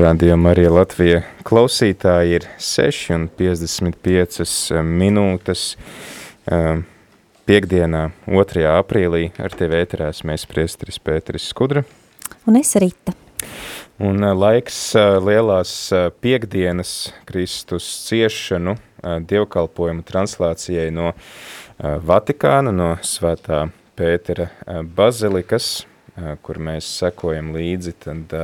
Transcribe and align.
Radio 0.00 0.32
Marija 0.40 0.70
Latvija 0.72 1.18
klausītāji 1.44 2.38
ir 2.38 2.44
6 2.64 3.10
un 3.12 3.26
55 3.36 4.78
minūtes. 4.80 5.64
Piektdienā, 7.44 8.00
2. 8.24 8.62
aprīlī, 8.70 9.26
ar 9.36 9.52
tevi 9.52 9.76
ēterās 9.76 10.22
mēs 10.24 10.46
priestris 10.48 10.96
Pēteris 11.04 11.50
Skudra. 11.52 11.82
Un 12.48 12.56
es 12.56 12.72
Rita. 12.80 13.12
Un 14.00 14.24
laiks 14.24 14.78
lielās 15.26 15.74
piekdienas 16.24 16.94
Kristus 17.28 17.90
ciešanu 18.06 18.78
dievkalpojumu 19.04 20.06
translācijai 20.08 20.88
no 20.96 21.12
Vatikāna, 21.76 22.72
no 22.72 22.94
Svētā 23.04 23.66
Pētera 24.00 24.48
bazilikas, 24.96 25.82
kur 26.40 26.64
mēs 26.70 26.88
sekojam 27.02 27.52
līdzi, 27.52 27.96
tad 28.00 28.40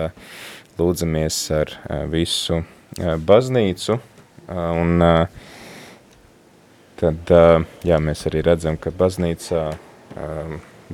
lūdzamies 0.78 1.38
ar 1.56 1.72
visu 2.12 2.62
baznīcu, 2.96 3.98
un 4.48 5.04
tad, 7.00 7.32
jā, 7.84 8.00
mēs 8.00 8.26
arī 8.30 8.42
redzam, 8.46 8.76
ka 8.80 8.92
baznīcā, 8.94 9.62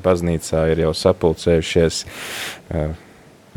baznīcā 0.03 0.67
ir 0.73 0.85
jau 0.87 0.93
sapulcējušies 0.97 2.03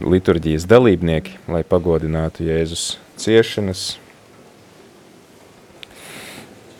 liturģijas 0.01 0.65
dalībnieki, 0.67 1.37
lai 1.47 1.63
pagodinātu 1.63 2.43
Jēzus 2.49 2.97
ciešanas, 3.21 3.85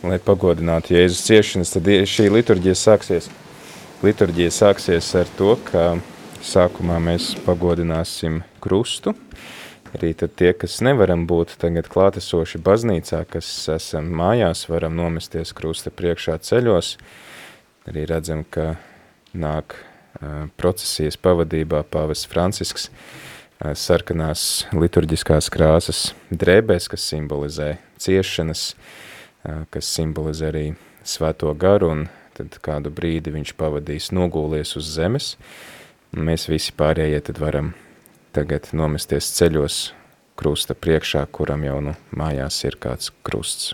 lai 0.04 0.18
pagodinātu 0.22 0.92
Jēzus 0.98 1.24
ciešanas, 1.26 1.72
tad 1.72 1.88
šī 1.88 2.28
liturģija 2.34 2.76
sāksies, 2.76 3.30
liturģija 4.04 4.52
sāksies 4.52 5.08
ar 5.22 5.32
to, 5.38 5.56
ka 5.70 5.86
sākumā 6.44 7.00
mēs 7.02 7.32
pagodināsim 7.46 8.42
krustu, 8.66 9.14
Arī 9.94 10.12
tie, 10.18 10.50
kas 10.52 10.80
nevaram 10.84 11.26
būt 11.30 11.54
tagad 11.62 11.86
klātesoši 11.88 12.58
baznīcā, 12.64 13.22
kas 13.30 13.48
esam 13.72 14.10
mājās, 14.18 14.66
varam 14.68 14.96
nomesties 14.98 15.54
krusta 15.56 15.92
priekšā 15.94 16.36
ceļos. 16.42 16.96
Arī 17.86 18.02
redzam, 18.10 18.42
ka 18.44 18.74
nāk 19.36 19.76
uh, 19.78 20.50
procesijas 20.58 21.16
pavadībā 21.16 21.84
pāvis 21.92 22.26
Francisks 22.28 22.90
uh, 22.90 23.72
sarkanās 23.78 24.66
liturģiskās 24.74 25.48
krāsas 25.54 26.02
drēbēs, 26.34 26.90
kas 26.90 27.06
simbolizē 27.14 27.76
ciešanas, 28.02 28.66
uh, 28.74 29.64
kas 29.70 29.94
simbolizē 29.96 30.50
arī 30.50 30.66
svēto 31.06 31.54
garu, 31.54 31.94
un 31.94 32.06
tad 32.36 32.58
kādu 32.60 32.90
brīdi 32.92 33.32
viņš 33.38 33.54
pavadīs 33.56 34.10
nogūlies 34.12 34.76
uz 34.76 34.92
zemes. 34.98 35.34
Mēs 36.12 36.50
visi 36.50 36.74
pārējie 36.76 37.22
tad 37.30 37.40
varam 37.40 37.72
tagad 38.36 38.66
nomesties 38.76 39.30
ceļos 39.38 39.78
krusta 40.36 40.76
priekšā, 40.76 41.24
kuram 41.32 41.64
jau 41.64 41.78
nu 41.88 41.96
mājās 42.20 42.60
ir 42.68 42.76
kāds 42.82 43.08
krusts. 43.24 43.72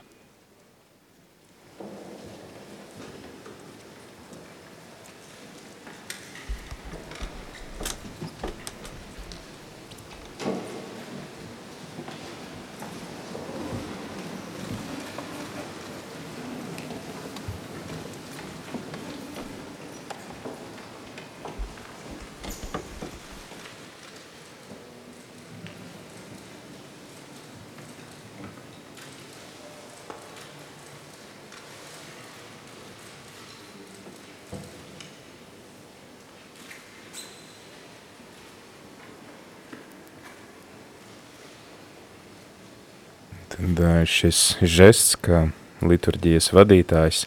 Tad 43.52 43.71
šis 44.08 44.56
žests, 44.62 45.16
kā 45.18 45.46
liturģijas 45.82 46.52
vadītājs 46.54 47.24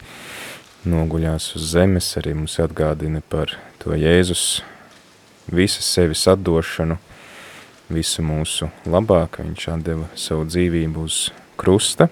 noguļās 0.87 1.49
uz 1.57 1.67
zemes, 1.73 2.11
arī 2.19 2.35
mums 2.37 2.57
atgādina 2.61 3.21
par 3.29 3.55
to 3.81 3.95
Jēzus 3.97 4.61
visas 5.51 5.85
sevis 5.85 6.25
atdošanu, 6.29 6.97
visu 7.89 8.25
mūsu 8.25 8.69
labāk, 8.89 9.39
viņš 9.43 9.67
atdeva 9.75 10.09
savu 10.17 10.47
dzīvību 10.49 11.05
uz 11.05 11.19
krusta, 11.59 12.09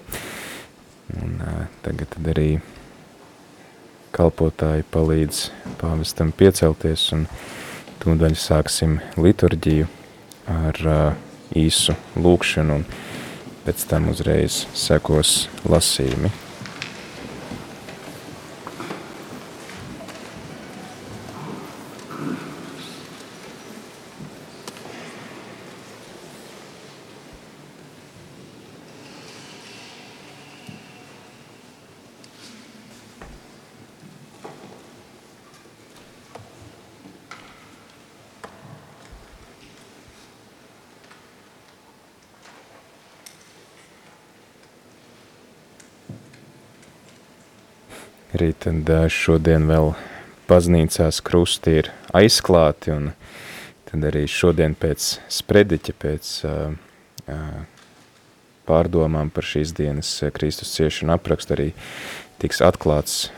un 1.18 1.40
tagad 1.84 2.14
arī 2.34 2.48
kalpotāji 4.14 4.86
palīdz 4.94 5.40
pāvestam 5.80 6.30
piecelties, 6.36 7.08
un 7.16 7.26
tūdaļ 8.04 8.36
sāksim 8.38 9.00
liturģiju 9.18 9.88
ar 10.54 10.80
īsu 11.54 11.96
lūkšanu, 12.18 12.78
un 12.78 12.86
pēc 13.64 13.86
tam 13.90 14.10
uzreiz 14.12 14.64
sekos 14.76 15.44
lasījumi. 15.64 16.43
Arī 48.34 48.48
tad 48.58 48.88
šodien 49.14 49.68
vēl 49.70 49.92
baznīcās 50.48 51.20
krusti 51.22 51.76
ir 51.78 51.90
aizklāti 52.10 52.90
un 52.90 53.12
tad 53.86 54.06
arī 54.08 54.24
šodien 54.26 54.74
pēc 54.74 55.06
sprediķa, 55.30 55.94
pēc 56.02 56.32
pārdomām 58.66 59.30
par 59.30 59.46
šīs 59.46 59.70
dienas 59.78 60.10
Kristus 60.34 60.74
ciešanu 60.74 61.14
aprakstu 61.14 61.54
arī 61.54 61.68
tiks 62.42 62.58
atklāts 62.66 63.28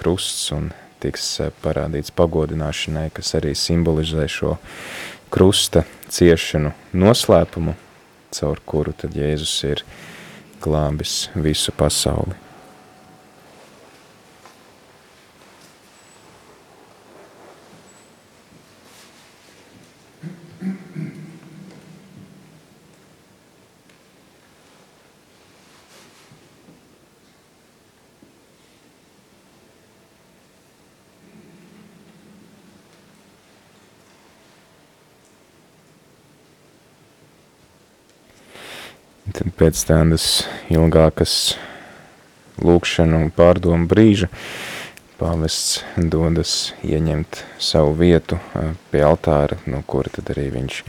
krusts 0.00 0.48
un 0.56 0.72
tiks 1.04 1.28
parādīts 1.60 2.16
pagodināšanai, 2.16 3.10
kas 3.12 3.36
arī 3.36 3.52
simbolizē 3.52 4.24
šo 4.32 4.56
krusta 5.28 5.84
ciešanu 6.08 6.72
noslēpumu, 6.96 7.76
caur 8.32 8.64
kuru 8.64 8.96
tad 8.96 9.12
Jēzus 9.12 9.56
ir 9.68 9.86
glābis 10.64 11.26
visu 11.36 11.76
pasauli. 11.76 12.40
Tad 39.28 39.47
pēc 39.58 39.80
tādas 39.88 40.24
ilgākas 40.70 41.32
lūkšana 42.62 43.22
un 43.24 43.32
pārdomu 43.34 43.88
brīža 43.90 44.30
pāvests 45.18 45.80
dodas 45.98 46.72
ieņemt 46.86 47.42
savu 47.58 47.96
vietu 47.98 48.38
pie 48.92 49.02
altāra, 49.02 49.58
no 49.66 49.82
kura 49.86 50.12
tad 50.14 50.30
arī 50.34 50.48
viņš 50.54 50.82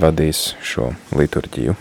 vadīs 0.00 0.54
šo 0.64 0.94
liturģiju. 1.12 1.76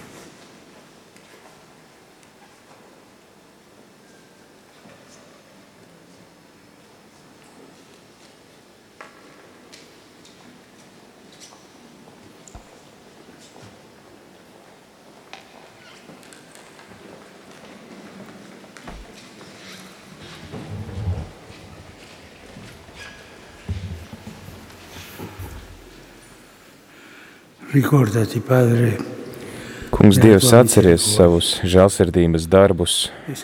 Kungs, 29.90 30.20
Dievs, 30.22 30.52
atceries 30.54 31.02
savus 31.16 31.56
žēlsirdības 31.66 32.46
darbus 32.46 32.98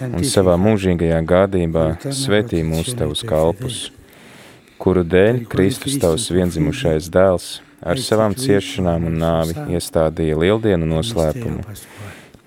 un 0.06 0.22
savā 0.22 0.54
mūžīgajā 0.62 1.18
gādībā 1.32 1.86
svētī 2.14 2.62
mūs 2.66 2.94
tavus 3.00 3.26
kalpus, 3.26 3.80
kuru 4.78 5.02
dēļ 5.02 5.42
Kristus 5.50 5.98
tavs 5.98 6.30
vienzimušais 6.30 7.10
dēls 7.10 7.50
ar 7.82 7.98
savām 8.06 8.38
ciešanām 8.38 9.10
un 9.10 9.18
nāvi 9.26 9.58
iestādīja 9.74 10.38
lieldienu 10.38 10.86
noslēpumu. 10.94 11.66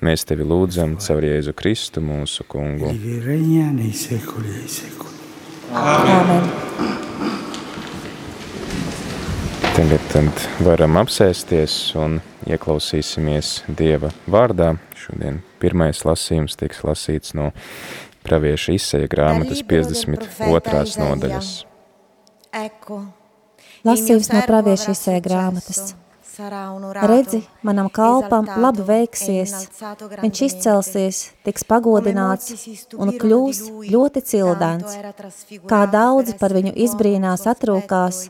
Mēs 0.07 0.27
tevi 0.31 0.47
lūdzam 0.47 1.01
caur 1.03 1.27
Jēzu 1.33 1.55
Kristu 1.59 1.99
mūsu 1.99 2.47
kungu. 2.47 2.95
Amen. 5.73 6.62
Tagad 9.73 10.03
tad 10.13 10.43
varam 10.61 10.99
apsēsties 11.01 11.75
un 11.97 12.19
ieklausīsimies 12.45 13.63
Dieva 13.73 14.11
vārdā. 14.29 14.75
Šodien 15.01 15.39
pirmais 15.63 16.03
lasījums 16.05 16.59
tiks 16.61 16.83
lasīts 16.85 17.33
no 17.39 17.49
pravieša 18.27 18.77
izseja 18.77 19.09
grāmatas 19.09 19.65
52. 19.65 20.85
nodaļas. 21.01 21.51
Lasījums 23.89 24.29
no 24.35 24.45
pravieša 24.53 24.93
izseja 24.93 25.25
grāmatas. 25.25 25.95
Redzi, 26.33 27.43
manam 27.63 27.89
kalpam 27.93 28.47
labi 28.65 28.85
veiksies, 28.89 29.53
viņš 30.23 30.41
izcelsies, 30.47 31.19
tiks 31.45 31.67
pagodināts 31.69 32.55
un 32.97 33.13
kļūs 33.21 33.61
ļoti 33.93 34.23
cildens. 34.31 34.95
Kā 35.69 35.83
daudzi 35.93 36.37
par 36.41 36.55
viņu 36.57 36.73
izbrīnās 36.87 37.45
atrūkās, 37.53 38.23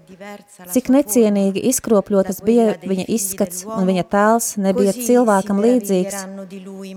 cik 0.74 0.90
necienīgi 0.96 1.62
izkropļotas 1.70 2.42
bija 2.46 2.74
viņa 2.82 3.06
izskats 3.18 3.62
un 3.68 3.86
viņa 3.86 4.08
tēls 4.16 4.56
nebija 4.58 4.96
cilvēkam 4.98 5.62
līdzīgs. 5.62 6.26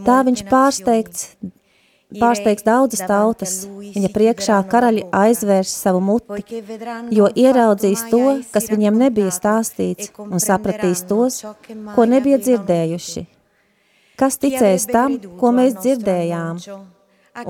Tā 0.09 0.17
viņš 0.25 0.45
pārsteigts 0.49 1.29
pārsteigs 2.13 2.65
daudzas 2.65 3.03
tautas, 3.09 3.53
viņa 3.65 4.11
priekšā 4.13 4.57
karaļi 4.71 5.05
aizvērs 5.15 5.73
savu 5.83 6.01
muti, 6.05 6.61
jo 7.17 7.29
ieraudzīs 7.35 8.05
to, 8.11 8.23
kas 8.53 8.69
viņiem 8.71 8.99
nebija 9.05 9.33
stāstīts, 9.33 10.11
un 10.19 10.41
sapratīs 10.43 11.05
tos, 11.09 11.41
ko 11.95 12.09
nebija 12.09 12.41
dzirdējuši. 12.41 13.25
Kas 14.15 14.39
ticēs 14.39 14.87
tam, 14.91 15.19
ko 15.39 15.51
mēs 15.51 15.75
dzirdējām, 15.81 16.61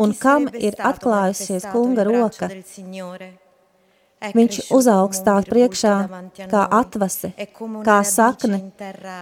un 0.02 0.16
kam 0.18 0.50
ir 0.58 0.80
atklājusies 0.81 1.68
kunga 1.74 2.08
roka? 2.08 2.50
Viņš 4.33 4.72
uzaugs 4.74 5.19
tā 5.25 5.36
priekšā 5.45 5.95
kā 6.50 6.63
atvase, 6.80 7.31
kā 7.86 7.98
sakne 8.07 8.62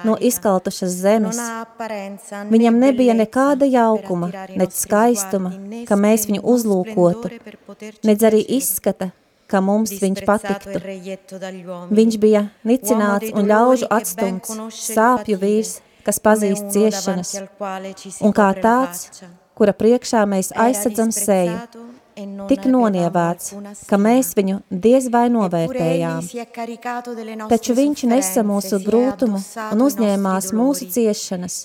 no 0.07 0.15
izkaltušas 0.19 0.93
zemes. 1.03 1.39
Viņam 2.53 2.79
nebija 2.79 3.17
nekāda 3.17 3.67
jaukuma, 3.67 4.31
nec 4.55 4.77
skaistuma, 4.77 5.51
ka 5.89 5.97
mēs 5.99 6.27
viņu 6.29 6.43
uzlūkotu, 6.55 7.33
nec 8.07 8.23
arī 8.23 8.43
izskata, 8.59 9.11
ka 9.47 9.61
mums 9.61 9.93
viņš 10.01 10.23
patiktu. 10.27 10.81
Viņš 11.93 12.19
bija 12.21 12.47
nicināts 12.67 13.33
un 13.33 13.49
ļaužu 13.49 13.89
atstumts, 13.91 14.55
sāpju 14.77 15.39
vīrs, 15.41 15.79
kas 16.03 16.19
pazīst 16.19 16.71
ciešanas, 16.73 17.35
un 18.21 18.35
kā 18.35 18.49
tāds, 18.59 19.23
kura 19.57 19.75
priekšā 19.77 20.23
mēs 20.29 20.51
aizsadzam 20.57 21.13
seju, 21.15 21.59
tik 22.49 22.67
nonievēts, 22.69 23.53
ka 23.89 23.99
mēs 24.01 24.33
viņu 24.37 24.59
diez 24.69 25.09
vai 25.13 25.25
novērtējām. 25.33 26.27
Taču 27.51 27.75
viņš 27.77 28.05
nesa 28.11 28.43
mūsu 28.47 28.79
grūtumu 28.83 29.41
un 29.69 29.83
uzņēmās 29.87 30.51
mūsu 30.57 30.89
ciešanas, 30.93 31.63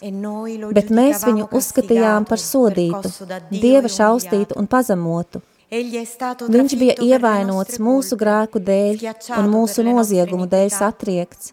bet 0.75 0.91
mēs 0.95 1.27
viņu 1.29 1.51
uzskatījām 1.61 2.29
par 2.29 2.43
sodītu, 2.43 3.13
Dieva 3.49 3.89
šaustītu 3.91 4.57
un 4.59 4.67
pazemotu. 4.71 5.43
Viņš 5.69 6.75
bija 6.81 6.95
ievainots 7.05 7.77
mūsu 7.83 8.17
grēku 8.17 8.63
dēļ 8.65 9.05
un 9.37 9.53
mūsu 9.53 9.85
noziegumu 9.85 10.49
dēļ 10.49 10.73
satriekts. 10.73 11.53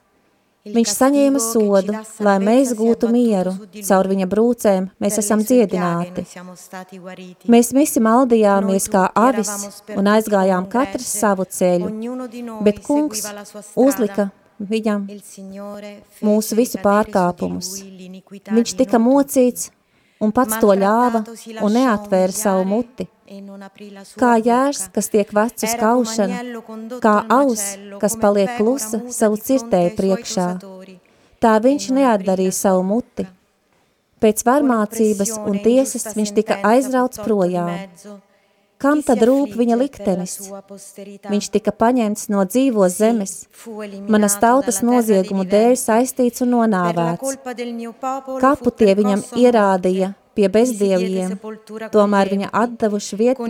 Viņš 0.66 0.92
saņēma 0.98 1.40
sodu, 1.42 1.94
lai 2.26 2.36
mēs 2.42 2.72
gūtu 2.78 3.12
mieru. 3.14 3.52
Caur 3.86 4.08
viņa 4.10 4.26
brūcēm 4.32 4.88
mēs 5.04 5.20
esam 5.22 5.44
dziedināti. 5.46 6.24
Mēs 7.54 7.70
visi 7.78 8.02
maldījāmies 8.02 8.90
kā 8.90 9.04
avis 9.14 9.52
un 9.94 10.10
aizgājām 10.16 10.66
katrs 10.72 11.12
savu 11.22 11.46
ceļu, 11.46 11.92
bet 12.66 12.82
kungs 12.88 13.22
uzlika 13.78 14.32
viņam 14.58 15.06
mūsu 16.26 16.58
visu 16.58 16.82
pārkāpumus. 16.82 17.72
Viņš 18.50 18.78
tika 18.82 18.98
mocīts 18.98 19.70
un 20.24 20.32
pats 20.36 20.60
to 20.62 20.74
ļāva 20.78 21.24
un 21.62 21.76
neatvēra 21.76 22.36
savu 22.36 22.66
muti. 22.70 23.08
Kā 24.22 24.36
jērs, 24.38 24.84
kas 24.94 25.10
tiek 25.14 25.32
vecs 25.34 25.66
uz 25.66 25.74
kaušana, 25.80 26.42
kā 27.02 27.16
aus, 27.34 27.64
kas 28.02 28.18
paliek 28.22 28.54
klusa 28.60 29.02
savu 29.10 29.40
cirtēju 29.42 29.96
priekšā, 29.98 30.50
tā 31.42 31.56
viņš 31.66 31.90
neatdarīja 31.98 32.54
savu 32.54 32.86
muti. 32.86 33.26
Pēc 34.22 34.46
varmācības 34.48 35.34
un 35.42 35.60
tiesas 35.66 36.06
viņš 36.16 36.36
tika 36.38 36.62
aizrauts 36.70 37.20
projām. 37.26 37.74
Kam 38.81 39.01
tad 39.06 39.22
rūp 39.24 39.56
viņa 39.56 39.77
liktenis? 39.80 40.36
Viņš 41.31 41.48
tika 41.54 41.72
paņemts 41.72 42.27
no 42.33 42.44
dzīvo 42.48 42.89
zemes, 42.92 43.45
manas 44.12 44.36
tautas 44.42 44.81
noziegumu 44.83 45.48
dēļ 45.48 45.77
saistīts 45.80 46.44
un 46.44 46.54
nonāvēts. 46.57 47.39
Kapu 48.44 48.74
tie 48.75 48.92
viņam 49.00 49.24
ierādīja, 49.39 50.12
pie 50.36 50.50
bezdieviem, 50.51 51.38
tomēr 51.94 52.31
viņa 52.33 52.51
atdevuši 52.63 53.19
vietu, 53.19 53.48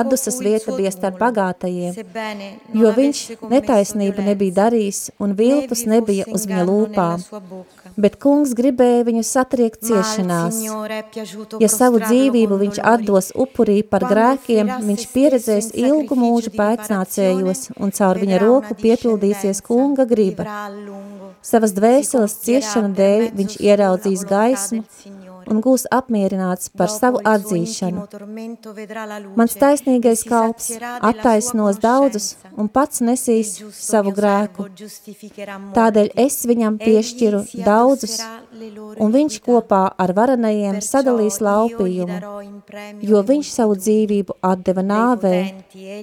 atdusas 0.00 0.38
vieta 0.44 0.76
bija 0.78 0.94
starp 0.94 1.18
bagātajiem, 1.24 1.98
jo 2.82 2.94
viņš 3.00 3.24
netaisnību 3.50 4.28
nebija 4.30 4.60
darījis 4.62 5.08
un 5.18 5.34
viltus 5.38 5.84
nebija 5.90 6.28
uz 6.30 6.46
viņa 6.46 6.66
lūpām. 6.70 7.26
Bet 7.98 8.18
kungs 8.22 8.52
gribēja 8.54 9.02
viņu 9.08 9.24
satriekt 9.26 9.82
ciešanās. 9.88 10.60
Ja 11.58 11.70
savu 11.72 11.98
dzīvību 12.04 12.58
viņš 12.60 12.78
atdos 12.86 13.32
upurī 13.34 13.80
par 13.82 14.06
grēkiem, 14.06 14.70
viņš 14.86 15.06
pieredzēs 15.14 15.72
ilgu 15.74 16.18
mūžu 16.18 16.54
pēcnācējos 16.54 17.72
un 17.76 17.94
caur 17.98 18.22
viņa 18.22 18.38
roku 18.44 18.78
piepildīsies 18.78 19.62
kunga 19.66 20.06
griba. 20.06 20.46
Savas 21.42 21.74
dvēseles 21.74 22.38
ciešanu 22.44 22.94
dēļ 22.98 23.28
viņš 23.38 23.58
ieraudzīs 23.66 24.24
gaismu, 24.30 24.84
un 25.50 25.62
gūs 25.64 25.86
apmierināts 25.94 26.70
par 26.78 26.90
savu 26.92 27.20
atzīšanu. 27.24 28.04
Mans 29.38 29.56
taisnīgais 29.62 30.24
kalps 30.28 30.70
attaisnos 30.80 31.80
daudzus 31.82 32.34
un 32.56 32.68
pats 32.68 33.02
nesīs 33.04 33.54
savu 33.74 34.12
grēku. 34.16 34.68
Tādēļ 35.76 36.12
es 36.24 36.40
viņam 36.48 36.78
piešķiru 36.82 37.42
daudzus, 37.64 38.18
un 38.98 39.14
viņš 39.14 39.40
kopā 39.44 39.82
ar 40.04 40.14
varanajiem 40.16 40.80
sadalīs 40.84 41.40
laupījumu, 41.44 42.18
jo 43.10 43.22
viņš 43.30 43.52
savu 43.52 43.78
dzīvību 43.78 44.38
atdeva 44.44 44.84
nāvē 44.84 45.36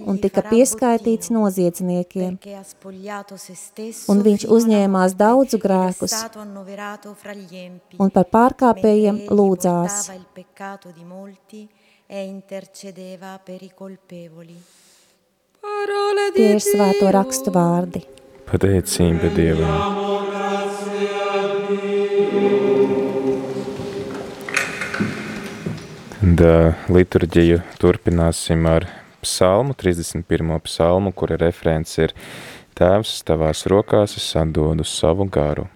un 0.05 0.19
tika 0.21 0.45
pieskaitīts 0.49 1.31
noziedzniekiem. 1.35 2.37
Un 4.11 4.23
viņš 4.27 4.47
uzņēmās 4.57 5.17
daudzu 5.19 5.59
grēkus, 5.61 6.15
un 7.99 8.13
par 8.15 8.29
pārkāpējiem 8.35 9.21
lūdzās. 9.35 10.09
Tie 16.35 16.49
ir 16.51 16.61
svēto 16.63 17.11
rakstu 17.15 17.53
vārdi. 17.55 18.05
Pateicība 18.45 19.31
Dievam. 19.33 20.03
Un, 26.25 26.65
liturģiju 26.89 27.61
turpināsim 27.81 28.65
ar 28.69 28.87
psalmu, 29.21 29.75
31. 29.77 30.59
psalmu, 30.65 31.13
kura 31.13 31.37
referents 31.41 31.97
ir 32.01 32.13
Tēvs, 32.75 33.21
tavās 33.23 33.65
rokās 33.71 34.17
es 34.19 34.27
atdodu 34.35 34.83
savu 34.83 35.29
garu. 35.31 35.69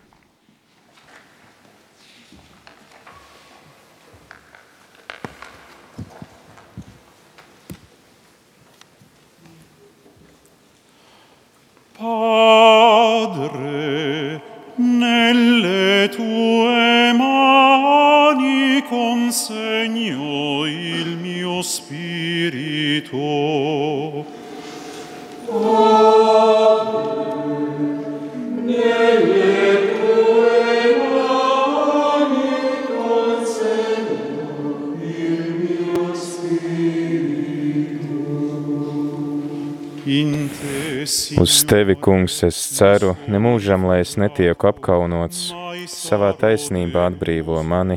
Uz 41.39 41.63
tevi, 41.63 41.96
kungs, 41.96 42.41
es 42.43 42.58
ceru, 42.75 43.13
nemūžam, 43.31 43.86
lai 43.88 44.01
es 44.03 44.17
netieku 44.19 44.67
apkaunots, 44.74 45.53
savā 45.88 46.34
taisnībā 46.36 47.05
atbrīvo 47.13 47.62
mani, 47.63 47.96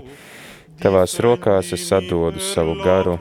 tavās 0.78 1.16
rokās 1.24 1.72
es 1.74 1.88
atdodu 1.96 2.38
savu 2.38 2.76
garu, 2.84 3.16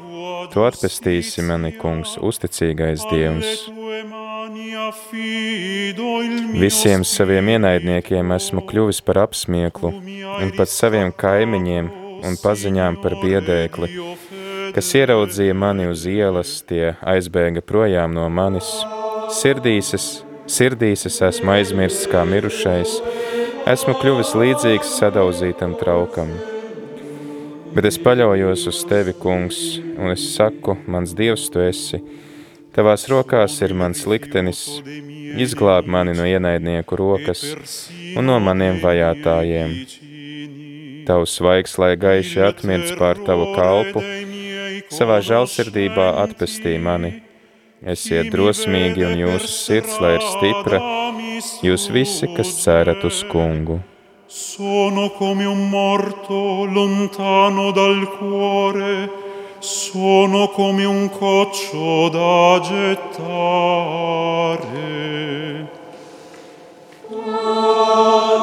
tu 0.53 0.61
atpestīsi 0.67 1.41
mani, 1.47 1.73
kungs, 1.81 2.19
uzticīgais 2.21 3.07
Dievs. 3.09 3.65
Visiem 6.61 7.07
saviem 7.07 7.49
ienaidniekiem 7.55 8.37
esmu 8.37 8.67
kļuvis 8.69 9.01
par 9.07 9.23
apsmieklu, 9.25 9.95
un 10.37 10.53
pat 10.57 10.69
saviem 10.69 11.09
kaimiņiem 11.17 11.91
un 12.29 12.37
paziņām 12.45 13.01
par 13.01 13.17
biedēkli, 13.25 13.93
kas 14.77 14.95
ieraudzīja 15.01 15.57
mani 15.57 15.89
uz 15.89 16.05
ielas, 16.05 16.59
tie 16.69 16.93
aizbēga 17.01 17.65
projām 17.65 18.13
no 18.13 18.29
manis. 18.29 18.69
Sirdīses, 19.31 20.05
sirdīses 20.51 21.21
esmu 21.23 21.53
aizmirsts 21.53 22.09
kā 22.11 22.25
mirušais, 22.27 22.97
esmu 23.71 23.93
kļuvis 24.01 24.33
līdzīgs 24.35 24.89
sadauzītam 24.97 25.77
traukam. 25.79 26.33
Bet 27.71 27.87
es 27.87 27.99
paļaujos 28.03 28.65
uz 28.67 28.81
tevi, 28.89 29.13
kungs, 29.15 29.61
un 29.95 30.11
es 30.11 30.25
saku, 30.33 30.75
mans 30.91 31.15
dievs 31.15 31.47
tu 31.53 31.63
esi, 31.63 32.01
tavās 32.75 33.07
rokās 33.13 33.55
ir 33.63 33.71
mans 33.71 34.03
liktenis, 34.03 34.65
izglāb 35.39 35.87
mani 35.87 36.17
no 36.19 36.27
ienaidnieku 36.27 36.99
rokas 36.99 37.45
un 38.17 38.27
no 38.27 38.37
maniem 38.43 38.83
vajātājiem. 38.83 39.79
Tavs 41.07 41.39
svaigs, 41.39 41.79
lai 41.79 41.95
gaiši 41.95 42.43
atmirts 42.51 42.99
pār 42.99 43.23
tavu 43.23 43.53
kalpu, 43.55 44.03
savā 44.91 45.23
žalsirdībā 45.23 46.17
atpestī 46.27 46.75
mani. 46.83 47.30
Esiet 47.81 48.27
drosmīgi 48.29 49.01
un 49.07 49.15
jūsu 49.17 49.47
sirds, 49.49 49.95
lai 49.97 50.11
ir 50.19 50.21
stipra, 50.21 50.77
jūs 51.65 51.87
visi, 51.89 52.27
kas 52.37 52.51
cerat 52.61 53.01
uz 53.09 53.23
kungu. 53.25 53.79
Sono 54.29 55.09
come 55.17 55.47
un 55.49 55.67
morto 55.71 56.65
lontano 56.69 57.71
dal 57.71 58.05
cuore, 58.19 59.09
sono 59.57 60.49
come 60.49 60.85
un 60.85 61.09
coccio 61.09 62.09
da 62.13 62.61
gettare. 62.69 63.41
Ma 67.09 68.41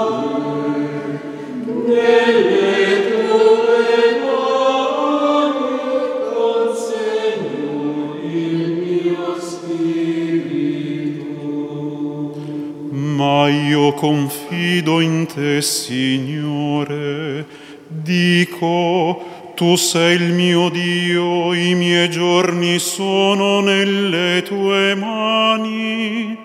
io 13.49 13.93
confido 13.93 15.01
in 15.01 15.27
te, 15.27 15.61
Signore, 15.63 17.47
dico, 17.89 19.53
tu 19.55 19.77
sei 19.77 20.17
il 20.17 20.33
mio 20.33 20.69
Dio, 20.69 21.53
i 21.53 21.75
miei 21.75 22.11
giorni 22.11 22.79
sono 22.79 23.61
nelle 23.61 24.43
tue 24.43 24.95
mani. 24.95 26.37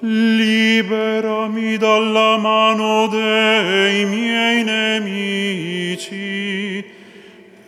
Liberami 0.00 1.76
dalla 1.76 2.36
mano 2.38 3.06
dei 3.08 4.04
miei 4.04 4.64
nemici 4.64 6.10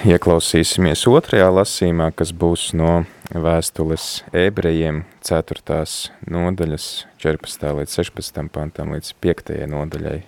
Ieklausīsimies 0.06 1.02
otrajā 1.10 1.48
lasīmā, 1.50 2.10
kas 2.14 2.30
būs 2.30 2.70
no 2.78 3.04
vēstules 3.34 4.22
ebrejiem 4.36 5.02
4. 5.26 5.82
nodaļas 6.30 6.86
14. 7.22 7.66
līdz 7.80 7.98
16. 7.98 8.40
pantam 8.54 8.94
līdz 8.94 9.12
5. 9.24 9.52
nodaļai. 9.72 10.18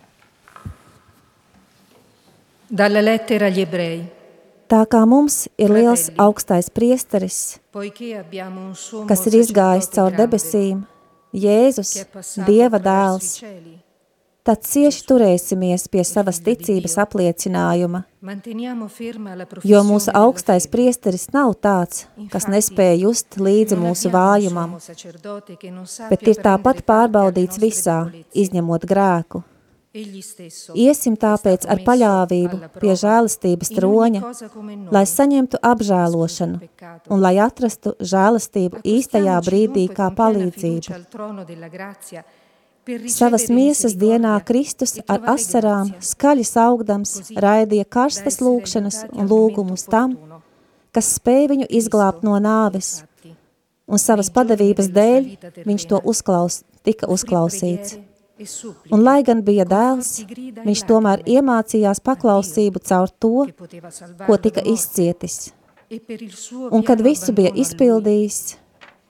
Dalla 2.69 3.03
lettera 3.05 3.49
agli 3.53 3.65
ebrei. 3.65 3.99
Tā 4.69 4.83
kā 4.91 5.05
mums 5.09 5.47
ir 5.57 5.73
liels 5.73 6.11
augstais 6.21 6.69
priesteris, 6.69 7.57
kas 7.73 9.23
ir 9.31 9.39
izgājis 9.39 9.89
caur 9.95 10.13
debesīm, 10.13 10.83
Jēzus, 11.33 11.95
Dieva 12.45 12.81
dēls, 12.81 13.39
tad 14.49 14.65
cieši 14.65 15.03
turēsimies 15.09 15.85
pie 15.93 16.05
savas 16.09 16.39
ticības 16.45 16.95
apliecinājuma, 17.03 18.01
jo 19.73 19.83
mūsu 19.85 20.15
augstais 20.17 20.69
priesteris 20.73 21.29
nav 21.35 21.53
tāds, 21.67 22.07
kas 22.33 22.49
nespēja 22.49 22.97
just 23.03 23.37
līdzi 23.37 23.77
mūsu 23.77 24.13
vājumam, 24.15 24.79
bet 26.09 26.27
ir 26.33 26.43
tāpat 26.49 26.83
pārbaudīts 26.89 27.61
visā, 27.61 28.01
izņemot 28.33 28.89
grēku. 28.89 29.45
Iesim 30.79 31.17
tāpēc 31.19 31.65
ar 31.73 31.81
paļāvību 31.85 32.59
pie 32.77 32.93
ogni 32.93 33.71
troņa, 33.79 34.21
lai 34.95 35.05
saņemtu 35.09 35.61
apžēlošanu 35.65 36.61
un 37.09 37.25
lai 37.25 37.35
atrastu 37.43 37.95
žēlastību 38.13 38.85
īstajā 38.97 39.39
brīdī 39.49 39.89
kā 39.93 40.11
palīdzību. 40.21 41.01
Savas 43.13 43.51
miesas 43.53 43.93
dienā 44.01 44.33
Kristus 44.49 44.95
ar 45.13 45.27
asarām, 45.35 45.91
skaļi 46.01 46.45
saugdams, 46.49 47.11
raidīja 47.37 47.85
karstas 47.85 48.39
lūkšanas 48.41 49.03
un 49.13 49.29
lūgumus 49.29 49.85
tam, 49.93 50.15
kas 50.97 51.11
spēj 51.19 51.49
viņu 51.53 51.67
izglābt 51.81 52.25
no 52.25 52.39
nāves, 52.41 53.03
un 53.85 54.01
savas 54.01 54.31
padevības 54.33 54.89
dēļ 54.95 55.29
viņš 55.69 55.85
to 55.91 56.01
uzklaus, 56.13 56.63
tika 56.81 57.11
uzklausīts. 57.13 57.99
Un 58.95 59.05
lai 59.05 59.21
gan 59.27 59.45
bija 59.45 59.67
dēls, 59.69 60.23
viņš 60.65 60.87
tomēr 60.89 61.27
iemācījās 61.29 62.01
paklausību 62.09 62.85
caur 62.89 63.13
to, 63.21 63.49
ko 64.25 64.41
tika 64.41 64.65
izcietis. 64.65 65.51
Un 66.73 66.81
kad 66.89 67.05
visu 67.05 67.37
bija 67.37 67.53
izpildījis, 67.53 68.43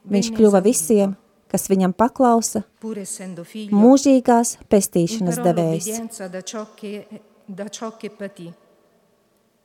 viņš 0.09 0.35
kļuva 0.35 0.65
visiem, 0.67 1.15
kas 1.49 1.69
viņam 1.71 1.95
paklausa, 1.97 2.65
mūžīgās 2.83 4.57
pestīšanas 4.69 5.41
devējs. 5.45 5.91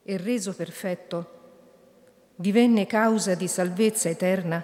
E 0.04 0.18
reso 0.20 0.52
perfetto, 0.52 1.24
divenne 2.36 2.86
causa 2.86 3.36
di 3.36 3.48
salvezza 3.48 4.10
eterna 4.10 4.60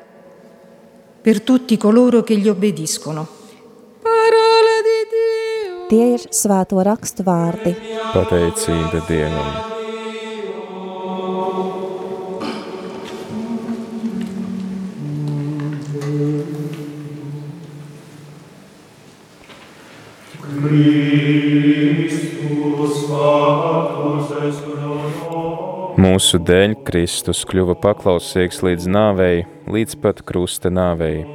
per 1.21 1.41
tutti 1.41 1.77
coloro 1.77 2.23
che 2.23 2.37
gli 2.37 2.49
obbediscono. 2.49 3.27
Parola 4.01 4.75
di 4.83 4.99
Dio! 5.11 5.87
Tie 5.87 6.13
ir 6.15 6.27
svēto 6.29 6.83
rakstu 6.83 7.23
vārdi. 7.23 7.75
Pateicība 8.13 9.03
Dievam. 9.07 9.78
Mūsu 25.99 26.37
dēļ 26.45 26.75
Kristus 26.85 27.41
kļuva 27.49 27.73
paklausīgs 27.81 28.61
līdz 28.67 28.85
nāvei, 28.93 29.47
līdz 29.65 29.97
pat 30.03 30.21
krusta 30.29 30.69
nāvei. 30.69 31.25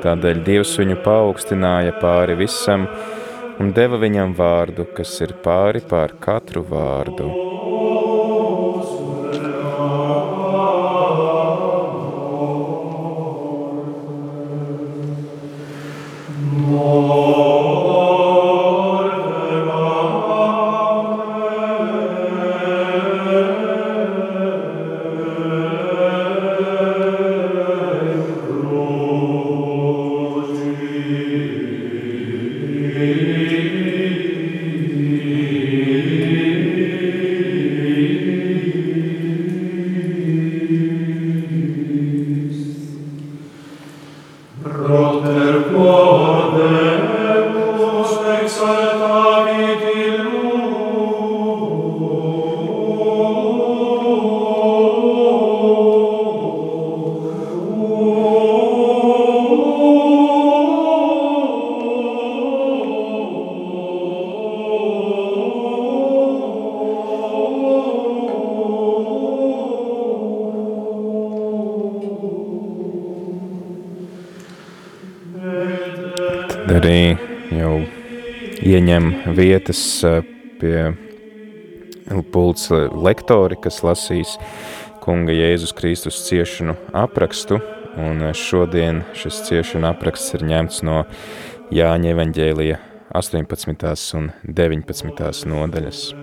Tādēļ 0.00 0.40
Dievs 0.46 0.72
viņu 0.80 0.96
paaugstināja 1.04 1.92
pāri 2.00 2.38
visam 2.40 2.88
un 3.60 3.74
deva 3.76 4.00
viņam 4.00 4.32
vārdu, 4.38 4.88
kas 4.96 5.12
ir 5.20 5.36
pāri 5.44 5.84
pār 5.84 6.16
katru 6.24 6.64
vārdu. 6.64 7.28
Vietas 79.36 79.80
eh, 80.04 80.20
pie 80.60 80.90
pults 82.32 82.70
lektori, 82.70 83.58
kas 83.60 83.82
lasīs 83.86 84.36
kunga 85.00 85.32
Jēzus 85.32 85.74
Kristus 85.76 86.20
ciešanu 86.26 86.76
aprakstu, 86.96 87.60
un 88.00 88.30
šodien 88.36 89.04
šis 89.16 89.42
ciešana 89.48 89.94
apraksts 89.94 90.34
ir 90.38 90.46
ņemts 90.50 90.82
no 90.86 91.04
Jāņa 91.70 92.14
evaņģēlija 92.16 92.80
18. 93.14 94.18
un 94.18 94.32
19. 94.46 95.46
nodaļas. 95.50 96.19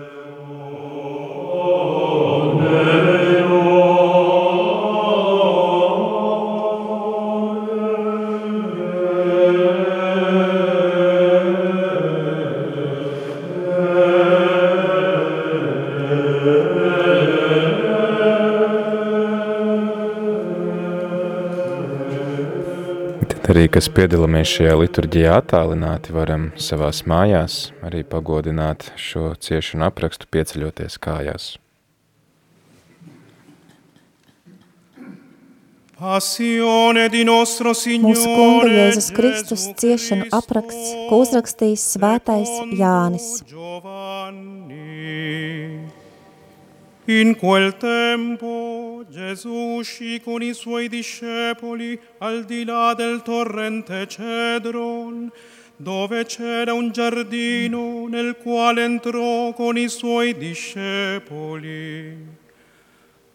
Kas 23.78 23.86
piedalāmies 23.94 24.50
šajā 24.56 24.72
liturģijā 24.74 25.34
attālināti, 25.38 26.10
varam 26.10 26.48
savās 26.58 27.04
mājās 27.06 27.58
arī 27.86 28.00
pagodināt 28.02 28.88
šo 28.98 29.36
ciešanu 29.38 29.84
aprakstu 29.86 30.26
pieceļoties 30.34 30.96
kājās. 30.98 31.44
Mūsu 38.02 38.26
kunga 38.34 38.66
Jēzus 38.72 39.12
Kristus 39.14 39.70
ciešanu 39.78 40.26
apraksts, 40.40 40.90
ko 41.06 41.22
uzrakstījis 41.22 41.86
svētais 41.94 42.50
Jānis. 42.82 43.30
In 47.06 47.36
quel 47.38 47.70
tempo 47.78 48.57
Gesù 49.28 49.76
uscì 49.76 50.22
con 50.24 50.40
i 50.40 50.54
suoi 50.54 50.88
discepoli 50.88 52.00
al 52.18 52.44
di 52.44 52.64
là 52.64 52.94
del 52.94 53.20
torrente 53.22 54.06
Cedron, 54.08 55.30
dove 55.76 56.24
c'era 56.24 56.72
un 56.72 56.90
giardino 56.90 58.06
nel 58.08 58.36
quale 58.42 58.84
entrò 58.84 59.52
con 59.52 59.76
i 59.76 59.88
suoi 59.88 60.34
discepoli. 60.34 62.16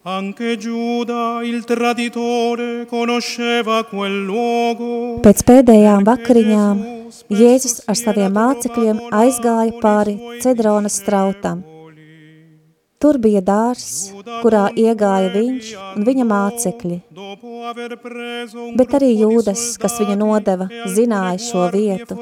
Anche 0.02 0.58
Giuda, 0.58 1.42
il 1.44 1.64
traditore, 1.64 2.88
conosceva 2.88 3.84
quel 3.84 4.26
luogo. 4.26 5.20
Pēc 5.22 5.44
pēdējām 5.46 6.02
vakariņām 6.10 6.82
Jēzus 7.30 7.84
ar 7.86 8.02
saviem 8.02 8.34
mācekļiem 8.34 9.14
aizgāja 9.14 9.78
pāri 9.78 10.18
Cedronas 10.42 10.98
strautam. 11.04 11.62
Tur 13.04 13.18
bija 13.20 13.42
dārs, 13.44 13.88
kurā 14.44 14.64
iegāja 14.80 15.32
viņš 15.34 15.72
un 15.98 16.06
viņa 16.08 16.26
mācekļi. 16.30 17.00
Bet 18.80 18.96
arī 19.00 19.10
jūdas, 19.20 19.66
kas 19.82 19.98
viņu 20.00 20.16
nodeva, 20.22 20.70
zināja 20.96 21.42
šo 21.44 21.66
vietu, 21.74 22.16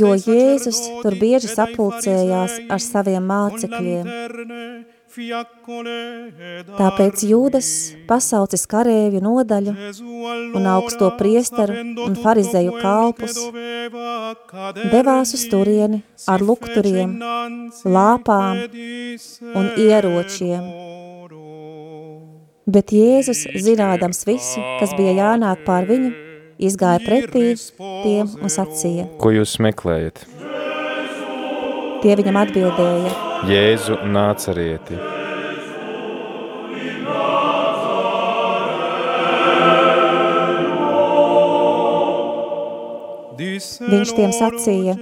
jo 0.00 0.14
Jēzus 0.16 0.80
tur 1.04 1.18
bieži 1.20 1.52
sapulcējās 1.52 2.58
ar 2.72 2.80
saviem 2.86 3.28
mācekļiem. 3.28 4.10
Tāpēc 6.78 7.22
Jūdas 7.28 7.68
pasaucis 8.08 8.64
karēvju 8.70 9.20
nodaļu 9.20 9.74
un 10.56 10.68
augsto 10.72 11.10
priesteru 11.18 11.76
un 12.06 12.16
farizeju 12.16 12.72
kalpus, 12.80 13.36
devās 14.92 15.34
uz 15.36 15.44
turieni 15.52 16.00
ar 16.32 16.40
lukturiem, 16.40 17.18
lāpām 17.84 18.62
un 19.52 19.68
ieročiem. 19.76 20.64
Bet 22.72 22.94
Jēzus, 22.94 23.42
zinādams 23.58 24.22
visu, 24.24 24.62
kas 24.80 24.94
bija 24.96 25.12
jānāk 25.18 25.64
pār 25.66 25.88
viņu, 25.90 26.12
izgāja 26.62 27.02
pretī 27.02 27.50
tiem 27.76 28.30
un 28.38 28.54
sacīja. 28.54 29.10
Ko 29.20 29.34
jūs 29.34 29.58
meklējat? 29.60 30.24
Tie 32.02 32.16
viņam 32.18 32.40
atbildēja. 32.46 33.31
Jēzu 33.42 33.96
nācarieti. 34.06 34.96
Viņš 43.92 44.12
tiem 44.14 44.30
sacīja. 44.36 44.94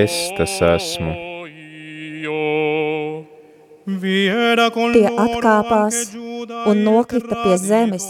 Es 0.00 0.16
tas 0.38 0.56
esmu. 0.72 1.14
Tie 4.96 5.06
atkāpās 5.26 6.02
un 6.66 6.82
nokrita 6.90 7.38
pie 7.44 7.56
zemes. 7.62 8.06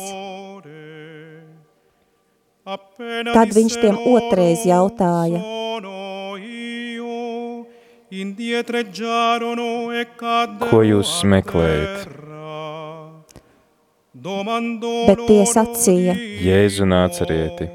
Tad 2.70 3.50
viņš 3.56 3.76
tiem 3.83 3.96
otrais 4.12 4.62
jautāja. 4.68 5.40
Ko 10.70 10.80
jūs 10.87 11.12
meklējat? 11.33 12.06
Bet 15.09 15.22
tie 15.26 15.42
sacīja. 15.46 16.14
Jēzu 16.44 16.87
nācarieti. 16.90 17.70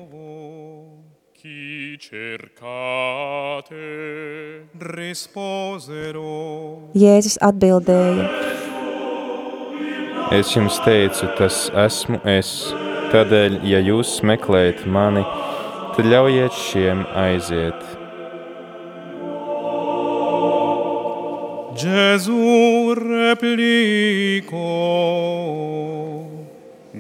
Jēzus 7.06 7.38
atbildēja. 7.50 8.30
Es 10.36 10.56
jums 10.56 10.80
teicu, 10.88 11.30
tas 11.38 11.68
esmu 11.86 12.20
es. 12.28 12.52
Tādēļ, 13.16 13.54
ja 13.64 13.78
jūs 13.80 14.18
meklējat 14.28 14.82
mani, 14.92 15.22
tad 15.96 16.08
ļaujiet 16.12 16.52
šiem 16.52 17.06
aiziet. 17.16 17.80
Gesù 21.80 22.92
replicò 23.00 24.66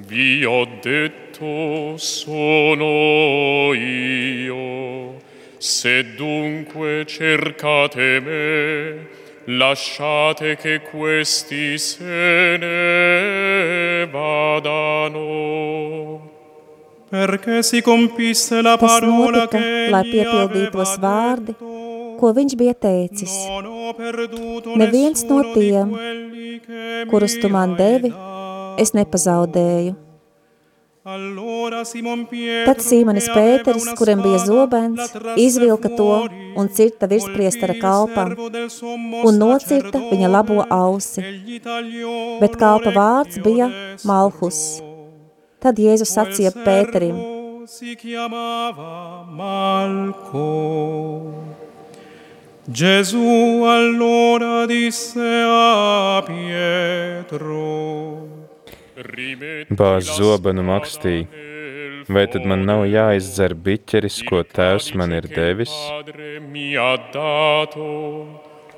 Vi 0.08 0.46
ho 0.46 0.62
detto 0.80 1.98
sono 1.98 3.74
io. 3.74 5.20
Se 5.58 6.16
dunque 6.16 7.04
cercate 7.06 8.20
me, 8.22 9.25
lasciate 9.46 10.56
che 10.56 10.82
questi 10.82 11.78
se 11.78 12.58
ne 12.60 14.08
vadano. 14.12 15.54
Perché 17.10 17.64
si 17.64 17.82
compisse 17.82 18.62
la 18.62 18.78
Tas 18.78 19.00
parola 19.00 19.38
notika, 19.38 19.58
che 19.58 19.88
lai 19.90 20.04
piepildītos 20.10 20.98
aveva 20.98 21.06
vārdi, 21.06 21.54
ko 22.20 22.32
viņš 22.34 22.56
bija 22.58 22.74
teicis. 22.74 23.32
Neviens 24.76 25.24
no 25.30 25.38
tiem, 25.54 25.94
kurus 27.08 27.38
tu 27.40 27.48
man 27.54 27.78
devi, 27.78 28.12
es 28.82 28.92
nepazaudēju. 28.98 29.96
Tad 31.06 32.80
Sīmanis 32.82 33.28
Pēteris, 33.30 33.84
una 33.84 33.92
kuram 33.94 34.24
bija 34.26 34.40
zobens, 34.42 35.12
izvilka 35.38 35.92
to 35.94 36.08
un 36.58 36.70
cirta 36.74 37.06
virspriestara 37.12 37.76
kalpam 37.78 38.32
un 39.30 39.38
nocirta 39.38 40.02
viņa 40.02 40.32
labo 40.34 40.64
ausi, 40.66 41.22
tagliò 41.62 42.40
bet 42.42 42.58
kalpa 42.58 42.90
vārds 42.96 43.38
bija. 43.46 43.70
Malhus. 44.02 44.82
Tad 45.62 45.78
Jēzus 45.78 46.10
sacīja 46.18 46.50
Pēterim. 46.66 47.22
Gesù 52.66 53.62
allora 53.78 54.66
disse 54.66 55.22
a 55.22 56.24
Pietro, 56.26 57.62
Bāz 59.06 60.08
zobenu 60.18 60.64
makstīja. 60.66 61.28
Vai 62.10 62.26
tad 62.30 62.46
man 62.46 62.66
nav 62.66 62.86
jāizdzer 62.90 63.54
biķeris, 63.66 64.20
ko 64.30 64.44
tēvs 64.46 64.94
man 64.98 65.14
ir 65.14 65.26
devis? 65.30 65.74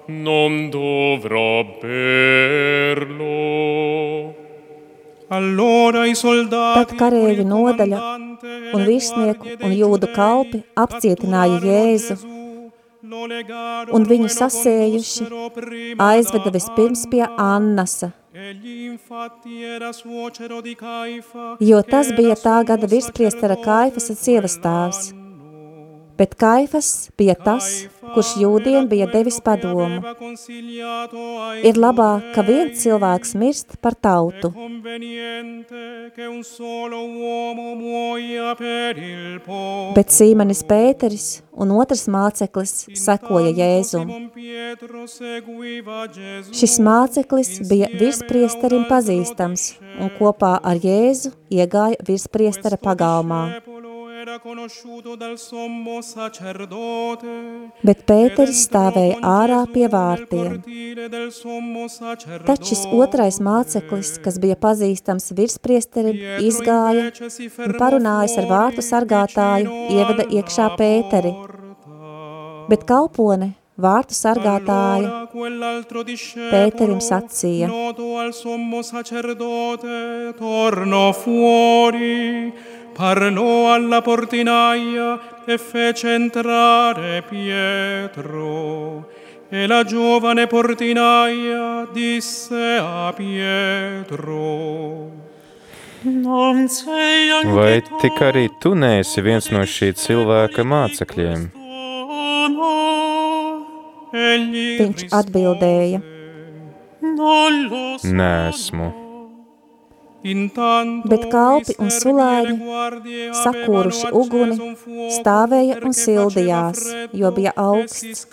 Non 0.07 0.69
dovrò 0.71 1.63
berlo. 1.81 3.33
Tad 5.27 6.93
il 7.11 7.43
nodaļa 7.43 7.99
un 8.71 8.85
virsnieku 8.87 9.57
un 9.59 9.75
jūdu 9.75 10.07
kalpi 10.15 10.63
apcietināja 10.79 11.59
Jēzu, 11.67 12.15
un 13.91 14.07
viņu 14.07 14.31
sasējuši 14.31 15.27
aizveda 15.99 16.47
da 16.47 16.55
vispirms 16.55 17.03
pie 17.11 17.25
Anna. 17.27 17.37
Annasa, 17.47 18.13
Jo 21.59 21.81
tas 21.81 22.11
bija 22.17 22.35
tā 22.37 22.57
gada 22.69 22.89
virspriestara 22.91 23.57
sacerdote 23.57 23.65
Kaifasa 23.65 24.13
sievastāvs. 24.13 25.07
quell'anno. 25.09 25.26
Bet 26.17 26.35
Kaifas 26.41 27.09
bija 27.17 27.35
tas, 27.37 27.67
kurš 28.13 28.33
jūdiem 28.41 28.87
bija 28.89 29.07
devis 29.11 29.37
padomu. 29.43 30.01
Ir 31.69 31.77
labāk, 31.77 32.31
ka 32.35 32.45
viens 32.47 32.81
cilvēks 32.81 33.35
mirst 33.37 33.77
par 33.81 33.93
tautu, 33.93 34.51
bet 39.97 40.15
Sīmanis 40.17 40.63
Pēteris 40.71 41.27
un 41.57 41.73
otrs 41.77 42.05
māceklis 42.13 42.73
sekoja 42.97 43.53
Jēzum. 43.57 44.11
Šis 46.57 46.77
māceklis 46.87 47.51
bija 47.69 47.89
virspriesterim 47.93 48.85
pazīstams 48.89 49.69
un 49.97 50.13
kopā 50.17 50.57
ar 50.61 50.81
Jēzu 50.81 51.33
iegāja 51.53 51.97
virspriestera 52.09 52.77
pagalmā. 52.81 53.41
Bet 57.87 58.01
Pēteris 58.09 58.63
stāvēja 58.67 59.19
ārā 59.23 59.59
pie 59.71 59.85
vārtiem. 59.93 60.57
Tad 62.47 62.65
šis 62.67 62.81
otrais 62.91 63.37
māceklis, 63.47 64.17
kas 64.25 64.39
bija 64.43 64.57
pazīstams 64.59 65.31
virspriesterim, 65.37 66.17
izgāja 66.43 67.07
un 67.67 67.77
parunājis 67.79 68.35
ar 68.41 68.49
vārtu 68.51 68.83
sargātāju, 68.83 69.77
ieveda 69.95 70.27
iekšā 70.39 70.67
Pēteri. 70.81 71.31
Bet 72.67 72.83
kalpone, 72.89 73.53
vārtu 73.79 74.17
sargātāja, 74.17 75.27
Pēterim 76.51 76.99
sacīja, 76.99 77.71
parlò 82.97 83.73
alla 83.73 84.01
portinaia 84.01 85.19
e 85.45 85.57
fece 85.57 86.15
entrare 86.15 87.23
Pietro. 87.29 89.07
E 89.49 89.67
la 89.67 89.83
giovane 89.83 90.47
portinaia 90.47 91.87
disse 91.93 92.79
a 92.81 93.13
Pietro, 93.15 94.25
Non 96.01 96.67
sei 96.67 97.29
anche 97.31 97.47
Vai 97.49 97.81
tu 97.81 97.97
tik 98.01 98.21
arī 98.21 98.49
tu 98.61 98.73
neesi 98.73 99.21
viens 99.21 99.49
no 99.51 99.63
šī 99.65 99.93
cilvēka 99.97 100.63
mācekļiem? 100.63 101.49
viņš 104.77 105.09
atbildēja. 105.11 105.99
Nesmu. 108.03 108.85
Intanto 108.85 109.06
Bet 110.23 111.27
kalpi 111.31 111.75
un 111.77 111.91
guardie 112.57 113.27
sakūruši 113.37 114.09
uguni, 114.17 114.71
stāvēja 115.13 115.77
un 115.85 115.93
sildījās, 115.93 116.81
jo 117.13 117.31
bija 117.35 117.53
e 117.53 117.61
augsts. 117.61 118.25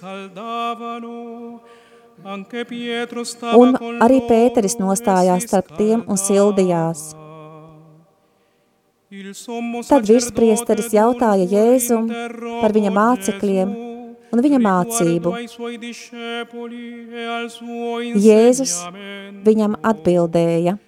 Un 3.55 3.77
arī 4.01 4.19
loro 4.19 4.29
Pēteris 4.31 4.79
e 4.79 4.81
nostājās 4.81 5.45
starp 5.45 5.77
tiem 5.77 6.07
un 6.09 6.17
sildījās. 6.19 7.13
Tad 9.87 10.09
virspriesteris 10.09 10.89
jautāja 10.97 11.45
Jēzum 11.47 12.09
par 12.63 12.73
viņa 12.75 12.91
mācekļiem 12.97 13.77
un 14.35 14.43
viņa 14.43 14.59
mācību. 14.65 15.35
e 18.17 18.25
Jēzus 18.25 18.75
viņam 19.47 19.79
atbildēja, 19.93 20.79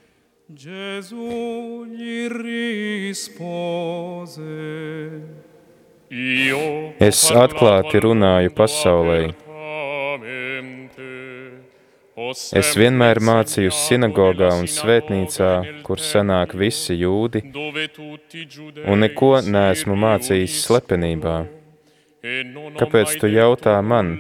Gesù 0.49 1.85
gli 1.91 2.29
rispose. 2.31 3.27
Es 7.03 7.25
atklāti 7.35 7.99
runāju 7.99 8.53
pasaulē. 8.55 9.35
Es 12.55 12.71
vienmēr 12.79 13.19
mācīju 13.19 13.75
sinagogā 13.75 14.53
un 14.55 14.71
svētnīcā, 14.71 15.83
kur 15.83 15.99
sanāk 15.99 16.55
visi 16.55 16.95
jūdi, 17.03 17.43
un 18.87 19.03
neko 19.03 19.43
neesmu 19.51 19.99
mācījis 19.99 20.63
slepenībā. 20.63 21.56
Kāpēc 22.25 23.19
tu 23.21 23.29
jautā 23.29 23.77
man? 23.85 24.17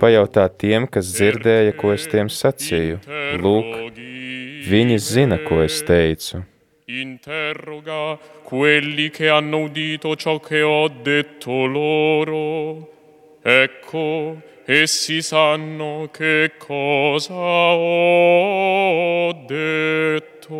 Pajautā 0.00 0.48
tiem, 0.58 0.86
kas 0.88 1.12
dzirdēja, 1.14 1.72
ko 1.76 1.92
es 1.92 2.06
tiem 2.10 2.28
sacīju. 2.32 2.98
Lūk, 3.42 3.92
viņi 4.68 4.98
zina, 4.98 5.38
ko 5.44 5.62
es 5.62 5.82
teicu. 5.86 6.42
Interroga 6.88 8.18
quelli 8.42 9.10
che 9.10 9.28
hanno 9.28 9.58
udito 9.58 10.16
ciò 10.16 10.40
che 10.40 10.62
ho 10.62 10.88
detto 10.88 11.66
loro. 11.66 12.88
Ecco, 13.42 14.40
essi 14.64 15.20
sanno 15.20 16.08
che 16.10 16.52
cosa 16.56 17.34
ho 17.34 19.32
detto. 19.46 20.56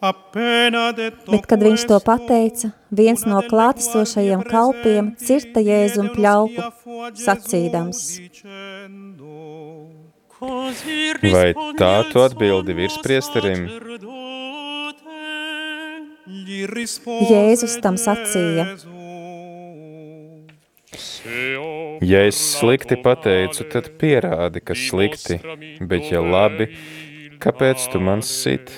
Bet 0.00 1.46
kad 1.50 1.62
viņš 1.64 1.84
to 1.90 1.98
pateica, 2.04 2.70
viens 2.94 3.24
no 3.26 3.40
klātesošajiem 3.42 4.44
kalpiem 4.46 5.10
cirta 5.18 5.62
Jēzu 5.64 6.04
un 6.04 6.12
pļauku, 6.14 6.68
sacīdams, 7.18 8.04
Vai 10.38 11.48
tā 11.80 11.94
tu 12.12 12.22
atbildi 12.22 12.76
virspriesterim? 12.78 13.64
Jēzus 17.26 17.74
tam 17.82 17.98
sacīja, 17.98 18.68
Ja 22.00 22.20
es 22.24 22.38
slikti 22.38 22.96
pateicu, 23.02 23.66
tad 23.68 23.90
pierādi, 24.00 24.62
ka 24.64 24.76
slikti, 24.78 25.40
bet 25.90 26.12
ja 26.12 26.22
labi, 26.22 26.70
kāpēc 27.42 27.88
tu 27.92 28.00
man 28.00 28.22
sit? 28.24 28.70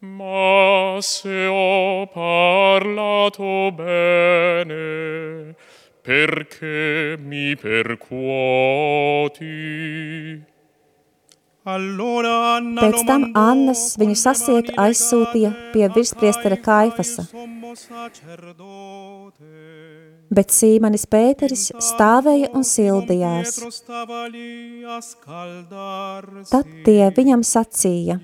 Ma 0.00 0.98
se 1.00 1.46
ho 1.46 2.06
parlato 2.06 3.72
bene, 3.72 5.56
perché 6.02 7.16
mi 7.18 7.56
percuoti? 7.56 9.44
Pēc 11.66 13.02
tam 13.10 13.26
Annas 13.34 13.98
viņu 13.98 14.14
sasietu 14.14 14.72
aizsūtīja 14.78 15.50
pie 15.74 15.90
virspriestera 15.96 16.56
Kaifasa, 16.62 17.26
bet 20.30 20.52
Sīmanis 20.54 21.06
Pēteris 21.10 21.68
stāvēja 21.82 22.50
un 22.56 22.66
sildījās. 22.66 23.58
Tad 26.52 26.74
tie 26.86 27.00
viņam 27.16 27.44
sacīja. 27.46 28.18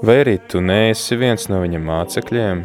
Vai 0.00 0.16
arī 0.24 0.36
tu 0.48 0.62
neesi 0.64 1.18
viens 1.20 1.48
no 1.52 1.60
viņa 1.62 1.80
mācekļiem? 1.84 2.62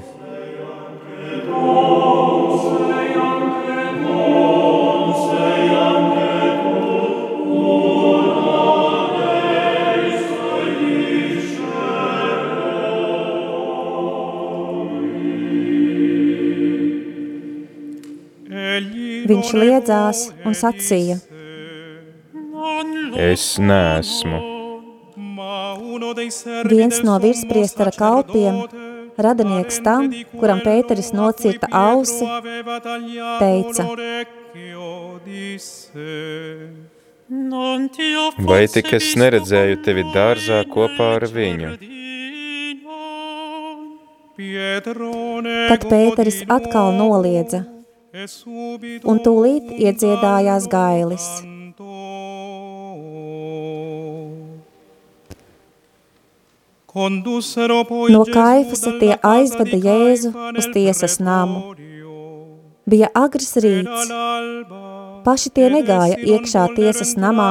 Viņš 19.25 19.53
liedzās 19.57 20.27
un 20.45 20.53
sacīja: 20.57 21.17
Es 23.15 23.55
neesmu. 23.57 24.41
Viens 26.69 27.01
no 27.05 27.15
virspriestara 27.23 27.91
kalpiem, 27.95 28.63
radinieks 29.17 29.81
tam, 29.85 30.09
kuram 30.39 30.61
Pēteris 30.65 31.11
nocirta 31.15 31.69
ausi, 31.71 32.25
teica: 33.41 33.87
Vai 38.45 38.63
tik 38.69 38.93
es 38.99 39.11
neredzēju 39.17 39.81
tevi 39.85 40.03
dārzā 40.13 40.61
kopā 40.69 41.15
ar 41.19 41.25
viņu? 41.33 41.75
Tad 44.35 45.87
Pēteris 45.89 46.43
atkal 46.51 46.91
noliedza, 46.99 47.63
un 48.15 49.19
tūlīt 49.25 49.71
iedziedājās 49.75 50.67
gailis. 50.71 51.25
No 58.15 58.21
kaifasa 58.31 58.93
tie 59.01 59.17
aizveda 59.19 59.79
Jēzu 59.87 60.31
uz 60.55 60.69
tiesas 60.75 61.19
namu. 61.19 61.73
Bija 62.87 63.09
agrs 63.19 63.51
rīts. 63.65 64.13
Paši 65.25 65.51
tie 65.57 65.67
negāja 65.73 66.19
iekšā 66.21 66.67
tiesas 66.77 67.15
namā, 67.17 67.49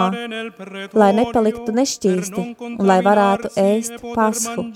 lai 0.94 1.10
nepaliktu 1.18 1.74
nešķīsti 1.74 2.46
un 2.70 2.86
lai 2.88 3.00
varētu 3.04 3.50
ēst 3.58 3.98
pasku. 4.14 4.70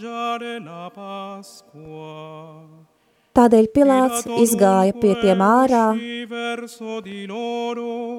Tādēļ 3.37 3.67
Pilāts 3.75 4.25
izgāja 4.43 4.95
pie 5.01 5.15
tiem 5.23 5.43
ārā 5.45 5.87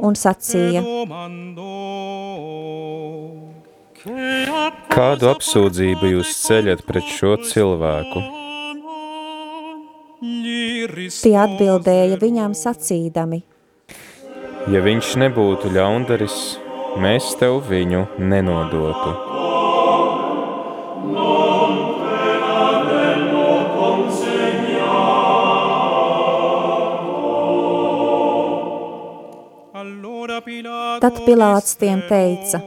un 0.10 0.16
sacīja, 0.16 0.84
Kādu 4.90 5.28
apsūdzību 5.34 6.14
jūs 6.14 6.34
ceļat 6.46 6.86
pret 6.88 7.10
šo 7.18 7.36
cilvēku? 7.44 8.24
tie 11.24 11.36
atbildēja 11.44 12.20
viņām 12.20 12.56
sacīdami, 12.56 13.44
Ja 14.70 14.82
viņš 14.86 15.14
nebūtu 15.22 15.72
ļaundaris, 15.74 16.36
mēs 17.02 17.32
tev 17.40 17.62
viņu 17.72 18.04
nenodotu. 18.20 19.29
Tad 31.02 31.24
Pilāts 31.26 31.78
tiem 31.80 32.04
teica, 32.10 32.62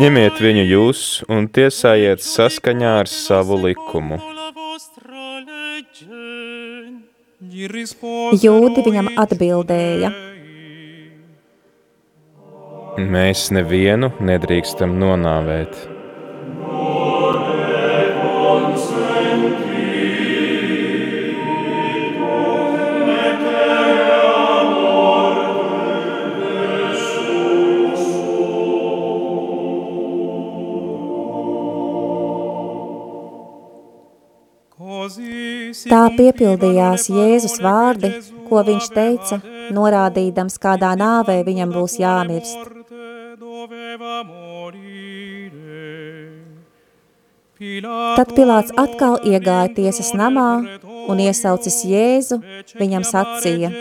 Ņemiet 0.00 0.40
viņu 0.44 0.64
jūs 0.68 1.02
un 1.32 1.46
tiesājiet 1.48 2.20
saskaņā 2.20 2.90
ar 3.00 3.08
savu 3.08 3.56
likumu. 3.62 4.18
jūdi 8.44 8.84
viņam 8.84 9.08
atbildēja, 9.24 10.12
Mēs 13.00 13.46
nevienu 13.54 14.10
nedrīkstam 14.20 14.98
nonāvēt. 15.00 15.76
Tā 35.90 36.02
piepildījās 36.16 37.08
Jēzus 37.12 37.58
vārdi, 37.64 38.12
ko 38.48 38.62
viņš 38.66 38.90
teica, 38.96 39.40
norādīdams, 39.76 40.58
kādā 40.62 40.94
nāvē 40.98 41.40
viņam 41.46 41.74
būs 41.76 41.98
jāmirst. 42.00 42.68
Tad 48.16 48.30
Pilāts 48.36 48.72
atkal 48.80 49.18
iegāja 49.28 49.68
tiesas 49.76 50.14
namā 50.16 50.50
un 51.12 51.20
iesaucis 51.26 51.82
Jēzu, 51.84 52.40
viņam 52.80 53.04
sacīja, 53.04 53.74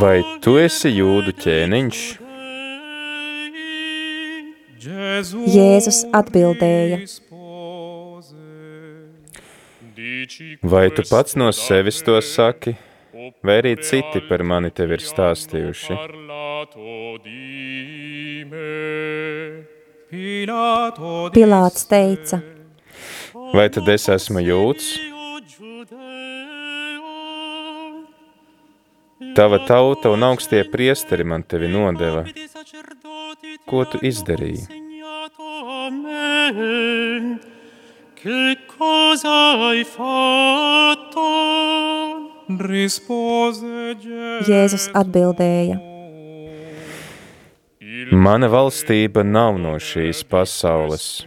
Vai 0.00 0.20
tu 0.44 0.54
esi 0.60 0.90
jūdu 0.94 1.32
ķēniņš? 1.42 2.00
Jēzus 5.50 5.98
atbildēja, 6.16 7.00
Vai 10.62 10.90
tu 10.90 11.02
pats 11.10 11.34
no 11.36 11.50
sevis 11.52 12.02
to 12.06 12.20
saki, 12.22 12.76
vai 13.42 13.58
arī 13.62 13.74
citi 13.82 14.22
par 14.28 14.44
mani 14.46 14.70
tev 14.70 14.94
ir 14.96 15.02
stāstījuši? 15.02 15.98
Pilāts 21.34 21.86
teica, 21.90 22.40
Vai 23.50 23.66
tad 23.74 23.88
es 23.90 24.04
esmu 24.10 24.42
jūds? 24.46 24.90
Tava 29.34 29.58
tauta 29.66 30.12
un 30.14 30.26
augstie 30.26 30.62
priesteri 30.70 31.26
man 31.26 31.42
tevi 31.42 31.70
nodeva. 31.70 32.22
Ko 33.66 33.82
tu 33.90 33.98
izdarīji? 34.06 34.79
Cosa 39.10 39.56
hai 39.58 39.84
fatto? 39.84 41.26
Rispose 42.60 43.96
Jēzus 44.46 44.86
atbildēja, 44.94 45.78
Mana 48.10 48.46
valstība 48.50 49.24
nav 49.26 49.58
no 49.58 49.74
šīs 49.82 50.22
pasaules. 50.30 51.26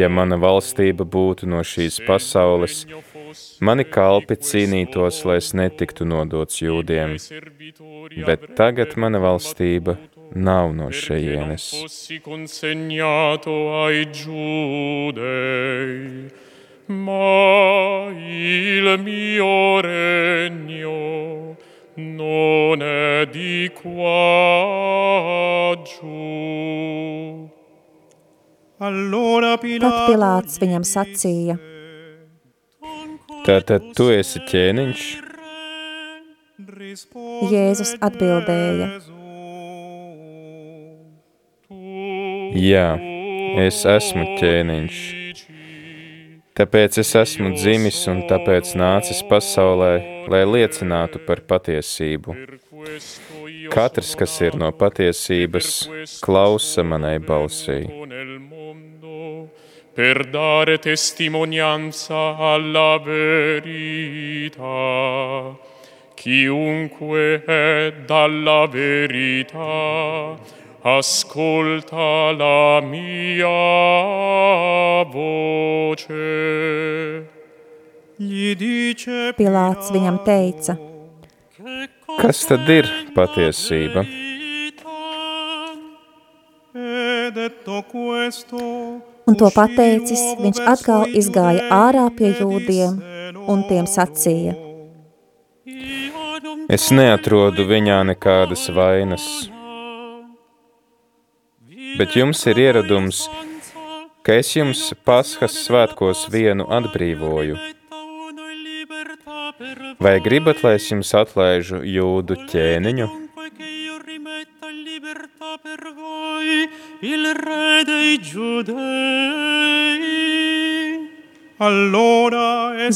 Ja 0.00 0.08
mana 0.08 0.36
valstība 0.40 1.04
būtu 1.04 1.48
no 1.48 1.60
šīs 1.64 2.00
pasaules, 2.08 2.82
mani 3.60 3.84
kalpi 3.84 4.36
cīnītos, 4.48 5.22
lai 5.28 5.38
es 5.42 5.52
netiktu 5.60 6.08
nodots 6.08 6.60
jūdiem, 6.64 7.16
bet 8.24 8.50
tagad 8.56 8.96
mana 8.96 9.20
valstība 9.22 9.98
nav 10.34 10.74
no 10.76 10.90
šejienes. 10.92 11.70
Ma 16.88 18.08
il 18.10 19.00
mio 19.02 19.80
regno 19.80 21.56
non 21.94 22.82
è 22.82 23.26
di 23.26 23.70
qua 23.74 25.74
giù. 25.84 27.50
Allora 28.78 29.56
tad 29.56 29.60
Pilato 29.60 30.12
Pilāts 30.12 30.60
viņam 30.62 30.84
sacīja, 30.86 31.58
Tātad 33.48 33.94
tu 33.96 34.10
esi 34.12 34.42
ķēniņš? 34.44 35.02
Jēzus 37.48 37.94
atbildēja, 38.04 38.88
Jā, 42.58 42.86
es 43.64 43.80
esmu 43.88 44.24
ķēniņš. 44.38 45.27
Tāpēc 46.58 46.96
es 46.98 47.12
esmu 47.14 47.52
dzimis 47.54 48.00
un 48.10 48.24
tāpēc 48.26 48.72
nācis 48.80 49.20
pasaulē, 49.30 49.92
lai 50.26 50.40
liecinātu 50.42 51.20
par 51.22 51.38
patiesību. 51.46 52.34
Katrs, 53.70 54.10
kas 54.18 54.34
ir 54.42 54.58
no 54.58 54.72
patiesības, 54.74 55.68
klausa 56.24 56.82
manai 56.82 57.18
balsī. 57.22 57.86
Per 59.98 60.16
dare 60.34 60.78
testimonianza 60.78 62.36
alla 62.50 62.98
verità. 63.06 64.66
Chiunque 66.18 67.44
è 67.44 67.92
dalla 68.04 68.66
verità, 68.66 70.36
ascolta 70.96 72.32
la 72.40 72.80
mia 72.84 73.56
voce. 75.14 76.26
Pilāts 79.38 79.92
viņam 79.94 80.16
teica, 80.26 80.74
Kas 82.18 82.40
tad 82.48 82.68
ir 82.70 82.86
patiesība? 83.14 84.02
Un 89.28 89.36
to 89.38 89.50
pateicis, 89.54 90.22
viņš 90.40 90.60
atkal 90.72 91.04
izgāja 91.20 91.66
ārā 91.74 92.06
pie 92.18 92.32
jūdiem 92.40 92.96
un 93.50 93.62
tiem 93.68 93.86
sacīja. 93.90 94.56
Es 96.72 96.88
neatrodu 96.94 97.66
viņā 97.68 98.00
nekādas 98.12 98.66
vainas, 98.74 99.26
bet 101.98 102.14
jums 102.16 102.44
ir 102.46 102.58
ieradums, 102.62 103.24
ka 104.22 104.38
es 104.38 104.52
jums 104.54 104.92
Pasхas 105.04 105.56
svētkos 105.66 106.28
vienu 106.32 106.66
atbrīvoju. 106.78 107.58
Vai 109.98 110.18
gribat, 110.22 110.62
lai 110.62 110.76
es 110.78 110.86
jums 110.92 111.10
atlaižu 111.16 111.80
jūdu 111.82 112.36
ķēniņu? 112.50 113.08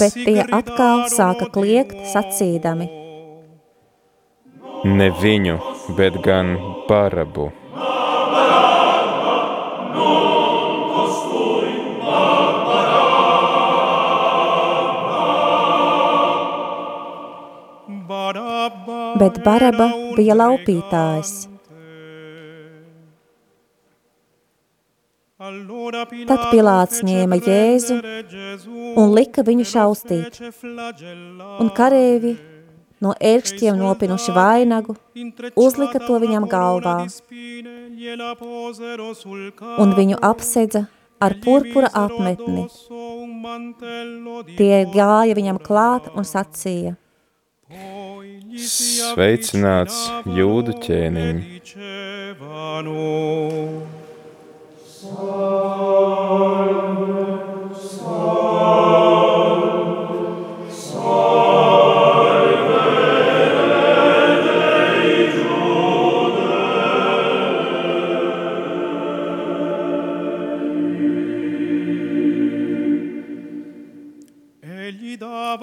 Bet 0.03 0.19
tie 0.19 0.45
atkal 0.59 1.07
sāka 1.11 1.49
kliegt 1.55 2.05
sacīdami. 2.13 2.91
Ne 4.85 5.11
viņu, 5.23 5.59
bet 5.99 6.21
gan 6.23 6.55
Barabu. 6.89 7.51
Bet 19.21 19.41
Baraba 19.45 19.89
bija 20.17 20.37
laupītājs. 20.39 21.33
Tad 25.43 26.43
Pilāts 26.53 27.03
ņēma 27.03 27.39
Jēzu 27.43 27.97
un 29.01 29.11
lika 29.17 29.43
viņu 29.43 29.67
šaustīt, 29.67 30.39
un 31.59 31.71
karēvi 31.75 32.37
no 33.03 33.17
ērkšķiem 33.19 33.81
nopinuši 33.81 34.35
vainagu, 34.37 34.95
uzlika 35.59 35.99
to 36.07 36.21
viņam 36.23 36.47
galvā, 36.53 36.97
un 39.83 39.97
viņu 39.99 40.21
apsedza 40.31 40.87
ar 41.23 41.35
purpura 41.43 41.91
apmetni. 42.05 42.69
Tie 44.59 44.77
gāja 44.95 45.35
viņam 45.39 45.59
klāt 45.63 46.07
un 46.15 46.27
sacīja, 46.27 46.95
Sveicināts 48.53 49.97
jūdu 50.29 50.77
ķēniņ! 50.85 51.41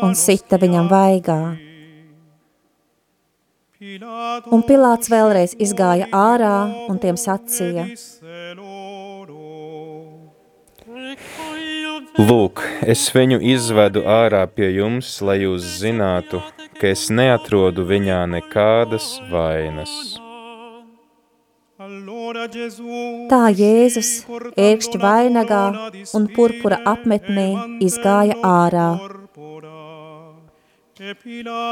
un 0.10 0.16
sita 0.18 0.58
viņam 0.58 0.88
vaigā. 0.90 1.69
Un 3.80 4.64
Pilāts 4.68 5.08
vēlreiz 5.08 5.54
izgāja 5.56 6.10
ārā 6.12 6.56
un 6.92 6.98
tiem 7.00 7.16
sacīja, 7.16 7.86
Lūk, 12.20 12.60
es 12.84 13.06
viņu 13.16 13.38
izvedu 13.54 14.04
ārā 14.04 14.42
pie 14.52 14.68
jums, 14.76 15.14
lai 15.24 15.38
jūs 15.46 15.64
zinātu, 15.80 16.42
ka 16.76 16.92
es 16.92 17.08
neatrodu 17.08 17.88
viņā 17.88 18.20
nekādas 18.34 19.08
vainas. 19.32 19.96
Tā 23.32 23.44
Jēzus 23.56 24.14
ērkšķi 24.60 25.00
vainagā 25.00 25.66
un 26.20 26.28
purpura 26.36 26.84
apmetnī 26.84 27.52
izgāja 27.88 28.36
ārā. 28.44 28.90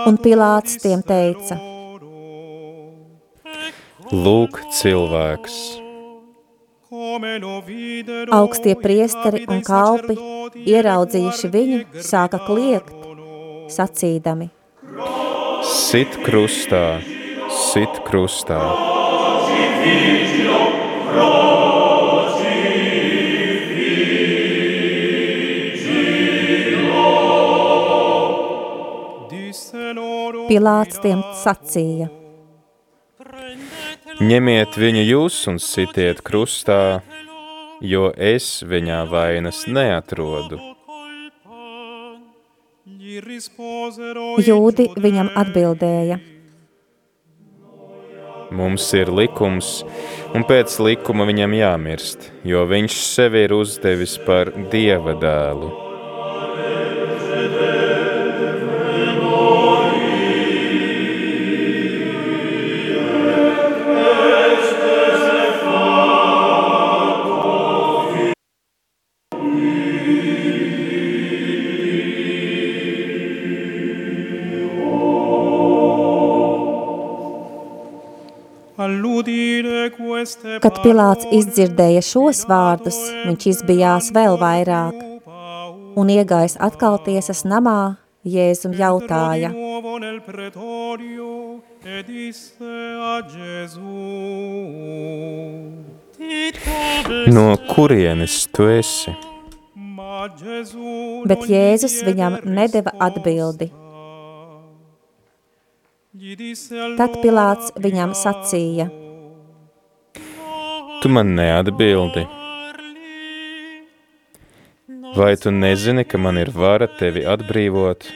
Un 0.08 0.22
Pilāts 0.24 0.80
tiem 0.80 1.04
teica, 1.04 1.60
Lūk, 4.08 4.56
cilvēks! 4.72 5.56
Augstie 8.32 8.76
priesteri 8.80 9.42
un 9.52 9.60
kalpi, 9.68 10.16
ieraudzījuši 10.64 11.50
viņu, 11.52 11.80
sāka 12.00 12.40
kliegt, 12.46 12.94
sacīdami. 13.68 14.48
Sit 15.68 16.16
krustā, 16.24 17.02
sit 17.52 18.00
krustā. 18.08 18.62
Pilāts 30.48 31.04
tiem 31.04 31.20
sacīja. 31.44 32.08
Ņemiet 34.18 34.74
viņu 34.82 35.04
jūs 35.06 35.36
un 35.46 35.60
sitiet 35.62 36.24
krustā, 36.26 37.04
jo 37.86 38.08
es 38.18 38.64
viņā 38.66 39.04
vainas 39.12 39.60
neatrodu. 39.70 40.58
Jūdi 44.48 44.90
viņam 45.06 45.30
atbildēja. 45.38 46.18
Mums 48.58 48.90
ir 48.98 49.14
likums, 49.14 49.84
un 50.34 50.50
pēc 50.50 50.80
likuma 50.82 51.30
viņam 51.30 51.54
jāmirst, 51.54 52.32
jo 52.42 52.66
viņš 52.66 53.02
sevi 53.14 53.46
ir 53.46 53.54
uzdevis 53.54 54.18
par 54.26 54.50
dieva 54.74 55.14
dēlu. 55.14 55.87
Kad 80.38 80.82
Pilāts 80.84 81.26
izdzirdēja 81.34 82.02
šos 82.06 82.44
vārdus, 82.50 82.98
viņš 83.26 83.46
izbijās 83.52 84.12
vēl 84.14 84.38
vairāk, 84.42 84.98
un 85.98 86.12
iegājis 86.14 86.58
atkal 86.62 87.00
tiesas 87.06 87.42
namā, 87.48 87.98
Jēzum 88.28 88.74
jautāja. 88.76 89.54
No 97.38 97.48
kurienes 97.72 98.38
tu 98.52 98.68
esi? 98.68 99.16
Bet 101.32 101.48
Jēzus 101.48 101.98
viņam 102.04 102.40
nedeva 102.44 102.94
atbildi. 103.08 103.72
Tad 106.98 107.20
Pilāts 107.24 107.76
viņam 107.80 108.18
sacīja– 108.18 108.92
Tu 111.08 111.12
man 111.14 111.30
neatbildi. 111.36 112.22
Vai 115.16 115.36
tu 115.42 115.52
nezini, 115.52 116.04
ka 116.04 116.18
man 116.20 116.36
ir 116.42 116.50
vara 116.52 116.88
tevi 117.00 117.22
atbrīvot 117.34 118.08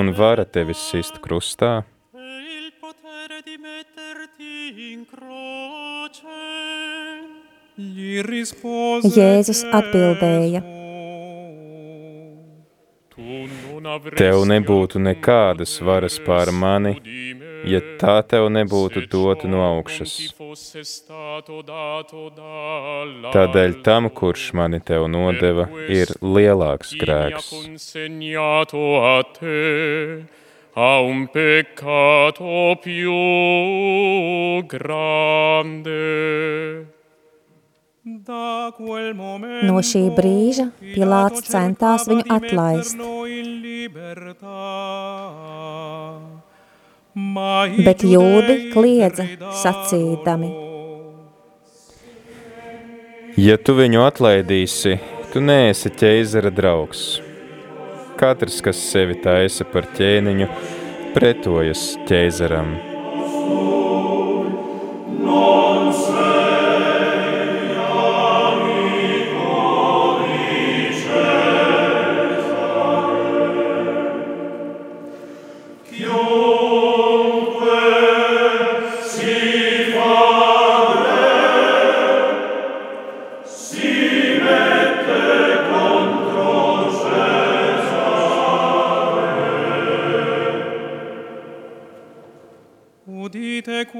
un 0.00 0.14
vara 0.16 0.46
tevi 0.54 0.72
sist 0.72 1.18
krustā? 1.20 1.72
Jēzus 9.18 9.62
atbildēja: 9.80 10.64
Tev 14.24 14.48
nebūtu 14.54 15.04
nekādas 15.10 15.76
varas 15.90 16.16
pār 16.24 16.54
mani, 16.64 16.96
ja 17.66 17.80
tā 18.00 18.16
tev 18.30 18.48
nebūtu 18.54 19.06
dota 19.10 19.50
no 19.50 19.62
augšas. 19.66 20.14
Tādēļ 23.34 23.78
tam, 23.86 24.10
kurš 24.10 24.50
mani 24.58 24.80
tev 24.80 25.08
nodeva, 25.10 25.68
ir 25.88 26.14
lielāks 26.22 26.94
grēks. 27.00 27.54
a 30.78 31.00
un 31.00 31.26
peccato 31.26 32.78
più 32.80 34.62
grande. 34.62 35.98
No 39.68 39.80
šī 39.84 40.04
brīža 40.16 40.70
Pilārs 40.80 41.42
centās 41.50 42.06
viņu 42.08 42.24
atlaist. 42.30 42.96
Bet 47.84 48.04
jūdi 48.06 48.70
kliedza 48.72 49.26
sacīdami. 49.62 50.50
Ja 53.38 53.54
tu 53.62 53.76
viņu 53.78 54.02
atlaidīsi, 54.02 54.96
tu 55.32 55.42
neesi 55.42 55.92
ķeizara 55.94 56.50
draugs. 56.50 57.20
Katrs, 58.18 58.58
kas 58.66 58.80
sevi 58.90 59.14
taisa 59.22 59.66
par 59.68 59.86
ķēniņu, 59.94 60.48
pretojas 61.14 61.92
ķeizaram. 62.10 62.74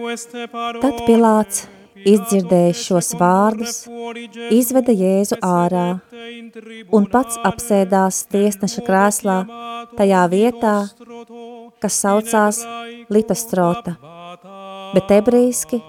Tad 0.09 1.01
Pilārs, 1.05 1.67
izdzirdējis 2.09 2.81
šos 2.87 3.11
vārdus, 3.21 3.83
izveda 4.55 4.95
Jēzu 4.97 5.37
ārā 5.45 5.99
un 6.97 7.09
pats 7.13 7.37
apsēdās 7.45 8.23
tiesneša 8.33 8.87
krēslā 8.87 9.37
tajā 9.99 10.23
vietā, 10.33 10.75
kas 11.85 12.01
saucās 12.01 12.63
Litostrota, 13.13 13.99
bet 14.97 15.13
ebrīski 15.19 15.83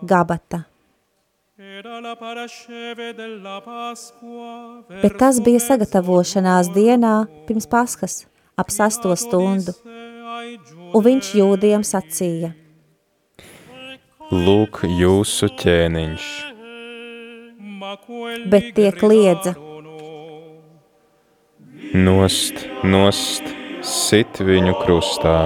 Gabata. 0.00 0.64
Bet 5.04 5.16
tas 5.20 5.44
bija 5.44 5.60
sagatavošanās 5.68 6.72
dienā 6.72 7.16
pirms 7.48 7.68
paskas, 7.68 8.22
ap 8.56 8.72
sasto 8.72 9.12
stundu, 9.20 9.76
un 10.96 11.10
viņš 11.12 11.34
jūdiem 11.42 11.84
sacīja– 11.84 12.56
Lūk, 14.26 14.80
jūsu 14.90 15.46
ķēniņš. 15.54 16.24
Bet 18.50 18.72
tie 18.74 18.88
kliedza. 18.90 19.52
Nost, 21.94 22.64
nost, 22.82 23.46
sit 23.86 24.40
viņu 24.42 24.74
krustā. 24.82 25.36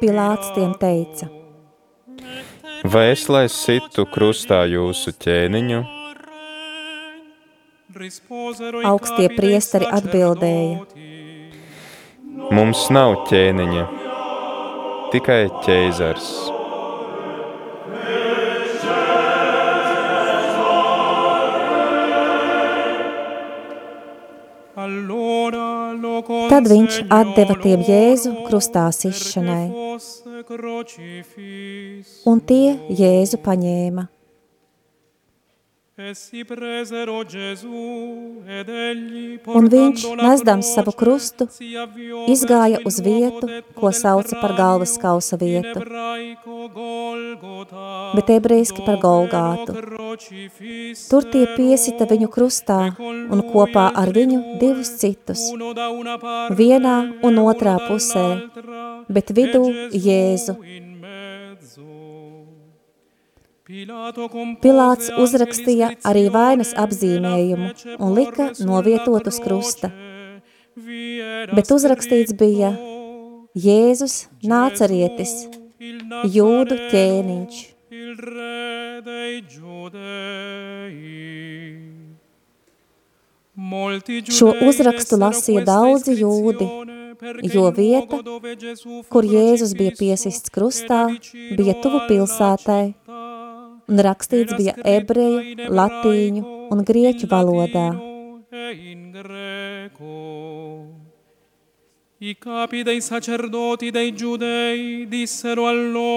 Pilāts 0.00 0.54
tiem 0.56 0.72
teica. 0.80 1.28
Vai 2.84 3.10
es 3.12 3.28
lai 3.28 3.44
situ 3.52 4.08
krustā 4.08 4.64
jūsu 4.72 5.12
ķēniņu? 5.20 5.84
Augstie 8.88 9.28
priesteri 9.36 9.86
atbildēja. 9.86 10.93
Mums 12.52 12.90
nav 12.92 13.14
ķēniņa, 13.30 13.84
tikai 15.14 15.46
ķēzars. 15.64 16.26
Tad 26.50 26.68
viņš 26.68 26.98
atdeva 27.08 27.56
tiem 27.62 27.84
Jēzu 27.88 28.34
krustā 28.44 28.90
sišanai, 28.92 29.70
un 32.28 32.44
tie 32.50 32.74
Jēzu 33.00 33.40
paņēma. 33.46 34.08
Un 35.94 36.10
viņš, 39.70 40.02
nesdams 40.18 40.66
savu 40.74 40.90
krustu, 40.98 41.46
izgāja 42.32 42.80
uz 42.82 42.98
vietu, 42.98 43.46
ko 43.78 43.92
sauca 43.94 44.34
par 44.40 44.56
galvas 44.58 44.98
kausa 44.98 45.38
vietu, 45.38 45.78
bet 48.18 48.26
ebreiski 48.34 48.82
par 48.82 48.98
Golgātu. 49.04 49.70
Tur 51.12 51.22
tie 51.30 51.44
piesita 51.54 52.10
viņu 52.10 52.26
krustā 52.26 52.90
un 52.98 53.38
kopā 53.52 53.86
ar 53.94 54.10
viņu 54.18 54.58
divus 54.58 54.90
citus, 54.98 55.46
vienā 56.58 57.22
un 57.22 57.38
otrā 57.44 57.78
pusē, 57.86 58.50
bet 59.06 59.30
vidū 59.30 59.62
Jēzu, 59.94 60.58
Pilāts 63.64 65.06
uzrakstīja 65.16 65.86
arī 66.04 66.26
vainas 66.28 66.74
apzīmējumu 66.76 67.68
un 67.96 68.10
lika 68.12 68.50
novietot 68.60 69.30
uz 69.30 69.38
krusta. 69.40 69.88
Bet 71.56 71.70
uzrakstīts 71.72 72.36
bija 72.36 72.74
Jēzus 73.56 74.26
nācarietis, 74.44 75.32
jūdu 76.34 76.76
ķēniņš. 76.92 77.62
Šo 84.40 84.50
uzrakstu 84.68 85.20
lasīja 85.24 85.64
daudzi 85.64 86.18
jūdi, 86.20 86.68
jo 87.48 87.64
vieta, 87.72 88.20
kur 89.08 89.24
Jēzus 89.24 89.72
bija 89.78 89.96
piesists 89.96 90.52
krustā, 90.52 91.06
bija 91.56 91.78
tuvu 91.80 92.04
pilsētai, 92.10 92.82
un 93.88 94.02
rakstīts 94.06 94.56
bija 94.58 94.74
ebreju, 94.84 95.68
latīņu 95.70 96.44
un 96.72 96.84
grieķu 96.88 97.28
valodā. 97.30 97.88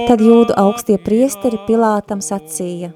Tad 0.07 0.23
jūdu 0.23 0.55
augstie 0.61 0.95
priesteri 1.03 1.59
Pilātam 1.67 2.23
sacīja. 2.23 2.93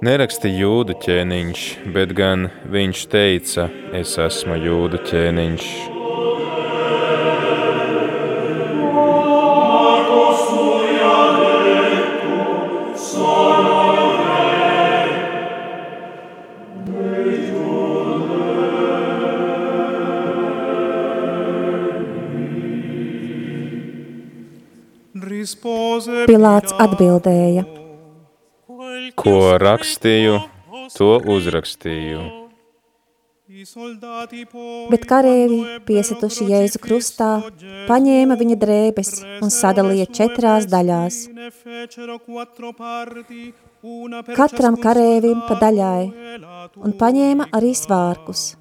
Neraksti 0.00 0.48
jūdu 0.56 0.96
ķēniņš, 1.04 1.64
bet 1.94 2.12
gan 2.16 2.48
viņš 2.72 3.06
teica, 3.12 3.68
es 3.96 4.16
esmu 4.16 4.56
jūdu 4.56 5.00
ķēniņš. 5.10 5.99
Pilāts 26.28 26.74
atbildēja: 26.82 27.64
Ko 29.20 29.38
rakstīju, 29.60 30.36
to 30.96 31.16
uzrakstīju. 31.36 32.20
Bet 34.90 35.04
karēvi, 35.10 35.58
piesituši 35.88 36.46
Jēzu 36.52 36.80
krustā, 36.84 37.30
paņēma 37.88 38.36
viņa 38.40 38.56
drēbes 38.62 39.10
un 39.42 39.52
sadalīja 39.52 40.06
četrās 40.20 40.68
daļās. 40.70 41.18
Katram 44.38 44.78
karēvim 44.80 45.44
pa 45.48 45.58
daļai, 45.64 46.06
un 46.78 46.96
paņēma 47.02 47.50
arī 47.58 47.74
svārkus. 47.76 48.59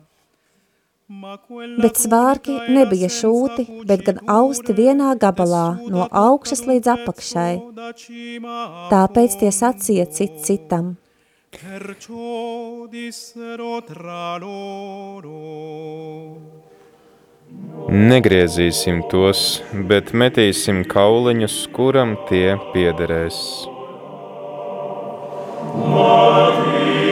Bet 1.10 1.98
svārki 1.98 2.54
nebija 2.70 3.08
šūti, 3.10 3.64
bet 3.90 4.04
gan 4.06 4.20
austi 4.30 4.76
vienā 4.78 5.16
gabalā, 5.18 5.80
no 5.90 6.06
augšas 6.06 6.62
līdz 6.70 6.92
apakšai. 6.94 7.54
Tāpēc 8.92 9.38
tie 9.42 9.50
sacīja 9.50 10.06
cit 10.14 10.38
citam. 10.46 10.92
Negriezīsim 18.14 19.02
tos, 19.10 19.44
bet 19.90 20.14
metīsim 20.14 20.86
kauliņus, 20.94 21.60
kuram 21.74 22.20
tie 22.30 22.54
piederēs. 22.70 23.42
Maria. 25.90 27.09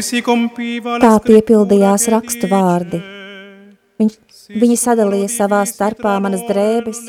Tā 0.00 1.14
piepildījās 1.26 2.06
rakstu 2.12 2.48
vārdi. 2.50 3.00
Viņš, 4.00 4.16
viņi 4.62 4.76
sadalīja 4.80 5.28
savā 5.28 5.60
starpā 5.68 6.16
manas 6.24 6.42
drēbes, 6.48 7.00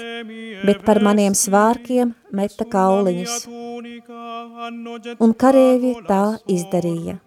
bet 0.67 0.83
par 0.85 0.99
maniem 1.03 1.33
svārkiem 1.37 2.13
meta 2.35 2.67
kauliņus. 2.67 3.47
Un 5.23 5.35
karēvi 5.43 5.95
tā 6.07 6.23
izdarīja. 6.51 7.19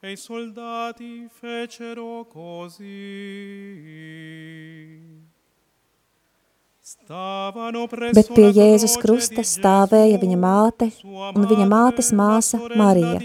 E 0.00 0.12
i 0.12 0.16
soldati 0.16 1.28
fecero 1.40 2.24
così. 2.32 2.86
Bet 7.08 8.28
pie 8.36 8.50
Jēzus 8.52 8.98
krusta 9.00 9.40
stāvēja 9.40 10.18
viņa 10.20 10.38
māte 10.40 10.90
un 11.08 11.46
viņa 11.48 11.66
mātes 11.70 12.10
māsa 12.12 12.60
Marija, 12.76 13.22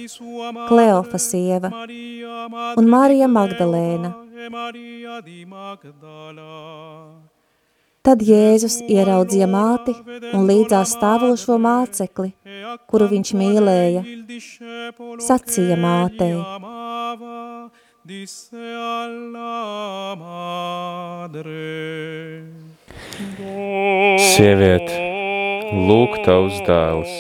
Kleofa 0.69 1.19
sieva 1.19 1.71
un 2.79 2.87
Marija 2.87 3.27
Magdalēna. 3.27 4.13
Tad 8.03 8.23
Jēzus 8.27 8.79
ieraudzīja 8.87 9.47
māti 9.51 9.95
un 10.31 10.47
līdzās 10.47 10.95
stāvošo 10.95 11.59
mācekli, 11.59 12.31
kuru 12.87 13.05
viņš 13.11 13.33
mīlēja, 13.39 14.01
sacīja 15.27 15.75
mātei. 15.79 16.35
Disse 18.03 18.59
alla 18.75 20.15
madre. 20.19 21.63
Sieviete, 23.13 24.95
lūk 25.87 26.15
tavs 26.25 26.55
dēls. 26.65 27.11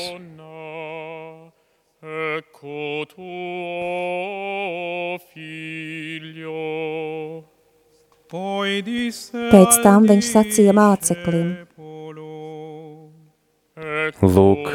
Pēc 9.53 9.77
tam 9.85 10.09
viņš 10.09 10.31
sacīja 10.33 10.73
māceklim. 10.73 11.53
Lūk, 14.23 14.65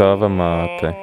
tava 0.00 0.32
māte. 0.32 0.94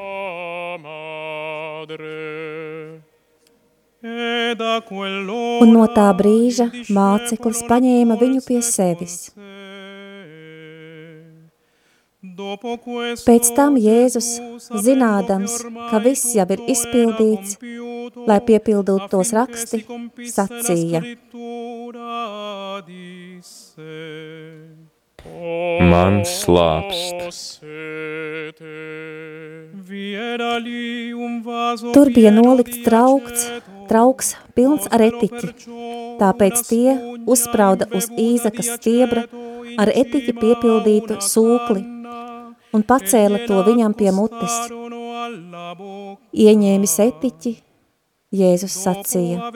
Un 5.62 5.74
no 5.76 5.86
tā 5.96 6.10
brīža 6.18 6.70
māceklis 6.90 7.64
paņēma 7.70 8.18
viņu 8.22 8.44
pie 8.48 8.62
sevis. 8.66 9.32
Pēc 13.26 13.50
tam 13.58 13.78
Jēzus, 13.82 14.28
zinādams, 14.86 15.56
ka 15.90 16.02
viss 16.04 16.36
jau 16.38 16.46
ir 16.54 16.62
izpildīts, 16.70 17.58
lai 18.30 18.40
piepildītu 18.46 19.10
tos 19.10 19.34
raksti, 19.34 19.82
sacīja. 20.30 21.02
Man 25.26 26.22
slāpst. 26.26 27.62
Tur 31.94 32.10
bija 32.16 32.32
nolikts 32.34 32.82
traukts, 32.86 33.46
trauks 33.90 34.34
pilns 34.58 34.88
ar 34.90 35.04
etiķi, 35.06 35.54
tāpēc 36.22 36.66
tie 36.70 36.98
uzsprauda 37.30 37.90
uz 37.94 38.10
īzakas 38.18 38.76
stiebra 38.78 39.28
ar 39.78 39.94
etiķi 39.94 40.38
piepildītu 40.42 41.20
sūkli 41.22 41.84
un 42.74 42.86
pacēla 42.88 43.46
to 43.48 43.62
viņam 43.68 43.94
pie 43.98 44.12
mutes. 44.16 44.58
Ieņēmis 46.32 46.96
etiķi, 47.06 47.54
Jēzus 48.32 48.72
sacīja. 48.80 49.50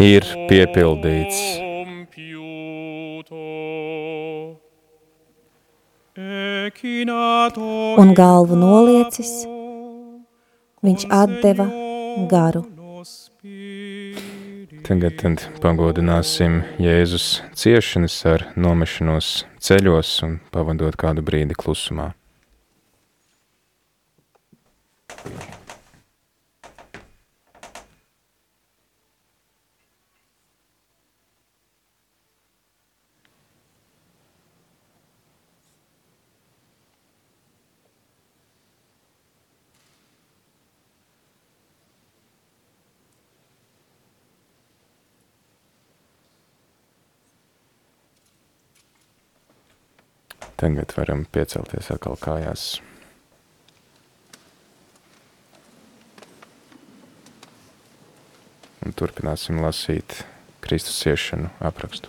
Ir 0.00 0.30
piepildīts. 0.48 1.42
Un 8.00 8.14
galvu 8.16 8.56
noliecis, 8.64 9.34
viņš 10.88 11.08
atdeva 11.20 11.68
garu. 12.32 12.64
Tagad 14.84 15.22
pagodināsim 15.64 16.58
Jēzus 16.76 17.38
ciešanas 17.56 18.18
ar 18.28 18.42
nomešanos 18.52 19.30
ceļos 19.64 20.10
un 20.26 20.34
pavadot 20.52 20.98
kādu 21.00 21.24
brīdi 21.24 21.56
klusumā. 21.56 22.10
Tagad 50.64 50.94
varam 50.96 51.26
piecelties 51.28 51.90
atkal 51.92 52.14
kājās. 52.16 52.62
Un 58.80 58.94
turpināsim 58.96 59.60
lasīt 59.60 60.22
Kristus 60.64 60.96
ciešanu 61.02 61.50
aprakstu. 61.60 62.08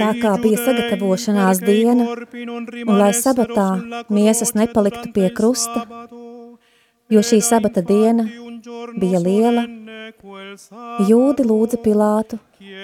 Tā 0.00 0.10
kā 0.22 0.32
bija 0.40 0.62
sagatavošanās 0.64 1.60
diena, 1.68 2.08
un 2.16 2.96
lai 2.96 3.12
sabatā 3.12 3.68
miesas 4.08 4.56
nepaliktu 4.56 5.12
pie 5.12 5.28
krusta, 5.36 5.84
jo 7.12 7.20
šī 7.20 7.44
sabata 7.44 7.84
diena 7.84 8.24
bija 8.96 9.20
liela, 9.20 9.68
Jūdi 11.08 11.44
lūdza 11.44 11.78
Pilātu, 11.84 12.38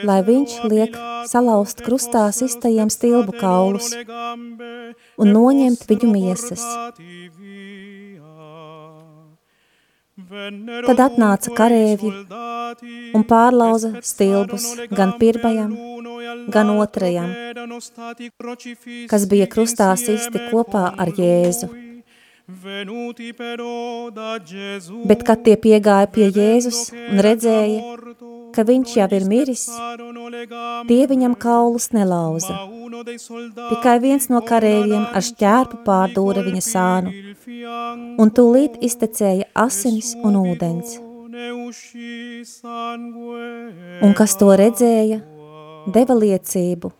lai 0.05 0.21
viņš 0.27 0.57
liek 0.71 0.97
salauzt 1.31 1.81
krustā 1.87 2.25
sistajiem 2.37 2.91
stilbu 2.93 3.37
kaulus 3.41 3.93
un 5.19 5.33
noņemt 5.33 5.87
viņu 5.91 6.11
miesas. 6.11 6.65
Tad 10.87 11.01
atnāca 11.03 11.55
karēvji 11.59 12.11
un 13.19 13.25
pārlauza 13.31 14.03
stilbus 14.05 14.69
gan 14.93 15.17
pirmajam, 15.19 15.73
gan 16.55 16.71
otrajam, 16.77 17.33
kas 19.11 19.27
bija 19.33 19.49
krustā 19.51 19.91
sisti 19.99 20.47
kopā 20.53 20.87
ar 20.95 21.11
Jēzu. 21.19 21.73
Bet, 25.09 25.23
kad 25.25 25.41
tie 25.47 25.55
piegāja 25.57 26.09
pie 26.13 26.27
Jēzus 26.29 26.91
un 26.93 27.21
redzēja, 27.25 27.79
ka 28.53 28.65
viņš 28.69 28.91
jau 28.99 29.07
ir 29.17 29.25
miris, 29.31 29.63
tie 30.91 31.07
viņam 31.09 31.37
kaulus 31.41 31.89
nelauza. 31.97 32.59
Tikai 33.71 33.97
viens 34.03 34.29
no 34.29 34.43
karēļiem 34.45 35.07
ar 35.17 35.25
šķērpu 35.25 35.81
pārdūra 35.87 36.45
viņa 36.45 36.63
sānu, 36.67 37.15
un 38.21 38.35
tūlīt 38.37 38.77
iztecēja 38.91 39.49
asinis 39.65 40.13
un 40.21 40.37
ūdens. 40.43 40.99
Un 44.05 44.13
kas 44.21 44.37
to 44.37 44.51
redzēja, 44.61 45.23
deva 45.97 46.19
liecību, 46.21 46.93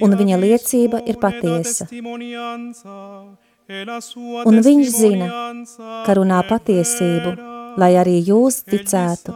un 0.00 0.18
viņa 0.24 0.40
liecība 0.40 1.04
ir 1.04 1.20
patiesa. 1.20 1.84
Un 3.70 4.58
viņš 4.66 4.88
zina, 4.90 5.28
ka 6.06 6.14
runā 6.18 6.40
patiesību, 6.48 7.34
lai 7.78 7.90
arī 8.00 8.16
jūs 8.26 8.64
ticētu, 8.66 9.34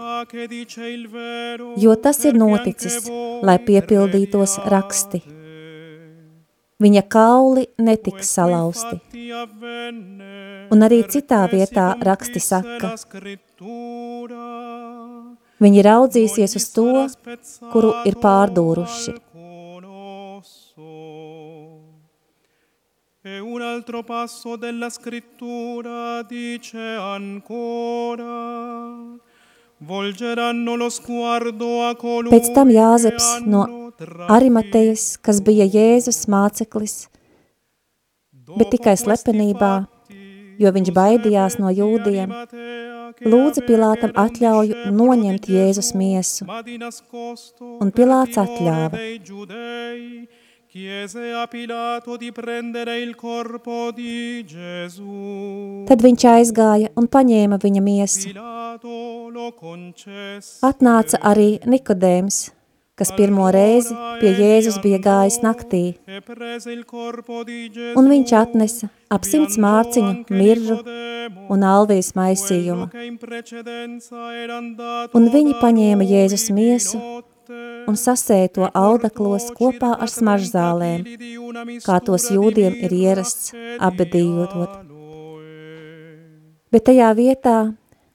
jo 1.85 1.95
tas 2.07 2.19
ir 2.27 2.39
noticis, 2.41 3.07
lai 3.47 3.59
piepildītos 3.63 4.59
raksti. 4.75 5.23
Viņa 6.83 7.03
kauli 7.07 7.69
netiks 7.79 8.33
salauzti. 8.35 8.99
Un 10.75 10.83
arī 10.83 11.05
citā 11.07 11.45
vietā 11.53 11.93
raksti 12.03 12.43
saka, 12.43 12.91
viņi 15.63 15.87
raudzīsies 15.87 16.59
uz 16.59 16.67
to, 16.75 16.89
kuru 17.71 17.95
ir 18.11 18.19
pārdūruši. 18.19 19.15
E 23.27 23.39
un 23.39 23.63
altro 23.63 24.03
passo 24.03 24.57
della 24.57 24.91
scrittura 24.91 26.23
dice 26.29 26.79
ancora 26.79 28.29
Pēc 32.35 32.51
tam 32.53 32.69
Jāzeps 32.69 33.29
no 33.49 33.63
Arimatejas, 34.29 35.07
kas 35.25 35.41
bija 35.41 35.65
Jēzus 35.65 36.29
māceklis, 36.29 37.09
bet 38.61 38.69
tikai 38.77 38.93
slepenībā, 39.01 39.73
jo 40.61 40.77
viņš 40.77 40.93
baidījās 41.01 41.57
no 41.65 41.73
jūdiem, 41.73 42.29
lūdza 43.25 43.65
Pilātam 43.65 44.13
atļauju 44.21 44.93
noņemt 45.01 45.49
Jēzus 45.49 45.95
miesu, 45.97 46.45
un 47.81 47.89
Pilāts 47.89 48.37
atļāva. 48.45 49.01
Chiese 50.75 51.31
a 51.31 51.47
Pilato 51.47 52.17
di 52.17 52.33
prendere 52.33 52.99
il 52.99 53.15
corpo 53.15 53.93
di 53.95 54.43
Gesù. 54.43 55.85
Tad 55.87 56.01
viņš 56.03 56.25
aizgāja 56.27 56.89
un 56.99 57.07
paņēma 57.07 57.61
viņa 57.63 57.83
miesu. 57.85 58.33
Atnāca 60.67 61.21
arī 61.31 61.61
Nikodēms, 61.63 62.39
kas 62.99 63.13
pirmo 63.15 63.47
reizi 63.55 63.95
pie 64.19 64.33
Jēzus 64.35 64.81
bija 64.83 64.99
gājis 65.05 65.39
naktī. 65.47 65.85
Un 67.95 68.11
viņš 68.11 68.33
atnesa 68.41 68.91
ap 69.15 69.23
simts 69.31 69.55
mārciņu, 69.63 70.27
miržu 70.35 70.81
un 71.55 71.63
alvijas 71.63 72.11
maisījumu. 72.19 72.91
Un 75.15 75.31
viņi 75.39 75.55
paņēma 75.63 76.11
Jēzus 76.17 76.49
miesu 76.51 76.99
un 77.89 77.99
sasēja 77.99 78.51
to 78.57 78.69
audaklos 78.79 79.51
kopā 79.59 79.95
ar 79.99 80.11
smaržzālēm, 80.11 81.07
kā 81.85 82.01
tos 82.05 82.31
jūdiem 82.33 82.77
ir 82.87 82.97
ierasts 82.99 83.55
apbedījot. 83.79 84.59
Bet 86.75 86.89
tajā 86.89 87.11
vietā, 87.15 87.59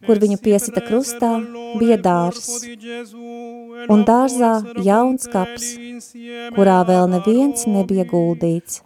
kur 0.05 0.19
viņu 0.19 0.37
piesita 0.43 0.81
krustā, 0.83 1.29
bija 1.79 1.97
dārs, 1.99 2.47
un 3.93 4.03
dārzā 4.07 4.53
jauns 4.83 5.29
kaps, 5.31 5.69
kurā 6.57 6.79
vēl 6.89 7.07
neviens 7.13 7.67
nebija 7.67 8.05
guldīts. 8.09 8.81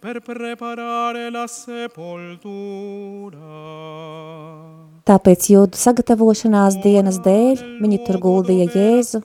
per 0.00 0.20
preparare 0.20 1.30
la 1.30 1.46
sepoltura. 1.48 2.48
Tāpēc 5.08 5.46
jūdu 5.54 5.78
sagatavošanās 5.80 6.74
dienas 6.84 7.16
dēļ 7.24 7.80
viņi 7.80 7.98
tur 8.04 8.18
guldīja 8.20 8.66
Jēzu, 8.74 9.22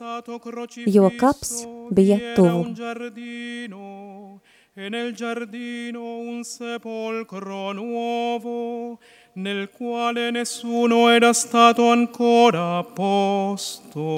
jo 0.88 1.10
kaps 1.20 1.50
bija 1.92 2.16
tuvu. 2.38 2.62
E 4.74 4.88
nel 4.90 5.12
giardino 5.14 6.18
un 6.18 6.42
sepolcro 6.42 7.72
nuovo, 7.72 8.98
nel 9.34 9.68
quale 9.70 10.30
nessuno 10.32 11.10
era 11.10 11.32
stato 11.32 11.90
ancora 11.90 12.82
posto. 12.82 14.08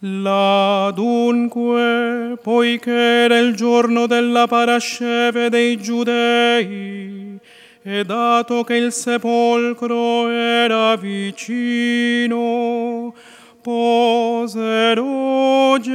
Là 0.00 0.92
dunque, 0.94 2.36
poiché 2.42 3.24
era 3.24 3.38
il 3.38 3.56
giorno 3.56 4.06
della 4.06 4.46
parasceve 4.46 5.48
dei 5.48 5.76
giudei, 5.78 7.40
e 7.88 8.02
dato 8.02 8.64
che 8.64 8.74
il 8.74 8.90
sepolcro 8.90 10.28
era 10.28 10.96
vicino, 10.96 12.34
posero 13.62 15.04
Gesù. 15.78 15.94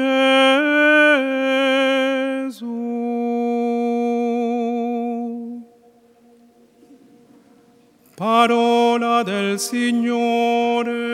Parola 8.15 9.23
del 9.23 9.59
Signore. 9.59 11.09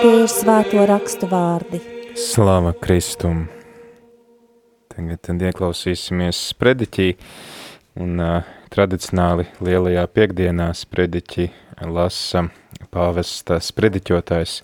Tie 0.00 0.22
ir 0.22 0.28
svēto 0.30 0.84
rakstu 0.86 1.26
vārdi. 1.26 1.80
Slava 2.14 2.70
Kristum! 2.78 3.55
Tagad 4.96 5.42
ieklausīsimies 5.44 6.38
sprediķī, 6.54 7.10
un 8.00 8.16
uh, 8.16 8.46
tradicionāli 8.72 9.44
lielajā 9.60 10.06
piekdienā 10.08 10.70
sprediķi 10.72 11.50
lasa 11.92 12.46
pāvesta 12.96 13.58
sprediķotājs, 13.60 14.54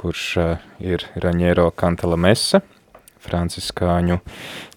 kurš 0.00 0.24
uh, 0.40 0.66
ir 0.80 1.04
Raņero 1.20 1.68
Kantala 1.76 2.16
Mesa, 2.16 2.62
franciskāņu 3.20 4.22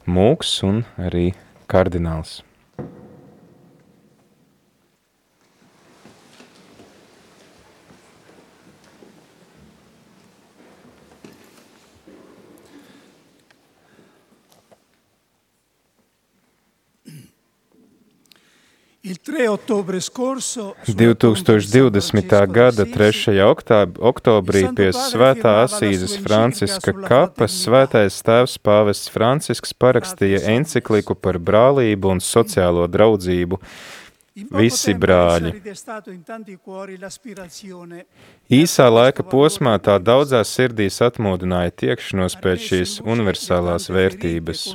mūks 0.03 0.57
un 0.67 0.83
arī 0.99 1.29
kardināls. 1.71 2.41
2020. 20.87 22.47
gada 22.47 22.85
3. 22.87 23.35
Oktāb, 23.43 23.97
oktobrī 23.99 24.61
pie 24.77 24.93
Svētā 24.95 25.57
Asīzes 25.65 26.13
Franciska 26.23 26.93
kapas 27.03 27.57
svētais 27.65 28.21
tēvs 28.23 28.55
pāvests 28.63 29.11
Francisks 29.11 29.75
parakstīja 29.75 30.39
encikliku 30.53 31.17
par 31.19 31.35
brālību 31.35 32.13
un 32.15 32.23
sociālo 32.23 32.87
draudzību. 32.87 33.59
Visi 34.55 34.95
brāļi. 34.95 35.51
Īsā 38.61 38.87
laika 38.87 39.27
posmā 39.35 39.75
tā 39.83 39.99
daudzās 39.99 40.55
sirdīs 40.55 41.01
atmodināja 41.03 41.75
tiekšanos 41.83 42.39
pēc 42.39 42.71
šīs 42.71 42.95
universālās 43.03 43.91
vērtības 43.91 44.65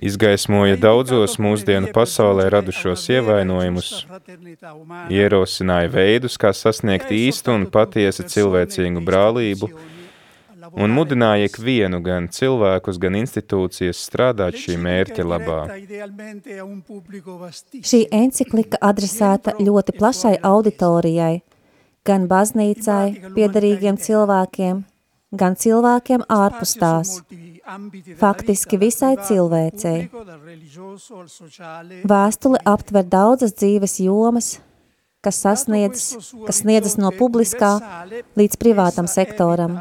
izgaismoja 0.00 0.78
daudzos 0.80 1.36
mūsdienu 1.42 1.90
pasaulē 1.94 2.48
radušos 2.54 3.04
ievainojumus, 3.12 3.90
ierosināja 5.12 5.92
veidus, 5.92 6.38
kā 6.40 6.52
sasniegt 6.56 7.12
īstu 7.12 7.52
un 7.54 7.66
patiesu 7.70 8.24
cilvēcīgu 8.32 9.02
brālību, 9.04 9.70
un 10.72 10.94
mudināja 10.96 11.50
ikvienu, 11.50 12.00
gan 12.04 12.28
cilvēkus, 12.32 13.00
gan 13.02 13.18
institūcijas 13.20 14.00
strādāt 14.08 14.58
šī 14.60 14.78
mērķa 14.80 15.26
labā. 15.26 15.60
Šī 17.92 18.04
enciklika 18.22 18.80
adresēta 18.90 19.56
ļoti 19.60 19.96
plašai 19.98 20.36
auditorijai, 20.52 21.42
gan 22.08 22.28
baznīcai, 22.30 23.34
piederīgiem 23.36 24.00
cilvēkiem, 24.00 24.84
gan 25.30 25.56
cilvēkiem 25.56 26.24
ārpus 26.28 26.74
tās, 26.80 27.20
faktiski 28.20 28.78
visai 28.80 29.14
cilvēcei. 29.28 30.08
Vēstule 32.12 32.62
aptver 32.64 33.06
daudzas 33.06 33.54
dzīves 33.54 34.00
jomas, 34.02 34.50
kas 35.20 35.38
sasniedz, 35.44 36.10
kas 36.46 36.62
sniedzas 36.64 36.96
no 36.98 37.12
publiskā 37.14 37.76
līdz 38.40 38.60
privātam 38.60 39.08
sektoram 39.10 39.80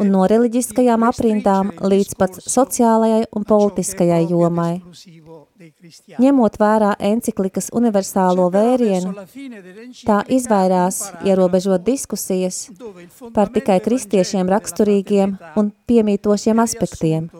un 0.00 0.10
no 0.12 0.24
reliģiskajām 0.28 1.04
aprindām 1.06 1.70
līdz 1.80 2.16
pat 2.20 2.36
sociālajai 2.42 3.24
un 3.36 3.46
politiskajai 3.48 4.24
jomai. 4.30 4.82
Ņemot 6.20 6.56
vērā 6.60 6.92
enciklikas 7.10 7.70
universālo 7.74 8.46
vērienu, 8.54 9.14
tā 10.04 10.20
izvairās 10.28 11.00
ierobežot 11.24 11.84
diskusijas 11.86 12.68
par 13.36 13.52
tikai 13.54 13.80
kristiešiem 13.84 14.50
raksturīgiem 14.52 15.36
un 15.60 15.70
piemītošiem 15.88 16.62
aspektiem. 16.64 17.30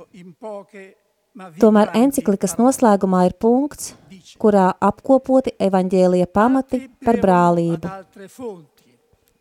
Tomēr 1.59 1.91
enciklikas 1.99 2.55
noslēgumā 2.61 3.25
ir 3.27 3.35
punkts, 3.43 3.95
kurā 4.39 4.69
apkopoti 4.89 5.55
evaņģēlija 5.67 6.29
pamati 6.31 6.85
par 7.05 7.19
brālību. 7.23 7.91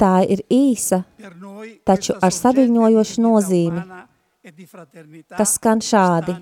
Tā 0.02 0.14
ir 0.26 0.42
īsa, 0.50 1.04
taču 1.86 2.16
ar 2.18 2.34
saviņojošu 2.34 3.24
nozīmi, 3.24 3.84
kas 5.38 5.54
skan 5.60 5.84
šādi. 5.86 6.34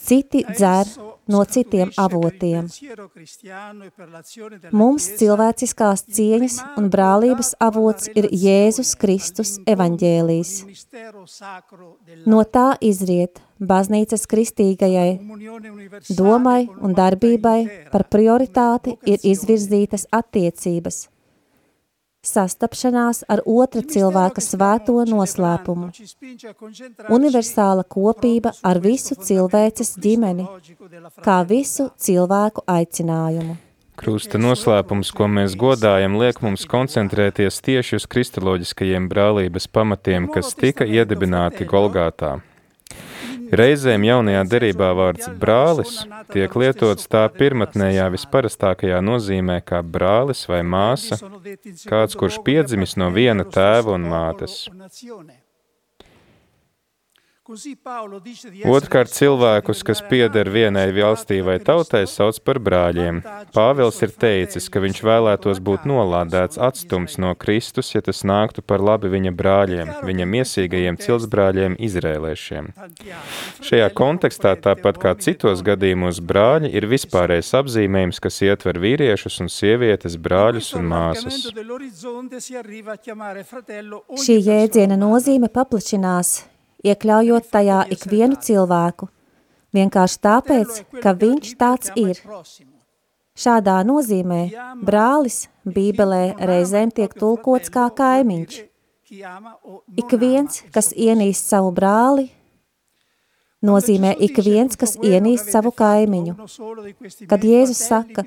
Citi 0.00 0.44
dzer 0.48 0.86
no 1.30 1.44
citiem 1.44 1.90
avotiem. 2.00 2.66
Mums 4.72 5.06
cilvēciskās 5.20 6.04
cieņas 6.16 6.56
un 6.80 6.88
brālības 6.94 7.52
avots 7.68 8.10
ir 8.14 8.30
Jēzus 8.32 8.94
Kristus 9.00 9.58
evaņģēlijs. 9.70 10.54
No 12.26 12.42
tā 12.56 12.66
izriet 12.80 13.42
baznīcas 13.60 14.26
kristīgajai 14.32 15.12
domai 16.16 16.60
un 16.80 16.96
darbībai 16.96 17.60
par 17.92 18.08
prioritāti 18.10 18.98
ir 19.04 19.30
izvirzītas 19.34 20.08
attiecības– 20.22 21.06
sastapšanās 22.26 23.24
ar 23.28 23.42
otra 23.46 23.82
cilvēka 23.82 24.42
svēto 24.44 24.98
noslēpumu, 25.08 25.90
universāla 27.08 27.84
kopība 27.84 28.52
ar 28.62 28.80
visu 28.84 29.16
cilvēces 29.16 29.96
ģimeni, 30.04 30.46
kā 31.24 31.40
visu 31.48 31.90
cilvēku 31.96 32.66
aicinājumu. 32.68 33.56
Krusta 34.00 34.38
noslēpums, 34.40 35.10
ko 35.12 35.26
mēs 35.28 35.56
godājam, 35.60 36.14
liek 36.20 36.38
mums 36.40 36.62
koncentrēties 36.68 37.60
tieši 37.66 37.98
uz 37.98 38.06
kristoloģiskajiem 38.08 39.10
brālības 39.10 39.68
pamatiem, 39.68 40.30
kas 40.32 40.54
tika 40.56 40.88
iedibināti 40.88 41.68
Golgātā. 41.68 42.38
Reizēm 43.50 44.04
jaunajā 44.06 44.42
derībā 44.52 44.90
vārds 44.94 45.30
brālis 45.42 45.96
tiek 46.30 46.54
lietots 46.62 47.08
tā 47.10 47.24
pirmatnējā 47.34 48.06
visparastākajā 48.14 49.00
nozīmē 49.02 49.58
kā 49.66 49.82
brālis 49.82 50.44
vai 50.50 50.60
māsa, 50.62 51.18
kāds, 51.90 52.18
kurš 52.20 52.40
piedzimis 52.46 52.96
no 53.00 53.10
viena 53.14 53.46
tēva 53.58 53.96
un 53.98 54.06
mātes. 54.12 54.62
Otrkārt, 57.50 59.10
cilvēkus, 59.10 59.80
kas 59.82 60.00
pieder 60.06 60.46
vienai 60.54 60.86
valstī 60.94 61.40
vai 61.42 61.56
tautai, 61.58 62.04
sauc 62.06 62.36
par 62.46 62.60
brāļiem. 62.62 63.18
Pāvils 63.54 63.98
ir 64.06 64.12
teicis, 64.14 64.68
ka 64.70 64.82
viņš 64.84 65.00
vēlētos 65.02 65.58
būt 65.66 65.86
nolādēts, 65.90 66.60
atstumts 66.62 67.18
no 67.18 67.32
Kristus, 67.34 67.90
ja 67.94 68.02
tas 68.06 68.22
nāktu 68.22 68.62
par 68.62 68.84
labi 68.86 69.10
viņa 69.10 69.32
brāļiem, 69.34 69.90
viņa 70.06 70.28
miesīgajiem 70.34 70.98
cilsbrāļiem, 71.02 71.74
izrēlēšiem. 71.88 72.70
Šajā 73.66 73.90
kontekstā, 73.98 74.54
tāpat 74.54 75.00
kā 75.02 75.16
citos 75.18 75.64
gadījumos, 75.66 76.22
brāļi 76.22 76.70
ir 76.70 76.86
vispārējais 76.92 77.50
apzīmējums, 77.62 78.22
kas 78.22 78.38
ietver 78.46 78.78
vīriešus 78.78 79.40
un 79.42 79.50
sievietes, 79.50 80.14
brāļus 80.22 80.70
un 80.78 80.86
māsas. 80.94 81.42
Šī 84.22 84.38
jēdziena 84.38 85.00
nozīme 85.00 85.50
paplašinās 85.50 86.49
iekļaujot 86.86 87.48
tajā 87.52 87.84
ikvienu 87.94 88.38
cilvēku, 88.40 89.08
vienkārši 89.76 90.20
tāpēc, 90.26 90.82
ka 91.02 91.14
viņš 91.14 91.54
tāds 91.60 91.92
ir. 92.00 92.20
Šādā 93.40 93.78
nozīmē 93.86 94.40
brālis 94.84 95.46
Bībelē 95.64 96.34
reizēm 96.50 96.90
tiek 96.92 97.14
tulkots 97.14 97.72
kā 97.72 97.86
kaimiņš. 97.96 98.58
Ik 99.98 100.12
viens, 100.20 100.60
kas 100.74 100.92
ienīst 100.92 101.48
savu 101.50 101.70
brāli, 101.74 102.28
nozīmē 103.64 104.12
ik 104.26 104.38
viens, 104.44 104.76
kas 104.76 104.96
ienīst 104.96 105.50
savu 105.50 105.72
kaimiņu. 105.74 106.36
Kad 107.30 107.46
Jēzus 107.46 107.80
saka, 107.90 108.26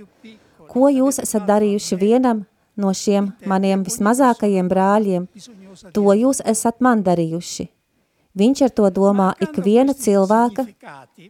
ko 0.71 0.89
jūs 0.91 1.21
esat 1.23 1.45
darījuši 1.47 1.99
vienam 2.01 2.43
no 2.75 2.91
šiem 2.93 3.31
maniem 3.45 3.85
vismazākajiem 3.85 4.69
brāļiem, 4.71 5.29
to 5.93 6.13
jūs 6.17 6.41
esat 6.45 6.81
man 6.81 7.03
darījuši. 7.05 7.69
Viņš 8.33 8.61
ar 8.65 8.71
to 8.73 8.89
domā 8.89 9.33
ikviena 9.45 9.93
cilvēka, 9.93 10.65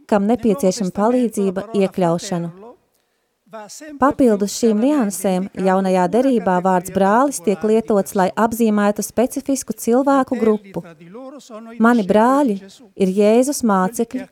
kam 0.08 0.28
nepieciešama 0.30 0.94
palīdzība 0.96 1.68
iekļaušanu. 1.76 2.52
Papildus 4.00 4.54
šīm 4.58 4.80
niansēm 4.82 5.44
jaunajā 5.66 6.04
derībā 6.10 6.56
vārds 6.64 6.90
brālis 6.94 7.38
tiek 7.44 7.60
lietots, 7.62 8.16
lai 8.18 8.30
apzīmētu 8.34 9.04
specifisku 9.06 9.76
cilvēku 9.78 10.38
grupu. 10.40 10.82
Mani 11.78 12.06
brāļi 12.08 12.56
ir 12.96 13.12
Jēzus 13.20 13.62
mācekļi, 13.68 14.26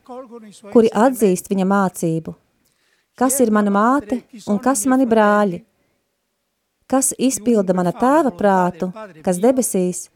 kuri 0.73 0.91
atzīst 1.05 1.53
viņa 1.53 1.68
mācību. 1.75 2.35
Kas 3.14 3.39
ir 3.45 3.53
mana 3.55 3.70
māte 3.70 4.23
un 4.49 4.59
kas 4.59 4.87
mani 4.91 5.07
brāļi? 5.07 5.61
Kas 6.91 7.12
izpilda 7.14 7.77
mana 7.77 7.93
tēva 7.95 8.33
prātu, 8.35 8.91
kas 9.23 9.39
debesīs, 9.45 10.09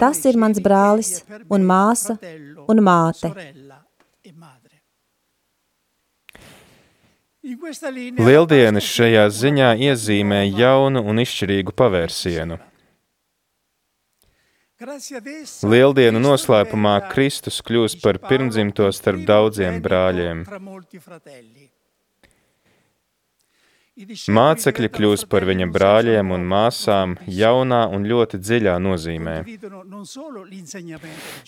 Tas 0.00 0.24
ir 0.24 0.38
mans 0.40 0.60
brālis 0.64 1.18
un 1.52 1.64
māsa 1.68 2.16
un 2.68 2.80
māte. 2.84 3.32
Lieldienas 7.44 8.86
šajā 8.88 9.24
ziņā 9.38 9.74
iezīmē 9.88 10.44
jaunu 10.48 11.02
un 11.04 11.20
izšķirīgu 11.20 11.74
pavērsienu. 11.76 12.56
Lieldienu 15.74 16.20
noslēpumā 16.24 16.94
Kristus 17.12 17.60
kļūst 17.64 18.00
par 18.04 18.18
pirmdzimto 18.24 18.88
starp 18.96 19.22
daudziem 19.28 19.78
brāļiem. 19.84 20.42
Mācekļi 23.94 24.88
kļūst 24.90 25.28
par 25.30 25.44
viņa 25.46 25.68
brāļiem 25.70 26.32
un 26.34 26.42
māsām 26.50 27.12
jaunā 27.30 27.84
un 27.94 28.02
ļoti 28.10 28.40
dziļā 28.42 28.72
nozīmē. 28.82 29.34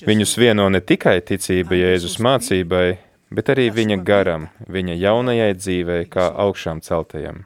Viņus 0.07 0.35
vieno 0.39 0.69
ne 0.71 0.79
tikai 0.79 1.17
ticība 1.27 1.75
Jēzus 1.75 2.21
mācībai, 2.23 2.87
bet 3.35 3.51
arī 3.51 3.67
viņa 3.75 3.99
garam, 4.07 4.47
viņa 4.71 4.95
jaunajai 4.95 5.51
dzīvei 5.59 6.07
kā 6.07 6.29
augšām 6.47 6.85
celtajam. 6.87 7.43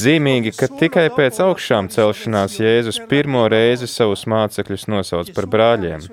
Zīmīgi, 0.00 0.56
ka 0.56 0.72
tikai 0.80 1.10
pēc 1.12 1.44
augšām 1.44 1.92
celšanās 1.92 2.56
Jēzus 2.62 3.02
pirmo 3.10 3.44
reizi 3.52 3.90
savus 3.92 4.24
mācekļus 4.24 4.88
nosauc 4.88 5.36
par 5.36 5.52
brāļiem. 5.52 6.08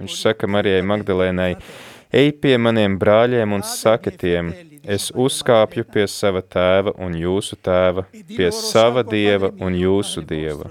Viņš 0.00 0.20
saka 0.24 0.48
Marijai 0.48 0.80
Magdalēnai, 0.80 1.54
ej 2.08 2.36
pie 2.40 2.56
maniem 2.56 2.96
brāļiem 2.96 3.52
un 3.52 3.68
saka 3.68 4.14
tiem, 4.16 4.54
es 4.84 5.10
uzkāpju 5.14 5.84
pie 5.92 6.06
sava 6.10 6.42
tēva 6.42 6.94
un 6.98 7.14
jūsu 7.18 7.56
tēva, 7.56 8.06
pie 8.28 8.50
sava 8.54 9.02
dieva 9.06 9.52
un 9.60 9.76
jūsu 9.78 10.24
dieva. 10.26 10.70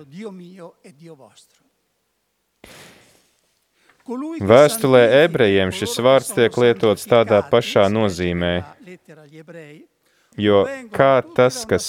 Vēstulē 4.51 5.01
ebrejiem 5.23 5.71
šis 5.71 5.99
vārds 6.03 6.33
tiek 6.35 6.57
lietots 6.57 7.07
tādā 7.07 7.39
pašā 7.51 7.85
nozīmē, 7.93 8.53
jo 10.37 10.63
kā 10.91 11.13
tas, 11.35 11.63
kas 11.69 11.87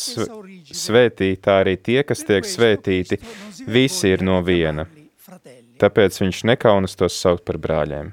svētī, 0.70 1.32
tā 1.40 1.62
arī 1.64 1.76
tie, 1.76 2.02
kas 2.06 2.22
tiek 2.28 2.46
svētīti, 2.46 3.18
visi 3.66 4.12
ir 4.12 4.22
no 4.22 4.38
viena. 4.44 4.86
Tāpēc 5.82 6.20
viņš 6.22 6.44
nekaunas 6.52 6.94
tos 6.94 7.16
saukt 7.18 7.46
par 7.48 7.58
brāļiem. 7.58 8.12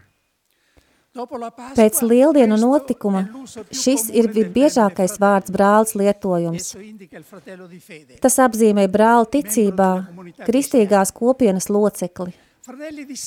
Pēc 1.76 2.02
lieldienu 2.06 2.58
notikuma 2.60 3.24
šis 3.76 4.08
ir 4.16 4.30
biežākais 4.56 5.18
vārds 5.22 5.54
brālis 5.54 5.96
lietojums. 6.00 6.74
Tas 8.24 8.38
apzīmē 8.46 8.88
brāli 8.92 9.32
ticībā, 9.38 9.90
kristīgās 10.46 11.12
kopienas 11.16 11.70
locekli. 11.70 12.36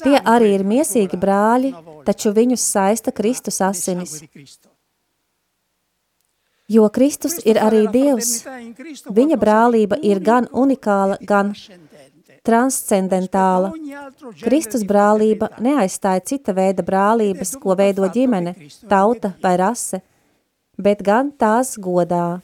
Tie 0.02 0.18
arī 0.34 0.52
ir 0.56 0.62
miesīgi 0.66 1.18
brāļi, 1.18 1.72
taču 2.06 2.30
viņus 2.36 2.68
saista 2.74 3.12
Kristus 3.12 3.58
asinis. 3.64 4.20
Jo 6.72 6.88
Kristus 6.88 7.40
ir 7.44 7.58
arī 7.60 7.84
Dievs. 7.92 8.44
Viņa 9.10 9.36
brālība 9.36 9.98
ir 10.00 10.22
gan 10.24 10.46
unikāla, 10.52 11.18
gan 11.20 11.52
transcendentāla. 12.46 13.72
Kristus 14.42 14.84
brālība 14.88 15.50
neaizstāja 15.62 16.24
cita 16.32 16.54
veida 16.56 16.84
brālības, 16.86 17.56
ko 17.62 17.76
veido 17.78 18.08
ģimene, 18.12 18.54
tauta 18.88 19.34
vai 19.42 19.56
rase, 19.60 20.02
bet 20.78 21.04
gan 21.06 21.30
tās 21.32 21.76
godā. 21.78 22.40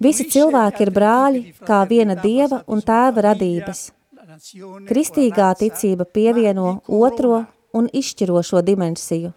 Visi 0.00 0.28
cilvēki 0.30 0.86
ir 0.86 0.92
brāļi, 0.94 1.42
kā 1.66 1.82
viena 1.90 2.14
dieva 2.14 2.62
un 2.66 2.82
tēva 2.82 3.26
radības. 3.28 3.90
Kristīgā 4.88 5.50
ticība 5.58 6.06
pievieno 6.06 6.80
otro 6.86 7.44
un 7.76 7.88
izšķirošo 7.92 8.62
dimensiju. 8.64 9.32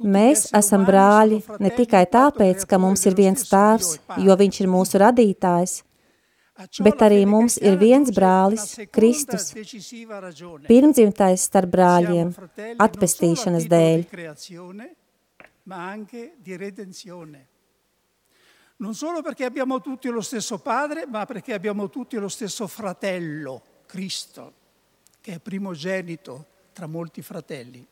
Mēs 0.00 0.46
esam 0.56 0.86
brāļi 0.88 1.42
ne 1.60 1.70
tikai 1.76 2.06
tāpēc, 2.08 2.64
ka 2.64 2.78
mums 2.80 3.04
ir 3.04 3.16
viens 3.18 3.42
tēvs, 3.50 3.98
jo 4.24 4.36
viņš 4.42 4.60
ir 4.62 4.70
mūsu 4.72 5.00
radītājs, 5.02 5.82
bet 6.84 7.02
arī 7.06 7.24
mums 7.26 7.56
ir 7.60 7.76
viens 7.80 8.10
brālis, 8.14 8.76
Kristus, 8.92 9.52
pirmdzimtais 10.66 11.46
starp 11.48 11.70
brāļiem, 11.76 12.34
atpestīšanas 12.78 13.68
dēļ. 13.70 14.04
non 18.80 18.94
solo 18.94 19.20
perché 19.20 19.44
abbiamo 19.44 19.80
tutti 19.80 20.08
lo 20.08 20.22
stesso 20.22 20.58
padre, 20.58 21.06
ma 21.06 21.26
perché 21.26 21.52
abbiamo 21.52 21.90
tutti 21.90 22.16
lo 22.16 22.28
stesso 22.28 22.66
fratello, 22.66 23.62
Cristo, 23.86 24.54
che 25.20 25.34
è 25.34 25.38
primogenito 25.38 26.46
tra 26.72 26.86
molti 26.86 27.20
fratelli. 27.20 27.86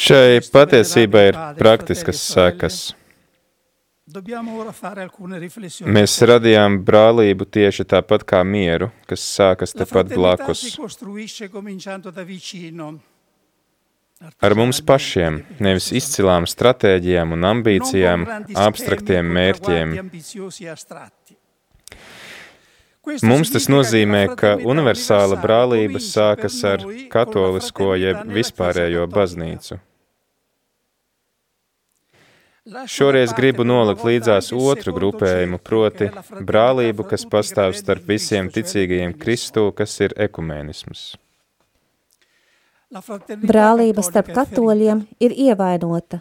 Šai 0.00 0.40
patiesībai 0.52 1.26
ir 1.30 1.38
praktiskas 1.58 2.22
sekas. 2.22 2.80
Mēs 5.86 6.16
radījām 6.26 6.80
brālību 6.86 7.46
tieši 7.46 7.86
tāpat 7.92 8.24
kā 8.26 8.40
mieru, 8.42 8.90
kas 9.06 9.22
sākas 9.36 9.74
tepat 9.76 10.10
blakus. 10.10 10.64
Ar 14.44 14.52
mums 14.58 14.82
pašiem, 14.84 15.38
nevis 15.64 15.86
izcilām 15.96 16.44
stratēģijām 16.50 17.38
un 17.38 17.46
ambīcijām, 17.54 18.26
abstraktiem 18.66 19.30
mērķiem. 19.38 19.94
Mums 23.06 23.48
tas 23.48 23.66
nozīmē, 23.72 24.26
ka 24.36 24.56
universāla 24.60 25.38
brālība 25.40 26.02
sākas 26.04 26.58
ar 26.68 26.82
katolisko 27.12 27.94
jeb 27.96 28.26
vispārējo 28.28 29.06
baznīcu. 29.08 29.78
Šoreiz 32.86 33.32
gribu 33.34 33.64
nolikt 33.64 34.04
līdzās 34.04 34.52
otru 34.52 34.92
grupējumu, 34.94 35.58
proti 35.64 36.10
brālību, 36.44 37.06
kas 37.08 37.24
pastāv 37.24 37.72
starp 37.78 38.04
visiem 38.12 38.52
ticīgajiem 38.52 39.16
Kristū, 39.18 39.70
kas 39.74 39.96
ir 40.04 40.14
ekumēnisms. 40.28 41.14
Brālība 43.48 44.04
starp 44.04 44.28
katoļiem 44.36 45.06
ir 45.24 45.34
ievainota. 45.48 46.20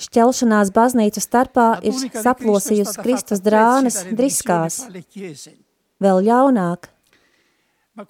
Šķelšanās 0.00 0.70
baznīcu 0.76 1.20
starpā 1.24 1.66
ir 1.84 1.96
saplosījusi 1.96 3.02
Kristus 3.02 3.42
drānas 3.44 4.00
driskās. 4.12 4.84
Vēl 6.00 6.24
ļaunāk. 6.24 6.88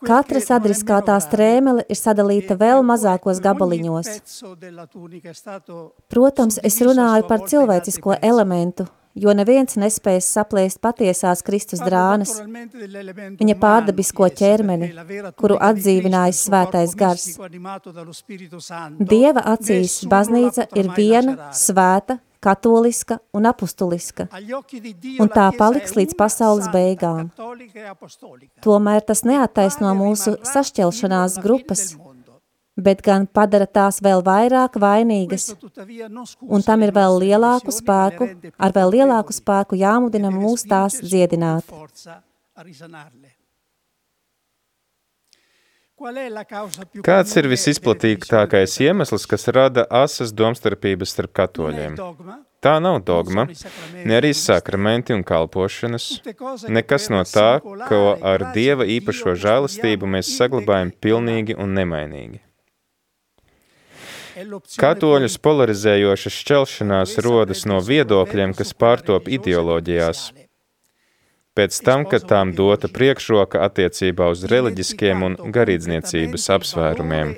Katra 0.07 0.39
sadriskātā 0.39 1.17
strēmele 1.25 1.83
ir 1.91 1.99
sadalīta 1.99 2.55
vēl 2.61 2.85
mazākos 2.87 3.41
gabaliņos. 3.43 4.11
Protams, 6.13 6.61
es 6.63 6.79
runāju 6.85 7.27
par 7.27 7.43
cilvēcisko 7.51 8.19
elementu, 8.23 8.87
jo 9.19 9.35
neviens 9.35 9.75
nespējas 9.81 10.29
saplēst 10.37 10.79
patiesās 10.85 11.43
Kristus 11.43 11.83
drānas, 11.83 12.37
viņa 13.41 13.59
pārdabisko 13.65 14.31
ķermeni, 14.39 14.93
kuru 15.41 15.59
atdzīvinājis 15.59 16.47
svētais 16.47 16.95
gars. 16.95 17.27
Dieva 19.01 19.47
acīs 19.57 20.03
baznīca 20.07 20.69
ir 20.79 20.93
viena, 20.95 21.51
svēta, 21.57 22.21
katoliska 22.41 23.19
un 23.37 23.47
apustuliska, 23.51 24.27
un 25.21 25.33
tā 25.33 25.47
paliks 25.59 25.97
līdz 25.97 26.17
pasaules 26.19 26.69
beigām. 26.73 27.31
Tomēr 28.65 29.05
tas 29.07 29.25
neattaisno 29.29 29.93
mūsu 29.99 30.37
sašķelšanās 30.53 31.37
grupas, 31.45 31.85
bet 32.81 33.03
gan 33.05 33.27
padara 33.27 33.67
tās 33.67 34.01
vēl 34.05 34.25
vairāk 34.25 34.79
vainīgas, 34.81 35.51
un 36.41 36.65
tam 36.67 36.87
ir 36.87 36.95
vēl 36.97 37.21
lielāku 37.25 37.75
spēku, 37.75 38.31
ar 38.57 38.77
vēl 38.77 38.97
lielāku 38.97 39.37
spēku 39.37 39.79
jāmudina 39.81 40.33
mūs 40.33 40.67
tās 40.71 41.01
dziedināt. 41.05 41.69
Kāds 47.05 47.35
ir 47.37 47.47
visizplatītākais 47.51 48.77
iemesls, 48.81 49.27
kas 49.29 49.45
rada 49.53 49.85
asas 49.93 50.33
domstarpības 50.33 51.13
starp 51.13 51.35
katoļiem? 51.37 51.99
Tā 52.65 52.75
nav 52.81 53.03
dogma, 53.05 53.47
ne 54.05 54.17
arī 54.17 54.31
sakramenti 54.37 55.13
un 55.17 55.25
kalpošanas, 55.29 56.09
nekas 56.73 57.09
no 57.13 57.21
tā, 57.29 57.61
ko 57.61 58.01
ar 58.33 58.51
Dieva 58.57 58.89
īpašo 58.97 59.37
žēlastību 59.45 60.09
mēs 60.17 60.33
saglabājam 60.41 60.93
pilnīgi 61.05 61.57
un 61.61 61.77
nemainīgi. 61.77 62.41
Katoļus 64.81 65.37
polarizējoša 65.45 66.33
šķelšanās 66.33 67.17
rodas 67.27 67.67
no 67.69 67.81
viedokļiem, 67.85 68.57
kas 68.57 68.73
pārtop 68.73 69.29
ideoloģijās. 69.29 70.31
Pēc 71.59 71.81
tam, 71.83 72.05
kad 72.07 72.25
tām 72.31 72.53
dota 72.55 72.89
priekšroka 72.89 73.61
attiecībā 73.67 74.29
uz 74.31 74.45
reliģiskiem 74.53 75.25
un 75.27 75.35
garīdzniecības 75.57 76.47
apsvērumiem. 76.57 77.35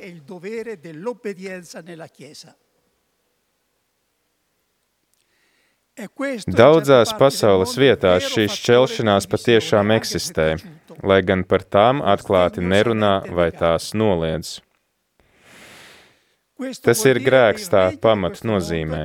Daudzās 6.60 7.12
pasaules 7.20 7.72
vietās 7.76 8.28
šī 8.32 8.46
šķelšanās 8.52 9.28
patiešām 9.32 9.92
eksistē, 9.96 10.46
lai 11.04 11.20
gan 11.28 11.44
par 11.48 11.64
tām 11.64 12.00
atklāti 12.14 12.64
nerunā 12.64 13.14
vai 13.38 13.50
tās 13.52 13.92
noliedz. 13.96 14.60
Tas 16.82 17.04
ir 17.08 17.20
grēks 17.24 17.70
tā 17.72 17.84
pamat 18.02 18.42
nozīmē. 18.46 19.04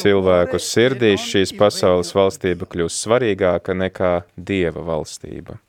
Cilvēku 0.00 0.60
sirdīs 0.62 1.28
šīs 1.30 1.54
pasaules 1.58 2.12
valstība 2.16 2.68
kļūst 2.72 3.06
svarīgāka 3.06 3.76
nekā 3.76 4.12
Dieva 4.36 4.84
valstība. 4.86 5.60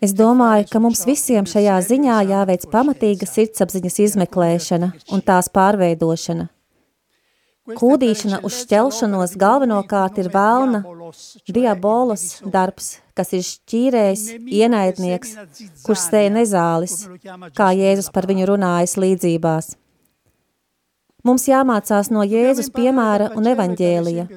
Es 0.00 0.12
domāju, 0.16 0.66
ka 0.70 0.80
mums 0.80 1.02
visiem 1.04 1.48
šajā 1.50 1.76
ziņā 1.90 2.18
jāveic 2.30 2.66
pamatīga 2.72 3.28
sirdsapziņas 3.28 3.98
izmeklēšana 4.06 4.92
un 5.12 5.24
tās 5.26 5.50
pārveidošana. 5.52 6.46
Kūdīšana 7.66 8.38
uz 8.46 8.60
šķelšanos 8.62 9.34
galvenokārt 9.42 10.20
ir 10.22 10.30
vēlna, 10.30 10.84
diabolos 11.50 12.38
darbs, 12.46 13.00
kas 13.16 13.32
ir 13.36 13.44
šķīrējs, 13.46 14.26
ienaidnieks, 14.60 15.34
kurš 15.86 16.06
sēja 16.10 16.32
nezālis, 16.34 17.00
kā 17.56 17.72
Jēzus 17.76 18.12
par 18.14 18.28
viņu 18.28 18.50
runājas 18.52 18.96
līdzībās. 19.00 19.72
Mums 21.26 21.48
jāmācās 21.50 22.12
no 22.14 22.22
Jēzus 22.22 22.68
piemēra 22.74 23.32
un 23.34 23.48
evaņģēlija. 23.50 24.28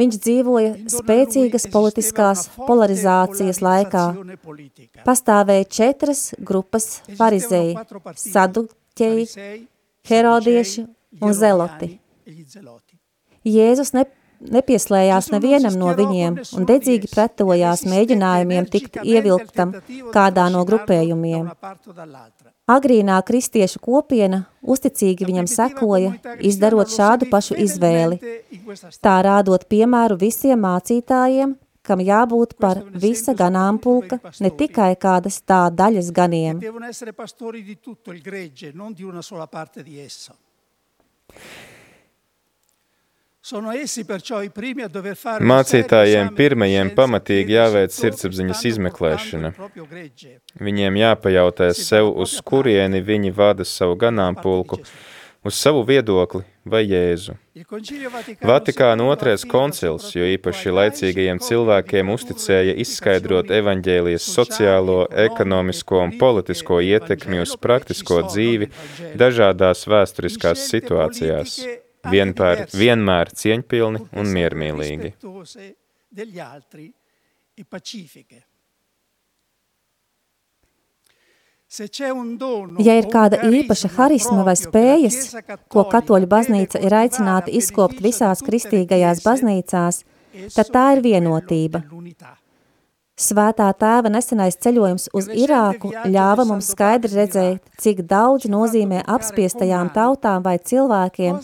Viņš 0.00 0.16
dzīvoja 0.24 0.70
spēcīgas 0.90 1.66
politiskās 1.70 2.44
polarizācijas 2.56 3.60
laikā. 3.62 4.04
Pastāvēja 5.06 5.66
četras 5.78 6.22
grupas 6.38 6.86
farizēji, 7.18 7.76
saduķeji, 8.22 9.26
herodieši 10.10 10.86
un 11.20 11.36
zeloti. 11.36 11.90
Jēzus 13.46 13.94
ne, 13.96 14.06
nepieslējās 14.40 15.30
nevienam 15.34 15.76
no 15.78 15.92
viņiem 15.96 16.38
un 16.56 16.66
dedzīgi 16.68 17.10
pretojās 17.12 17.84
mēģinājumiem 17.88 18.68
tikt 18.72 19.00
ievilktam 19.04 19.74
kādā 20.14 20.48
no 20.52 20.64
grupējumiem. 20.68 21.50
Agrīnā 22.70 23.16
kristiešu 23.26 23.80
kopiena 23.82 24.44
uzticīgi 24.62 25.26
viņam 25.26 25.48
sekoja, 25.50 26.12
izdarot 26.38 26.92
šādu 26.92 27.26
pašu 27.32 27.56
izvēli, 27.64 28.20
tā 29.02 29.16
rādot 29.26 29.66
piemēru 29.72 30.20
visiem 30.20 30.62
mācītājiem, 30.66 31.56
kam 31.82 32.04
jābūt 32.04 32.54
par 32.60 32.84
visa 33.04 33.34
ganāmpulka, 33.34 34.20
ne 34.44 34.52
tikai 34.62 34.92
kādas 35.00 35.40
tā 35.42 35.64
daļas 35.74 36.12
ganiem. 36.14 36.62
Mācītājiem 45.50 46.28
pirmajiem 46.38 46.90
pamatīgi 46.94 47.56
jāveic 47.56 47.94
sirdsapziņas 47.96 48.60
izmeklēšana. 48.70 49.52
Viņiem 50.66 50.98
jāpajautā 51.00 51.72
sev, 51.74 52.12
uz 52.14 52.36
kurieni 52.46 53.02
viņi 53.02 53.34
vada 53.34 53.66
savu 53.66 53.96
ganāmpulku, 53.98 54.78
uz 55.42 55.58
savu 55.58 55.82
viedokli 55.88 56.44
vai 56.70 56.84
Jēzu. 56.84 57.34
Vatikāna 58.46 59.08
otrais 59.10 59.42
koncils, 59.48 60.12
jo 60.14 60.30
īpaši 60.36 60.74
laicīgajiem 60.76 61.42
cilvēkiem 61.42 62.14
uzticēja 62.14 62.78
izskaidrot 62.84 63.50
evaņģēlijas 63.58 64.30
sociālo, 64.38 65.02
ekonomisko 65.26 66.04
un 66.06 66.16
politisko 66.22 66.80
ietekmi 66.86 67.42
uz 67.42 67.58
praktisko 67.58 68.22
dzīvi 68.30 68.70
dažādās 69.18 69.88
vēsturiskās 69.90 70.68
situācijās 70.70 71.58
vienpār, 72.08 72.66
vienmēr 72.72 73.32
cieņpilni 73.36 74.06
un 74.12 74.32
miermīlīgi. 74.36 75.12
Ja 82.82 82.94
ir 82.98 83.06
kāda 83.12 83.44
īpaša 83.46 83.92
harisma 83.94 84.42
vai 84.46 84.56
spējas, 84.58 85.18
ko 85.70 85.84
katoļu 85.92 86.26
baznīca 86.30 86.80
ir 86.82 86.96
aicināta 86.98 87.52
izkopt 87.60 88.02
visās 88.02 88.42
kristīgajās 88.42 89.22
baznīcās, 89.22 90.02
tad 90.56 90.72
tā 90.74 90.86
ir 90.96 91.04
vienotība. 91.06 91.84
Svētā 93.20 93.66
tēva 93.76 94.08
nesenais 94.08 94.56
ceļojums 94.64 95.10
uz 95.16 95.26
Irāku 95.28 95.90
ļāva 95.92 96.46
mums 96.48 96.70
skaidri 96.72 97.18
redzēt, 97.18 97.60
cik 97.82 98.02
daudz 98.08 98.48
nozīmē 98.48 99.02
apspiestajām 99.16 99.90
tautām 99.92 100.44
vai 100.46 100.56
cilvēkiem, 100.70 101.40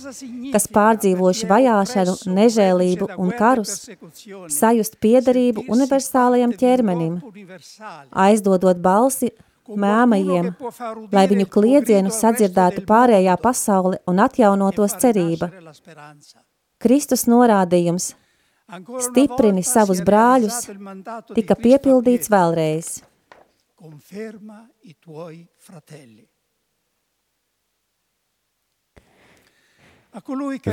kas 0.55 0.68
pārdzīvojuši 0.72 1.51
vajāšanu, 1.53 2.16
nežēlību 2.39 3.11
un 3.20 3.33
karus, 3.37 3.77
sajust 4.57 4.97
piederību 5.05 5.66
universālajam 5.77 6.57
ķermenim, 6.57 7.20
aizdodot 8.27 8.81
balsi 8.81 9.35
mēmajiem, 9.68 10.53
lai 11.12 11.27
viņu 11.29 11.51
kliedzienu 11.53 12.12
sadzirdētu 12.14 12.87
pārējā 12.89 13.37
pasaule 13.43 14.01
un 14.09 14.22
atjaunotos 14.24 14.97
cerība. 15.03 15.53
Kristus 16.81 17.29
norādījums– 17.29 18.14
stiprini 18.67 19.62
savus 19.62 20.01
brāļus, 20.03 20.64
tika 21.37 21.55
piepildīts 21.59 22.31
vēlreiz. 22.33 22.97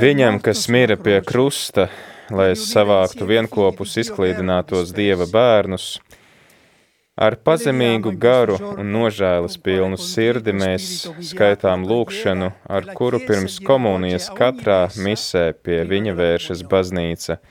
Viņam, 0.00 0.40
kas 0.42 0.66
mira 0.72 0.96
pie 0.96 1.20
krusta, 1.22 1.88
lai 2.32 2.54
savāktu 2.58 3.28
vienkopus 3.28 3.98
izklīdinātos 4.00 4.94
Dieva 4.96 5.28
bērnus, 5.30 6.00
ar 7.14 7.36
pazemīgu 7.46 8.14
garu 8.18 8.56
un 8.72 8.88
nožēlas 8.90 9.58
pilnu 9.60 10.00
sirdi 10.00 10.56
mēs 10.56 11.04
skaitām 11.28 11.84
lūkšanu, 11.86 12.50
ar 12.66 12.88
kuru 12.96 13.20
pirms 13.22 13.60
komunijas 13.62 14.32
katrā 14.34 14.88
misē 14.96 15.52
pie 15.62 15.84
viņa 15.92 16.16
vēršas 16.18 16.66
baznīca– 16.72 17.38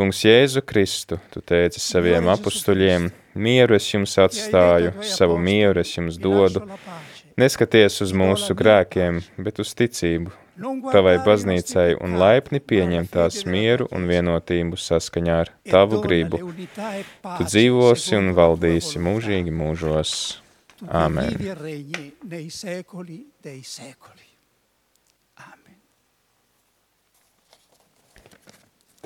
Kungs 0.00 0.22
Jēzu 0.24 0.62
Kristu, 0.64 1.18
tu 1.28 1.42
teici 1.44 1.76
saviem 1.76 2.24
apustuļiem, 2.32 3.10
mieru 3.36 3.76
es 3.76 3.84
jums 3.90 4.14
atstāju, 4.22 4.94
savu 5.04 5.34
mieru 5.36 5.82
es 5.82 5.90
jums 5.92 6.16
dodu, 6.16 6.62
neskaties 7.36 8.00
uz 8.06 8.14
mūsu 8.16 8.56
grēkiem, 8.56 9.18
bet 9.44 9.60
uz 9.60 9.74
ticību, 9.76 10.32
tavai 10.88 11.18
baznīcai 11.26 11.98
un 12.00 12.16
laipni 12.22 12.62
pieņem 12.64 13.10
tās 13.12 13.42
mieru 13.44 13.90
un 13.92 14.08
vienotību 14.08 14.80
saskaņā 14.80 15.36
ar 15.42 15.52
tavu 15.68 16.00
gribu. 16.00 16.40
Tu 16.48 17.50
dzīvosi 17.50 18.16
un 18.22 18.32
valdīsi 18.40 19.04
mūžīgi 19.04 19.52
mūžos. 19.52 20.16
Āmen. 20.88 21.36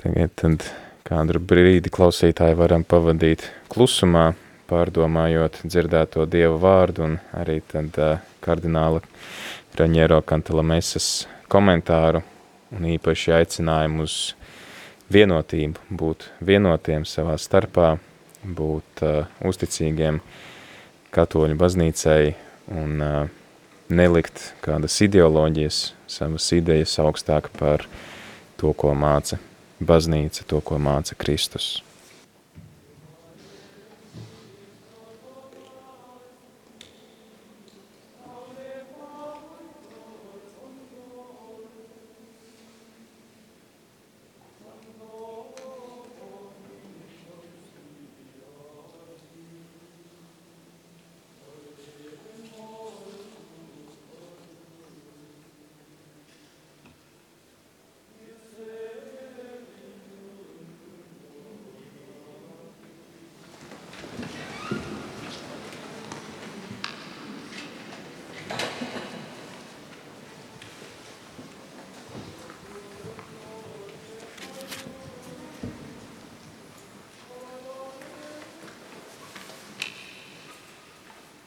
Tagad 0.05 0.33
tad 0.37 0.63
kādu 1.01 1.39
brīdi 1.41 1.89
klausītāji 1.89 2.53
varam 2.59 2.83
pavadīt 2.85 3.47
klusumā, 3.73 4.35
pārdomājot 4.69 5.63
dzirdēto 5.63 6.27
Dievu 6.29 6.59
vārdu 6.61 7.01
un 7.07 7.15
arī 7.33 7.55
tad 7.65 7.97
uh, 7.97 8.19
kardināla 8.45 8.99
Raņero 9.79 10.19
Kantalamesas 10.29 11.07
komentāru 11.49 12.21
un 12.77 12.85
īpaši 12.91 13.33
aicinājumu 13.39 14.05
uz 14.05 14.19
vienotību, 15.09 15.81
būt 15.89 16.27
vienotiem 16.51 17.09
savā 17.09 17.39
starpā, 17.41 17.95
būt 18.45 19.03
uh, 19.09 19.33
uzticīgiem 19.41 20.21
katoļu 21.17 21.57
baznīcai 21.65 22.19
un 22.77 23.01
uh, 23.01 23.33
nelikt 23.89 24.51
kādas 24.61 25.01
ideoloģijas, 25.09 25.81
savas 26.05 26.53
idejas 26.61 26.93
augstāk 27.01 27.49
par 27.57 27.89
to, 28.61 28.69
ko 28.77 28.93
māca 28.93 29.41
baznīca, 29.79 30.45
to, 30.47 30.61
ko 30.61 30.79
māca 30.81 31.17
Kristus. 31.17 31.81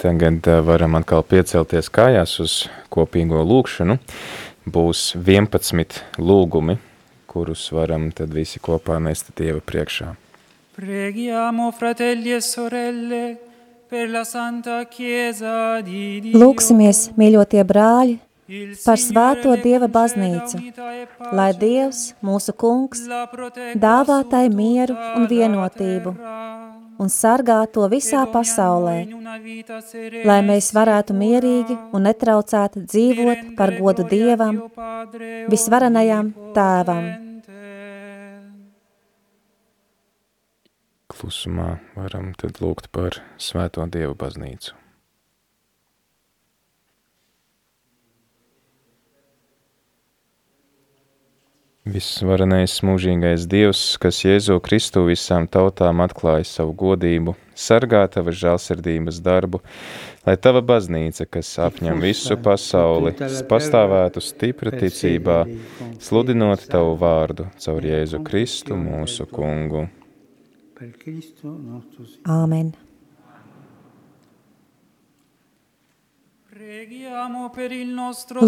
Tagad 0.08 0.46
varam 0.64 0.94
atkal 0.96 1.20
piecelties 1.20 1.90
kājās 1.92 2.38
uz 2.40 2.52
kopīgo 2.88 3.42
lūkšanu. 3.44 3.98
Būs 4.64 5.02
11 5.18 5.98
lūgumi, 6.16 6.78
kurus 7.28 7.66
varam 7.76 8.06
tad 8.16 8.32
visi 8.32 8.56
kopā 8.56 8.96
nest 9.04 9.28
Dieva 9.36 9.60
priekšā. 9.60 10.14
Preghiamo 10.78 11.68
fratelli 11.76 12.32
e 12.32 12.40
sorelle 12.40 13.20
per 13.90 14.08
la 14.08 14.24
santa 14.24 14.78
chiesa 14.88 15.82
di 15.84 16.22
Dio. 16.24 16.40
Lūksimies, 16.40 17.10
mīļotie 17.20 17.66
brāļi, 17.68 18.16
par 18.86 19.04
svēto 19.04 19.60
Dieva 19.60 19.92
baznīcu, 19.92 20.62
lai 21.36 21.52
Dievs, 21.52 22.14
mūsu 22.24 22.56
kungs, 22.56 23.04
dāvā 23.76 24.22
tai 24.32 24.46
mieru 24.48 24.96
un 25.18 25.28
vienotību 25.28 26.16
un 26.98 27.10
sargā 27.12 27.58
to 27.72 27.86
visā 27.92 28.24
pasaulē, 28.32 28.96
lai 30.28 30.40
mēs 30.46 30.72
varētu 30.76 31.16
mierīgi 31.18 31.78
un 31.94 32.06
netraucēti 32.08 32.84
dzīvot 32.86 33.54
par 33.58 33.74
godu 33.78 34.06
Dievam, 34.10 34.60
visvarenajam 35.52 36.34
Tēvam. 36.56 37.08
Klusumā 41.08 41.70
varam 41.96 42.34
tad 42.38 42.60
lūgt 42.62 42.92
par 42.94 43.22
svēto 43.42 43.86
Dievu 43.90 44.14
baznīcu. 44.18 44.87
Visvarenais 51.88 52.74
mūžīgais 52.84 53.46
Dievs, 53.48 53.80
kas 54.02 54.18
Jēzu 54.20 54.58
Kristu 54.64 55.06
visām 55.06 55.46
tautām 55.48 56.02
atklāja 56.04 56.44
savu 56.44 56.74
godību, 56.76 57.32
sargā 57.56 58.02
tava 58.12 58.34
žālsirdības 58.34 59.20
darbu, 59.24 59.62
lai 60.26 60.34
tava 60.36 60.60
baznīca, 60.68 61.24
kas 61.32 61.54
apņem 61.64 62.02
visu 62.04 62.36
pasauli, 62.44 63.14
pastāvētu 63.48 64.20
stipra 64.24 64.74
ticībā, 64.74 65.38
sludinot 66.02 66.66
tavu 66.68 66.92
vārdu 67.00 67.48
caur 67.64 67.88
Jēzu 67.92 68.20
Kristu 68.26 68.76
mūsu 68.76 69.24
kungu. 69.32 69.86
Āmen. 72.28 72.74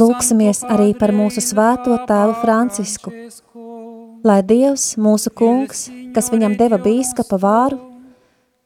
Lūksimies 0.00 0.64
arī 0.66 0.88
par 0.98 1.12
mūsu 1.14 1.42
svēto 1.44 1.94
tēvu 2.08 2.32
Francisku, 2.40 3.12
lai 4.26 4.40
Dievs, 4.42 4.96
mūsu 4.98 5.30
kungs, 5.30 5.84
kas 6.16 6.30
viņam 6.32 6.56
deva 6.58 6.78
bīskapa 6.82 7.38
vāru, 7.44 7.78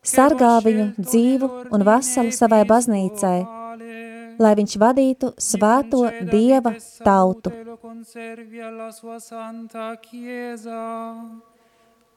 sargā 0.00 0.54
viņu 0.64 0.86
dzīvu 0.96 1.50
un 1.76 1.84
veselu 1.84 2.32
savai 2.32 2.62
baznīcai, 2.70 3.38
lai 4.40 4.52
viņš 4.60 4.76
vadītu 4.80 5.34
svēto 5.36 6.06
Dieva 6.30 6.72
tautu. 7.04 7.52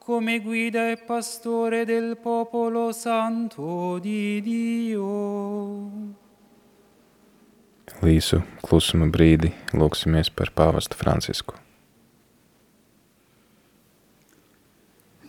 come 0.08 0.38
guida 0.40 0.88
e 0.88 0.96
pastore 0.96 1.84
del 1.84 2.16
popolo 2.16 2.92
santo 2.92 3.98
di 4.00 4.40
Dio. 4.40 6.27
Līsu 7.98 8.44
klusuma 8.62 9.08
brīdi 9.10 9.50
lūksimies 9.74 10.28
par 10.30 10.52
pāvestu 10.54 10.94
Francisku. 11.00 11.56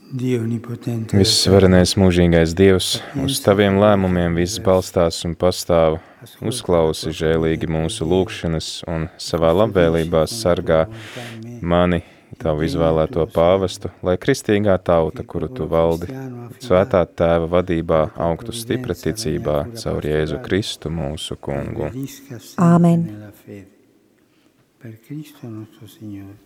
Visvarenais 0.09 1.91
mūžīgais 2.01 2.53
Dievs, 2.57 2.87
uz 3.21 3.39
taviem 3.45 3.77
lēmumiem 3.77 4.37
viss 4.37 4.61
balstās 4.65 5.19
un 5.25 5.35
pastāv, 5.37 5.99
uzklausi 6.41 7.13
žēlīgi 7.13 7.69
mūsu 7.69 8.05
lūgšanas 8.09 8.69
un 8.89 9.05
savā 9.21 9.51
labvēlībā 9.63 10.23
sargā 10.29 10.87
mani, 11.61 12.01
tavu 12.37 12.65
izvēlēto 12.67 13.25
pāvestu, 13.33 13.91
lai 14.05 14.17
kristīgā 14.21 14.75
tauta, 14.83 15.23
kuru 15.23 15.49
tu 15.49 15.67
valdi, 15.69 16.11
svētā 16.61 17.01
tēva 17.07 17.49
vadībā 17.57 18.01
augtu 18.27 18.53
stipra 18.55 18.95
ticībā 18.97 19.63
caur 19.79 20.09
Jēzu 20.11 20.41
Kristu 20.45 20.91
mūsu 20.93 21.39
kungu. 21.41 21.89
Āmen. 22.61 23.07
Per 24.79 24.93
Cristo 25.07 25.49
nostro 25.49 25.89
Signore. 25.91 26.37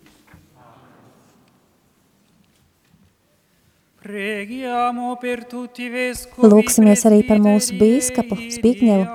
Lūksimies 6.44 7.06
arī 7.08 7.22
par 7.24 7.38
mūsu 7.40 7.78
bīskapu 7.80 8.36
Spikņevu, 8.52 9.06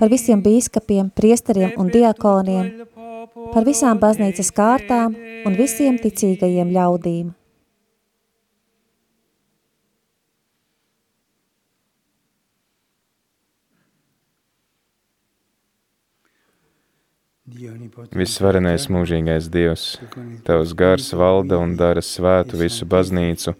par 0.00 0.10
visiem 0.10 0.42
bīskapiem, 0.42 1.12
priesteriem 1.14 1.76
un 1.78 1.92
diakoniem, 1.94 2.72
par 3.34 3.64
visām 3.66 3.98
baznīcas 4.02 4.52
kārtām 4.54 5.16
un 5.46 5.56
visiem 5.58 5.98
ticīgajiem 6.02 6.70
ļaudīm. 6.74 7.32
Visvarenais 18.14 18.86
mūžīgais 18.90 19.50
Dievs, 19.52 19.84
Tavs 20.46 20.72
gars 20.74 21.10
valda 21.14 21.58
un 21.62 21.76
dara 21.78 22.02
svētu 22.02 22.58
visu 22.58 22.86
baznīcu, 22.88 23.54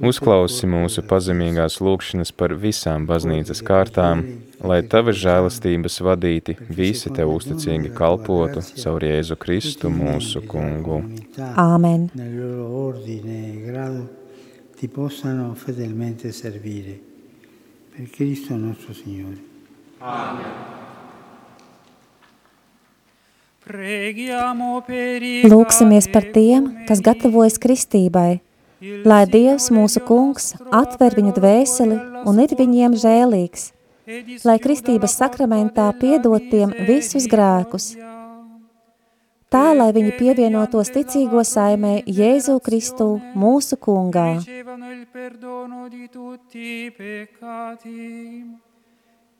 Uzklausi 0.00 0.68
mūsu 0.70 1.02
pazemīgās 1.04 1.80
lūkšanas 1.84 2.30
par 2.32 2.54
visām 2.62 3.04
baznīcas 3.08 3.60
kārtām, 3.66 4.22
lai 4.64 4.80
tavas 4.82 5.18
žēlastības 5.20 6.00
vadīti 6.06 6.56
visi 6.68 7.12
tev 7.12 7.34
uzticīgi 7.34 7.92
kalpotu 7.96 8.64
caur 8.80 9.04
Jēzu 9.04 9.36
Kristu 9.40 9.92
mūsu 9.92 10.44
kungu. 10.48 11.02
Āmen. 11.56 12.08
ti 14.80 14.88
possano 14.88 15.52
fedelmente 15.54 16.32
servire. 16.32 16.98
Per 17.94 18.08
Cristo 18.08 18.56
nostro 18.56 18.94
Signore. 18.94 19.36
Amen. 19.98 20.80
Lūksimies 25.52 26.08
par 26.08 26.24
tiem, 26.32 26.70
kas 26.88 27.02
gatavojas 27.04 27.60
kristībai, 27.60 28.40
lai 28.80 29.24
Dievs 29.28 29.68
mūsu 29.74 30.00
kungs 30.06 30.54
atver 30.72 31.16
viņu 31.18 31.34
dvēseli 31.36 31.98
un 32.28 32.40
ir 32.44 32.54
viņiem 32.56 32.96
žēlīgs, 33.02 33.66
lai 34.48 34.56
kristības 34.62 35.16
sakramentā 35.20 35.90
piedot 36.00 36.48
tiem 36.52 36.72
visus 36.88 37.28
grēkus, 37.30 37.92
tā, 39.52 39.66
lai 39.76 39.90
viņi 39.96 40.16
pievienotos 40.16 40.92
ticīgo 40.96 41.44
saimē 41.44 42.00
Jēzu 42.06 42.56
Kristu 42.64 43.12
mūsu 43.36 43.76
kungā. 43.76 44.28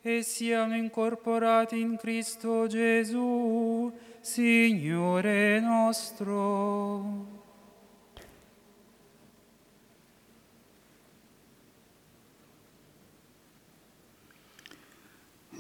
E 0.03 0.23
siano 0.23 0.77
incorporati 0.77 1.79
in 1.79 1.99
Cristo 1.99 2.67
Gesù, 2.67 3.93
Signore 4.23 5.61
nostro. 5.61 7.40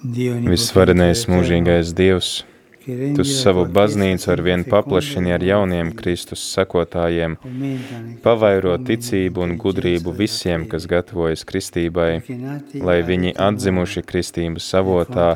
Visvarenais 0.01 1.26
mūžīgais 1.28 1.92
Dievs, 1.96 2.40
Tu 3.16 3.24
savu 3.28 3.66
baznīcu 3.68 4.30
ar 4.32 4.40
vien 4.40 4.62
paplašini 4.64 5.34
ar 5.34 5.42
jauniem 5.44 5.90
Kristus 5.98 6.40
sekotājiem, 6.55 7.36
pavairo 8.24 8.78
ticību 8.88 9.44
un 9.44 9.53
gudrību 9.61 10.14
visiem, 10.16 10.64
kas 10.70 10.88
gatavojas 10.90 11.44
kristībai, 11.44 12.22
lai 12.88 12.96
viņi 13.05 13.34
atzimuši 13.48 14.05
kristību 14.09 14.64
savotā, 14.64 15.34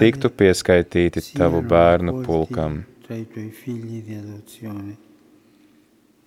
tiktu 0.00 0.32
pieskaitīti 0.32 1.26
Tavu 1.36 1.60
bērnu 1.68 2.22
pulkam. 2.24 2.82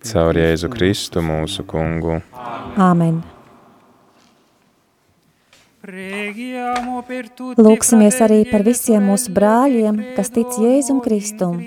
Caur 0.06 0.38
Jēzu 0.38 0.70
Kristu 0.70 1.26
mūsu 1.26 1.66
kungu. 1.66 2.20
Āmen. 2.78 3.24
Lūksimies 7.66 8.16
arī 8.24 8.40
par 8.50 8.64
visiem 8.66 9.04
mūsu 9.06 9.30
brāļiem, 9.36 10.00
kas 10.16 10.32
tic 10.34 10.56
Jēzum 10.58 10.98
Kristum, 11.04 11.60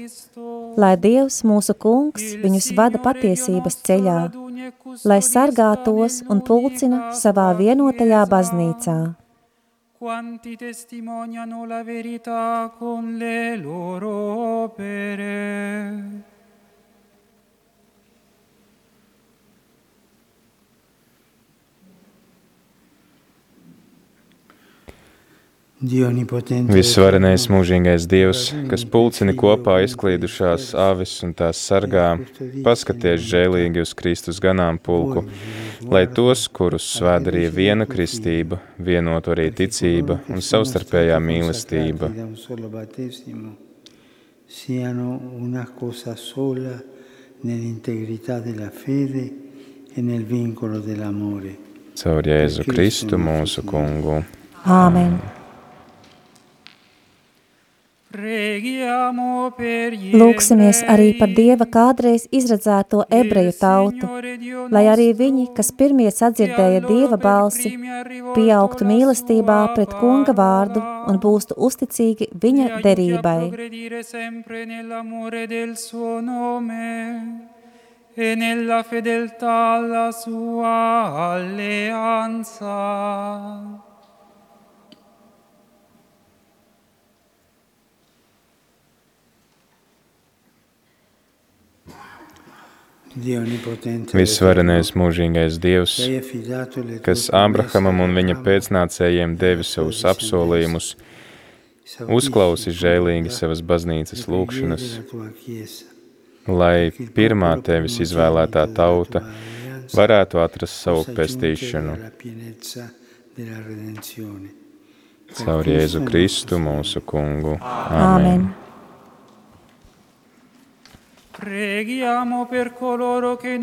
lai 0.76 0.96
Dievs 1.00 1.44
mūsu 1.48 1.74
kungs 1.86 2.36
viņus 2.44 2.68
vada 2.76 3.00
patiesības 3.00 3.80
ceļā, 3.88 4.20
lai 5.08 5.22
sargā 5.24 5.72
tos 5.86 6.20
un 6.28 6.44
pulcina 6.44 7.14
savā 7.16 7.48
vienotajā 7.62 8.26
baznīcā. 8.28 9.00
Quanti 10.00 10.56
testimoniano 10.56 11.66
la 11.66 11.84
verità 11.84 12.72
con 12.78 13.18
le 13.18 13.58
loro 13.58 14.64
opere. 14.64 16.39
Visvarenais 25.80 27.46
mūžīgais 27.48 28.04
Dievs, 28.12 28.50
kas 28.68 28.82
pulcini 28.84 29.32
kopā 29.32 29.78
izklīdušās 29.86 30.74
avis 30.76 31.14
un 31.24 31.32
tās 31.32 31.62
sargā, 31.64 32.18
paskaties 32.66 33.24
žēlīgi 33.24 33.86
uz 33.86 33.94
Kristus 33.96 34.42
ganāmpulku, 34.44 35.24
lai 35.88 36.04
tos, 36.12 36.50
kurus 36.52 36.90
svēdarīja 36.98 37.54
viena 37.56 37.88
kristība, 37.88 38.60
vienotu 38.76 39.32
arī 39.32 39.48
ticība 39.56 40.20
un 40.28 40.44
savstarpējā 40.44 41.16
mīlestība. 41.24 42.12
Siano 44.50 45.16
una 45.40 45.64
cosa 45.80 46.18
sola 46.18 46.76
nell'integrità 47.46 48.40
della 48.44 48.70
fede 48.70 49.26
e 49.94 50.02
nel 50.02 50.26
vincolo 50.26 50.80
dell'amore. 50.80 51.56
Caur 51.96 52.26
Jēzu 52.26 52.66
Kristu 52.68 53.16
mūsu 53.22 53.64
kungu. 53.64 54.24
Āmen. 54.66 55.20
Āmen. 55.22 55.38
Lūksimies 60.22 60.80
arī 60.90 61.12
par 61.20 61.30
Dieva 61.30 61.66
kādreiz 61.70 62.24
izredzēto 62.34 63.04
ebreju 63.14 63.52
tautu, 63.54 64.08
lai 64.74 64.90
arī 64.90 65.14
viņi, 65.14 65.54
kas 65.54 65.70
pirmie 65.78 66.10
sadzirdēja 66.10 66.82
Dieva 66.88 67.20
balsi, 67.22 67.70
pieaugtu 68.34 68.88
mīlestībā 68.90 69.60
pret 69.76 69.94
kunga 70.02 70.34
vārdu 70.34 70.82
un 70.82 71.22
būstu 71.22 71.54
uzticīgi 71.70 72.34
viņa 72.34 72.82
derībai. 72.82 73.54
E 78.20 78.36
nella 78.36 78.84
fedeltà 78.84 79.78
alla 79.78 80.12
sua 80.12 81.32
alleanza. 81.38 82.76
Visvarenais 94.16 94.94
mūžīgais 94.96 95.60
Dievs, 95.62 96.00
kas 97.06 97.28
Ābrahamam 97.36 98.04
un 98.06 98.16
viņa 98.18 98.40
pēcnācējiem 98.46 99.36
devi 99.40 99.68
savus 99.68 100.02
apsolījumus, 100.08 100.94
uzklausi 102.08 102.74
žēlīgi 102.76 103.34
savas 103.34 103.64
baznīcas 103.66 104.28
lūgšanas. 104.32 104.90
lai 106.50 106.92
pirmā 107.16 107.52
tevis 107.66 108.00
izvēlētā 108.04 108.66
tauta 108.76 109.24
varētu 109.94 110.42
atrast 110.42 110.82
savu 110.86 111.06
pestīšanu. 111.18 111.98
Caur 115.40 115.68
Jēzu 115.70 116.02
Kristu 116.08 116.58
mūsu 116.62 117.04
kungu. 117.06 117.60
Āmen. 117.62 118.50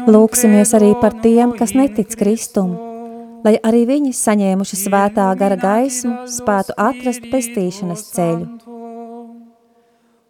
Lūksimies 0.07 0.73
arī 0.79 0.95
par 1.01 1.13
tiem, 1.21 1.53
kas 1.59 1.75
netic 1.77 2.17
Kristum, 2.17 2.73
lai 3.45 3.57
arī 3.61 3.85
viņi 3.91 4.13
saņēmuši 4.17 4.77
svētā 4.81 5.29
gara 5.37 5.59
gaismu, 5.61 6.25
spētu 6.31 6.73
atrast 6.77 7.29
pestīšanas 7.33 8.03
ceļu. 8.17 8.47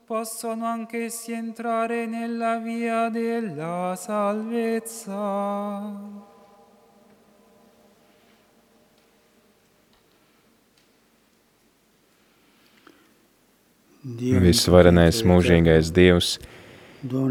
Possono 0.06 0.66
anch'essi 0.70 1.34
entrare 1.34 2.06
nella 2.06 2.58
via 2.62 3.10
della 3.10 3.96
salvezza. 3.98 5.22
Visvarenais 14.06 15.24
mūžīgais 15.26 15.90
Dievs, 15.90 16.36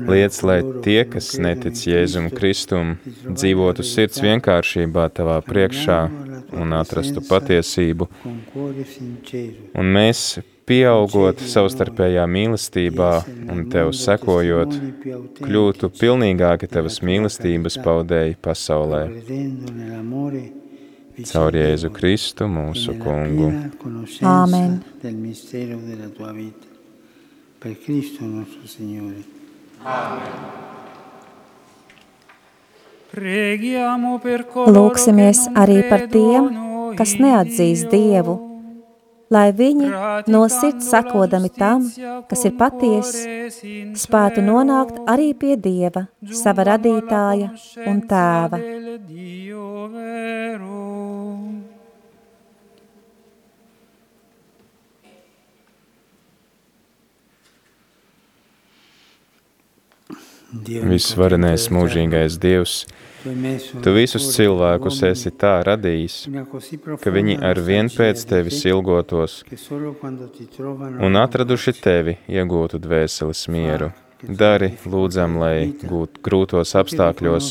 Liec, 0.07 0.39
lai 0.47 0.59
tie, 0.85 0.99
kas 1.09 1.33
netic 1.41 1.79
Jēzum 1.89 2.29
Kristum, 2.33 2.95
dzīvotu 3.25 3.85
sirds 3.85 4.21
vienkāršībā 4.23 5.07
tavā 5.15 5.39
priekšā 5.45 5.99
un 6.55 6.75
atrastu 6.77 7.23
patiesību. 7.25 8.07
Un 9.75 9.95
mēs, 9.97 10.25
pieaugot 10.65 11.41
savstarpējā 11.45 12.25
mīlestībā 12.29 13.11
un 13.53 13.65
tev 13.73 13.91
sekojot, 13.97 14.75
kļūtu 15.41 15.91
pilnīgāki 15.99 16.69
tavas 16.71 17.01
mīlestības 17.05 17.79
paudēji 17.85 18.37
pasaulē. 18.41 19.03
Caur 21.15 21.55
Jēzu 21.55 21.93
Kristu 21.95 22.49
mūsu 22.51 22.97
kungu. 22.99 23.47
Āmen. 24.27 24.81
Per 27.65 27.73
Cristo 27.81 28.27
nostro 28.27 28.67
Signore. 28.67 29.23
Lūksimies 34.75 35.45
arī 35.55 35.77
par 35.89 36.07
tiem, 36.11 36.49
kas 36.99 37.15
neatzīst 37.19 37.87
Dievu, 37.91 38.35
lai 39.31 39.51
viņi 39.55 39.87
no 40.31 40.41
sirds 40.51 40.89
sakodami 40.91 41.49
tam, 41.55 41.85
kas 42.29 42.45
ir 42.49 42.55
patiesi, 42.59 43.23
spētu 43.95 44.43
nonākt 44.45 44.99
arī 45.11 45.31
pie 45.33 45.55
Dieva, 45.55 46.07
sava 46.43 46.67
radītāja 46.71 47.51
un 47.87 48.01
tēva. 48.09 48.61
Visvarenais 60.63 61.67
mūžīgais 61.73 62.39
Dievs, 62.41 62.83
Tu 63.81 63.91
visus 63.95 64.27
cilvēkus 64.35 64.99
esi 65.07 65.31
tā 65.33 65.55
radījis, 65.65 66.15
ka 67.01 67.13
viņi 67.13 67.39
ar 67.49 67.57
vien 67.65 67.89
pēc 67.89 68.21
tevis 68.29 68.59
ilgotos 68.69 69.39
un 71.07 71.17
atraduši 71.17 71.73
tevi 71.79 72.19
iegūtu 72.29 72.81
dvēseles 72.83 73.41
mieru. 73.55 73.89
Dari, 74.25 74.71
lūdzam, 74.89 75.39
lai 75.41 75.73
gūt 75.81 76.21
grūtos 76.25 76.75
apstākļos, 76.77 77.49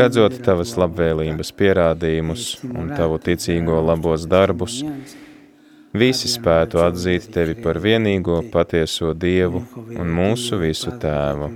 redzot 0.00 0.40
tavas 0.44 0.74
labvēlības 0.80 1.52
pierādījumus 1.60 2.48
un 2.72 2.90
tavu 2.96 3.20
ticīgo 3.28 3.84
labos 3.84 4.24
darbus, 4.28 4.80
visi 5.92 6.32
spētu 6.32 6.80
atzīt 6.88 7.28
tevi 7.36 7.60
par 7.60 7.80
vienīgo 7.84 8.40
patieso 8.52 9.12
Dievu 9.12 9.64
un 9.94 10.12
mūsu 10.20 10.60
visu 10.64 10.96
tēvu 11.00 11.52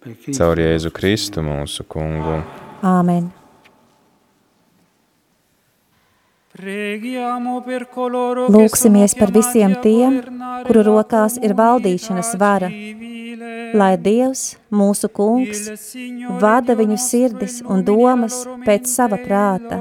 caur 0.00 0.56
Jēzu 0.56 0.90
Kristu 0.96 1.42
mūsu 1.44 1.84
kungu. 1.84 2.40
Āmen. 2.86 3.28
Lūksimies 8.50 9.14
par 9.16 9.32
visiem 9.32 9.76
tiem, 9.84 10.18
kuru 10.66 10.82
rokās 10.88 11.38
ir 11.40 11.54
valdīšanas 11.56 12.34
vara, 12.40 12.68
lai 13.76 13.94
Dievs, 14.00 14.58
mūsu 14.72 15.08
kungs, 15.08 15.70
vada 16.42 16.76
viņu 16.76 16.98
sirdis 17.00 17.60
un 17.64 17.84
domas 17.86 18.42
pēc 18.66 18.90
sava 18.92 19.20
prāta, 19.22 19.80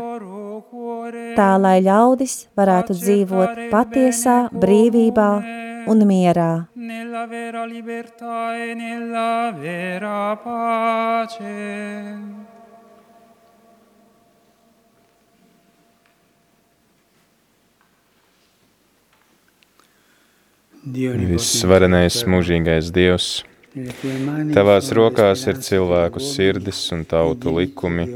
tā 1.36 1.52
lai 1.60 1.80
ļaudis 1.84 2.46
varētu 2.60 2.96
dzīvot 3.02 3.66
patiesā 3.74 4.40
brīvībā 4.56 5.32
un 5.90 6.08
mierā. 6.08 6.69
Nella 6.90 7.28
vera 7.28 7.66
libertà 7.66 8.58
e 8.58 8.74
nella 8.74 9.54
vera 9.56 10.36
pace. 10.42 11.54
Visvarenais 20.82 22.24
mūžīgais 22.26 22.90
Dievs, 22.90 23.44
Tavās 24.58 24.90
rokās 24.90 25.46
ir 25.46 25.62
cilvēku 25.62 26.18
sirdis 26.18 26.82
un 26.96 27.06
tautu 27.06 27.54
likumi. 27.60 28.08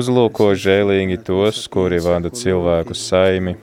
Uzlūko 0.00 0.54
žēlīgi 0.56 1.20
tos, 1.28 1.66
kuri 1.68 2.00
vada 2.00 2.32
cilvēku 2.32 2.96
saimi, 2.96 3.58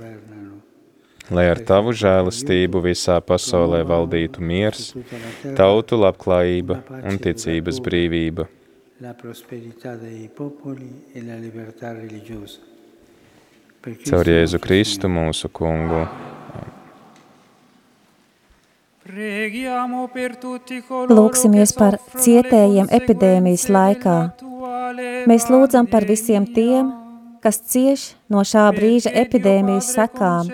lai 1.33 1.47
ar 1.49 1.61
tavu 1.65 1.93
žēlastību 1.95 2.81
visā 2.85 3.17
pasaulē 3.21 3.81
valdītu 3.87 4.43
miers, 4.43 4.91
tautu 5.57 5.97
labklājība 6.01 6.81
un 7.01 7.17
ticības 7.21 7.81
brīvība. 7.85 8.47
Caur 14.05 14.25
Jēzu 14.31 14.61
Kristu 14.63 15.09
mūsu 15.11 15.49
kungu. 15.53 16.05
Lūksimies 21.11 21.75
par 21.77 21.99
cietējiem 22.17 22.87
epidēmijas 22.97 23.67
laikā. 23.69 24.15
Mēs 25.29 25.45
lūdzam 25.53 25.85
par 25.91 26.07
visiem 26.09 26.47
tiem, 26.55 26.89
kas 27.45 27.59
cieš 27.69 28.03
no 28.33 28.41
šā 28.41 28.63
brīža 28.73 29.11
epidēmijas 29.21 29.91
sekām, 29.93 30.47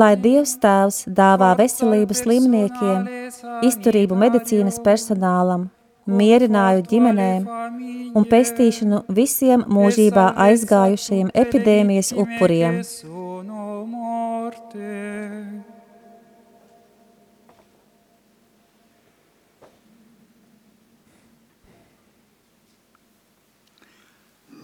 lai 0.00 0.14
Dievs 0.16 0.54
Tēvs 0.62 1.02
dāvā 1.18 1.50
veselību 1.58 2.16
slimniekiem, 2.16 3.04
izturību 3.68 4.16
medicīnas 4.22 4.80
personālam, 4.86 5.68
mierināju 6.08 6.86
ģimenēm 6.88 7.44
un 8.16 8.26
pestīšanu 8.32 9.02
visiem 9.20 9.68
mūžībā 9.76 10.30
aizgājušajiem 10.48 11.34
epidēmijas 11.44 12.14
upuriem. 12.24 12.80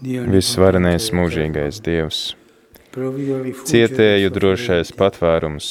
Visvarenais 0.00 1.10
mūžīgais 1.12 1.76
Dievs, 1.84 2.20
cietēju 3.68 4.30
drošais 4.32 4.94
patvērums, 4.96 5.66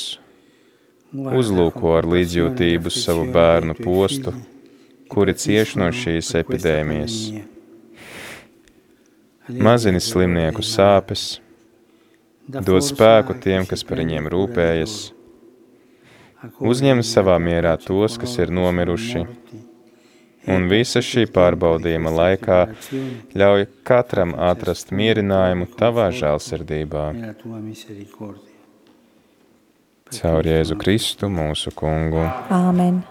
uzlūko 1.10 1.96
ar 1.98 2.06
līdzjūtību 2.06 2.94
savu 2.94 3.24
bērnu 3.34 3.74
postu, 3.80 4.36
kuri 5.10 5.34
cieš 5.34 5.74
no 5.82 5.88
šīs 5.90 6.30
epidēmijas. 6.44 7.16
Mazini 9.50 9.98
slimnieku 9.98 10.62
sāpes, 10.62 11.40
dod 12.46 12.86
spēku 12.86 13.34
tiem, 13.42 13.66
kas 13.66 13.82
par 13.82 14.04
viņiem 14.04 14.30
rūpējas, 14.30 15.00
uzņem 16.62 17.02
savā 17.02 17.42
mierā 17.42 17.74
tos, 17.82 18.22
kas 18.22 18.38
ir 18.38 18.54
nomiruši, 18.54 19.26
un 20.50 20.68
visa 20.72 21.02
šī 21.06 21.26
pārbaudījuma 21.36 22.14
laikā 22.14 22.60
ļauj 23.38 23.68
katram 23.88 24.34
atrast 24.50 24.94
mierinājumu 24.96 25.70
tavā 25.80 26.10
žēlsirdībā. 26.16 27.06
Caur 30.10 30.50
Jēzu 30.50 30.76
Kristu 30.82 31.30
mūsu 31.30 31.74
kungu. 31.78 32.26
Āmen. 32.50 33.04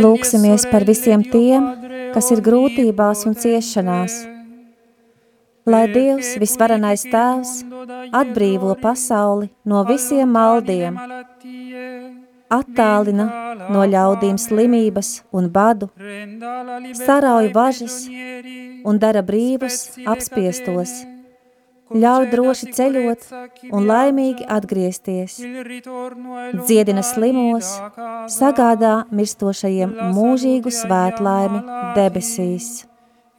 Lūksimies 0.00 0.66
par 0.68 0.84
visiem 0.88 1.24
tiem, 1.24 1.70
kas 2.12 2.28
ir 2.34 2.42
grūtībās 2.44 3.24
un 3.28 3.36
ciešanās, 3.36 4.18
Lai 5.68 5.84
Dievs, 5.92 6.38
visvarenais 6.40 7.02
Tēvs, 7.12 7.50
atbrīvo 8.16 8.72
pasauli 8.80 9.50
no 9.68 9.82
visiem 9.84 10.32
maldiem, 10.32 10.96
attālina 12.50 13.26
no 13.70 13.84
ļaudīm 13.86 14.38
slimības 14.40 15.20
un 15.36 15.48
badu, 15.54 15.90
sarauj 17.04 17.52
važas 17.54 18.02
un 18.84 18.98
dara 19.02 19.22
brīvus 19.26 19.78
apspiestos, 20.14 20.92
ļauj 21.90 22.28
droši 22.34 22.70
ceļot 22.76 23.26
un 23.70 23.88
laimīgi 23.90 24.46
atgriezties, 24.58 25.38
dziedina 26.66 27.02
slimos, 27.06 27.72
sagādā 28.36 28.94
mirstošajiem 29.10 29.96
mūžīgu 30.14 30.74
svētlaimi 30.82 31.64
debesīs. 31.98 32.70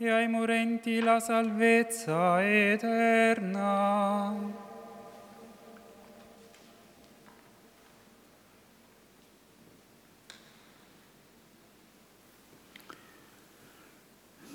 E 0.01 0.09
ai 0.09 0.27
morenti 0.27 0.97
la 1.05 1.19
salvezza 1.21 2.41
eterna. 2.41 3.69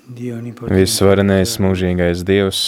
Visvarenais 0.07 1.57
mūžīgais 1.59 2.21
Dievs, 2.23 2.61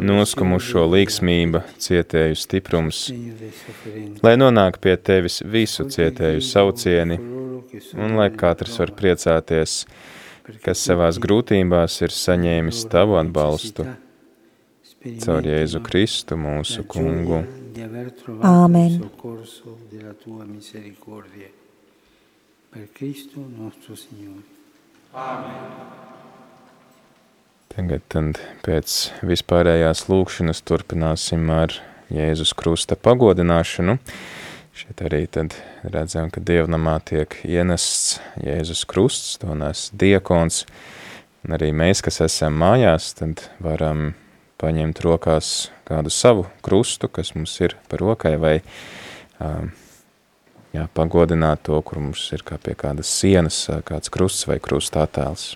noskumušo 0.00 0.86
līksmība, 0.88 1.60
cietēju 1.76 2.38
stiprums, 2.40 3.00
lai 4.24 4.32
nonāk 4.40 4.78
pie 4.80 4.94
Tevis 4.96 5.42
visu 5.44 5.84
cietēju 5.92 6.40
saucieni, 6.40 7.18
un 7.92 8.16
lai 8.16 8.30
katrs 8.32 8.78
var 8.80 8.94
priecāties, 8.96 9.82
kas 10.64 10.84
savās 10.88 11.20
grūtībās 11.20 12.00
ir 12.06 12.16
saņēmis 12.16 12.86
Tavu 12.88 13.18
atbalstu, 13.20 13.84
caur 15.20 15.44
Jēzu 15.44 15.82
Kristu 15.84 16.40
mūsu 16.40 16.86
kungu. 16.88 17.42
Āmen. 18.48 18.96
Per 22.70 22.86
Cristo 22.94 23.42
nostro 23.58 23.96
Signore. 23.98 24.46
Amen. 25.12 26.09
Tagad 27.70 28.02
pēc 28.66 28.94
vispārējās 29.22 30.08
lūkšanas 30.10 30.64
turpināsim 30.66 31.44
ar 31.54 31.76
Jēzus 32.10 32.50
krusta 32.58 32.96
pagodināšanu. 32.98 33.94
Šeit 34.74 35.02
arī 35.06 35.20
tad 35.30 35.54
redzam, 35.86 36.32
ka 36.34 36.42
dievnamā 36.42 36.96
tiek 37.06 37.36
ienests 37.46 38.18
Jēzus 38.42 38.82
krusts, 38.90 39.36
to 39.38 39.54
nes 39.54 39.84
diekons, 39.94 40.64
un 41.46 41.54
arī 41.54 41.70
mēs, 41.76 42.02
kas 42.02 42.18
esam 42.26 42.58
mājās, 42.58 43.12
tad 43.20 43.44
varam 43.62 44.16
paņemt 44.58 45.04
rokās 45.06 45.70
kādu 45.86 46.10
savu 46.10 46.48
krustu, 46.66 47.06
kas 47.06 47.36
mums 47.38 47.54
ir 47.62 47.78
par 47.86 48.02
rokai, 48.02 48.34
vai 48.42 48.56
um, 49.38 49.70
jā, 50.74 50.88
pagodināt 50.98 51.62
to, 51.70 51.78
kur 51.86 52.02
mums 52.02 52.26
ir 52.34 52.42
kā 52.42 52.58
pie 52.58 52.74
kādas 52.74 53.14
sienas 53.20 53.62
kāds 53.86 54.10
krusts 54.10 54.50
vai 54.50 54.58
krusta 54.58 55.06
attēls. 55.06 55.52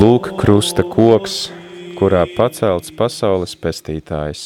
Lūk, 0.00 0.32
krusta 0.40 0.82
koks, 0.82 1.36
kurā 1.94 2.24
pacelts 2.34 2.90
pasaules 2.90 3.54
pestītājs. 3.54 4.42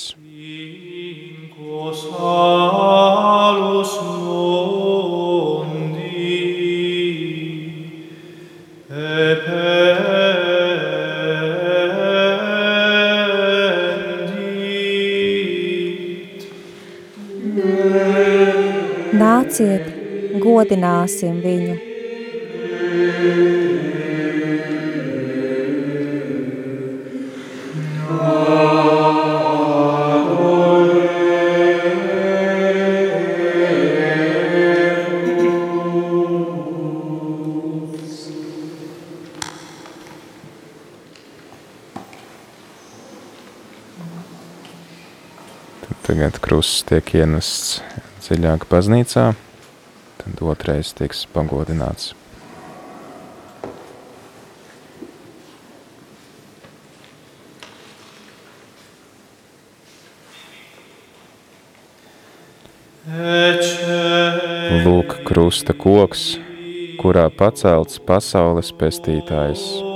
Nāciet, 19.15 19.91
godināsim 20.43 21.41
viņu. 21.45 21.77
Tagad 46.05 46.37
krusts 46.41 46.85
tiek 46.89 47.15
ienests 47.17 47.81
dziļāk 48.25 48.65
baznīcā, 48.71 49.31
tad 50.21 50.43
otrais 50.45 50.93
tiks 50.97 51.25
pagodināts. 51.33 52.13
Lūk, 64.85 65.19
krusta 65.29 65.77
koks, 65.77 66.35
kurā 67.01 67.27
pacelts 67.33 68.01
pasaules 68.09 68.73
pestītājs. 68.77 69.94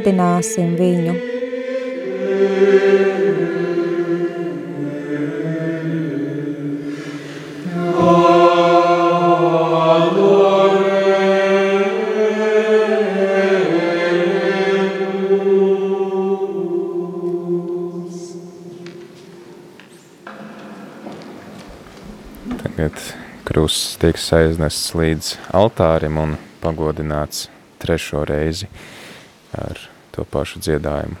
Godināsim 0.00 0.76
viņu. 0.80 1.14
Tagad 22.60 22.96
krusts 23.44 23.98
tiks 24.00 24.30
aiznests 24.32 24.94
līdz 24.96 25.34
altārim 25.52 26.16
un 26.16 26.38
pagodināts 26.62 27.50
trešo 27.80 28.24
reizi 28.28 28.68
pašu 30.40 30.62
dziedājumu. 30.64 31.20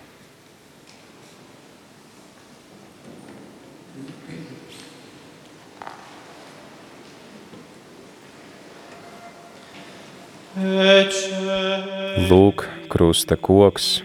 Lūk, 12.30 12.64
krusta 12.92 13.36
koks, 13.36 14.00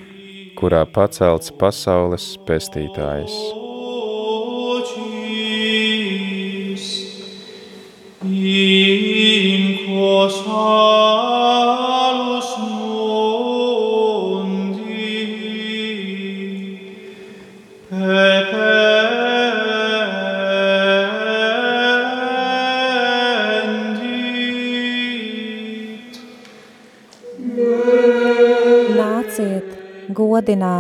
kurā 0.60 0.84
pacelts 0.88 1.52
pasaules 1.60 2.34
pestītājs. 2.48 3.55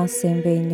Godināsim 0.05 0.41
viņu. 0.45 0.64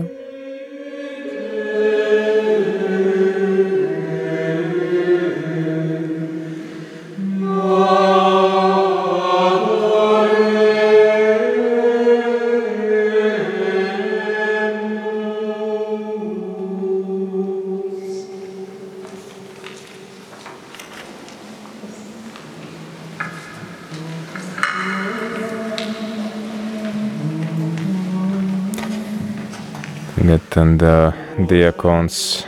Tad 30.61 30.81
uh, 30.81 31.13
diakons 31.49 32.43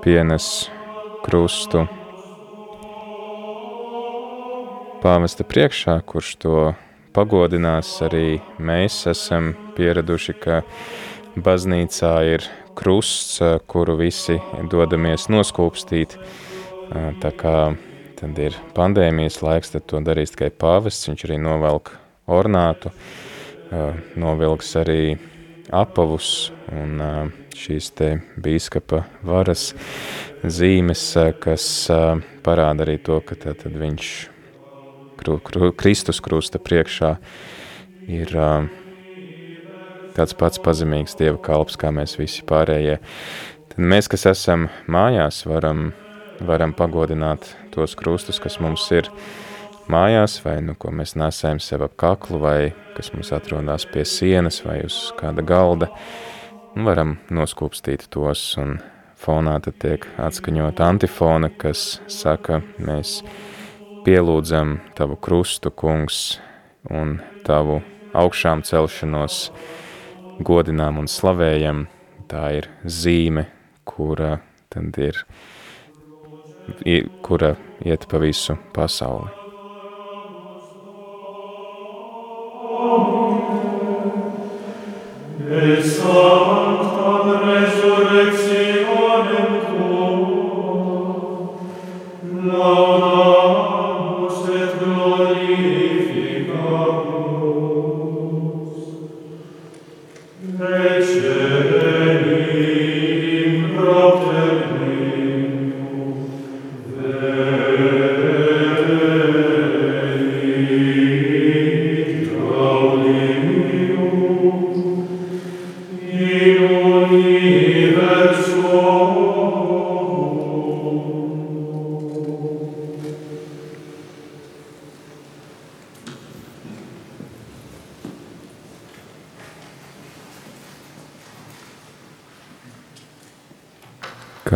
pienes 0.00 0.44
krustu 1.26 1.82
pāvesta 5.02 5.44
priekšā, 5.44 5.98
kurš 6.08 6.30
to 6.40 6.54
pagodinās. 7.12 7.90
Arī 8.06 8.38
mēs 8.56 8.96
esam 9.12 9.50
pieraduši, 9.76 10.36
ka 10.40 10.62
baznīcā 11.36 12.14
ir 12.30 12.48
krusts, 12.80 13.42
kuru 13.68 13.98
visi 14.00 14.38
dodamies 14.72 15.28
noskūpstīt. 15.28 16.16
Tā 17.20 17.34
kā 17.44 17.58
tad 18.22 18.40
ir 18.40 18.56
pandēmijas 18.72 19.42
laiks, 19.44 19.74
tad 19.76 19.84
to 19.92 20.00
darīs 20.00 20.32
tikai 20.32 20.48
pāvests, 20.48 21.12
viņš 21.12 21.28
arī 21.28 21.40
novelk 21.44 21.92
ornātu, 22.40 22.94
novilks 24.16 24.76
arī 24.80 25.00
apavus 25.74 26.50
un 26.72 27.00
šīs 27.54 27.90
te 27.98 28.10
bīskapa 28.40 29.04
varas 29.26 29.72
zīmes, 30.44 31.02
kas 31.42 31.66
parāda 32.44 32.86
arī 32.86 32.98
to, 33.02 33.20
ka 33.24 33.38
tad 33.40 33.66
viņš 33.66 34.10
kru, 35.20 35.38
kru, 35.44 35.72
Kristus 35.76 36.20
krusta 36.24 36.60
priekšā 36.62 37.14
ir 38.10 38.34
tāds 40.14 40.36
pats 40.38 40.60
pazemīgs 40.62 41.16
Dieva 41.18 41.40
kalps, 41.42 41.78
kā 41.80 41.90
mēs 41.94 42.18
visi 42.20 42.44
pārējie. 42.46 42.98
Tad 43.72 43.80
mēs, 43.92 44.10
kas 44.10 44.26
esam 44.30 44.68
mājās, 44.90 45.42
varam, 45.48 45.88
varam 46.44 46.74
pagodināt 46.76 47.48
tos 47.74 47.96
krustus, 47.98 48.40
kas 48.42 48.60
mums 48.62 48.86
ir 48.94 49.10
mājās, 49.90 50.38
vai 50.44 50.58
nu, 50.64 50.74
ko 50.78 50.92
mēs 50.94 51.14
nesējam 51.18 51.60
sev 51.62 51.84
ap 51.86 51.96
kaklu, 52.00 52.40
vai 52.42 52.72
kas 52.96 53.12
mums 53.14 53.32
atrodas 53.34 53.86
pie 53.90 54.04
sienas 54.08 54.62
vai 54.64 54.80
uz 54.86 55.10
kāda 55.18 55.44
galda. 55.46 55.90
Un 56.74 56.86
varam 56.88 57.16
noskūpstīt 57.30 58.08
tos, 58.10 58.42
un 58.60 58.78
fonā 59.20 59.58
tad 59.62 59.78
tiek 59.82 60.06
atskaņot 60.20 60.80
antifona, 60.84 61.50
kas 61.50 62.00
saka, 62.10 62.60
mēs 62.82 63.20
pielūdzam 64.04 64.78
tavu 64.98 65.16
krustu, 65.22 65.70
kungs, 65.70 66.38
un 66.90 67.18
tavu 67.46 67.80
augšām 68.14 68.64
celšanos 68.66 69.48
godinām 70.44 71.00
un 71.02 71.10
slavējam. 71.10 71.86
Tā 72.28 72.48
ir 72.56 72.68
zīme, 72.88 73.46
kura 73.86 74.38
tad 74.72 74.98
ir, 74.98 75.20
kura 77.22 77.54
iet 77.84 78.08
pa 78.10 78.20
visu 78.22 78.58
pasauli. 78.74 79.43
et 85.62 85.82
sanctam 85.82 87.30
resurrexionem 87.46 88.53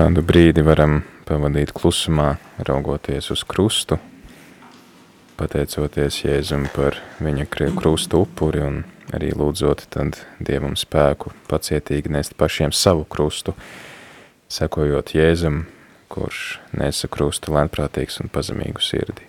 Kādu 0.08 0.22
brīdi 0.24 0.62
varam 0.64 1.02
pavadīt 1.28 1.74
klusumā, 1.76 2.38
raugoties 2.64 3.26
uz 3.34 3.42
krustu, 3.44 3.98
pateicoties 5.36 6.22
Jēzum 6.22 6.64
par 6.72 6.96
viņa 7.20 7.44
krustu 7.76 8.22
upuri 8.24 8.64
un 8.64 8.80
arī 9.12 9.34
lūdzot 9.36 9.84
tad 9.92 10.22
Dievam 10.40 10.80
spēku 10.80 11.36
pacietīgi 11.52 12.16
nest 12.16 12.38
pašiem 12.40 12.72
savu 12.72 13.04
krustu, 13.04 13.52
sekojot 14.48 15.12
Jēzum, 15.12 15.66
kurš 16.08 16.44
nesa 16.72 17.12
krustu 17.12 17.52
lēnprātīgs 17.60 18.22
un 18.24 18.32
pazemīgu 18.32 18.80
sirdi. 18.80 19.28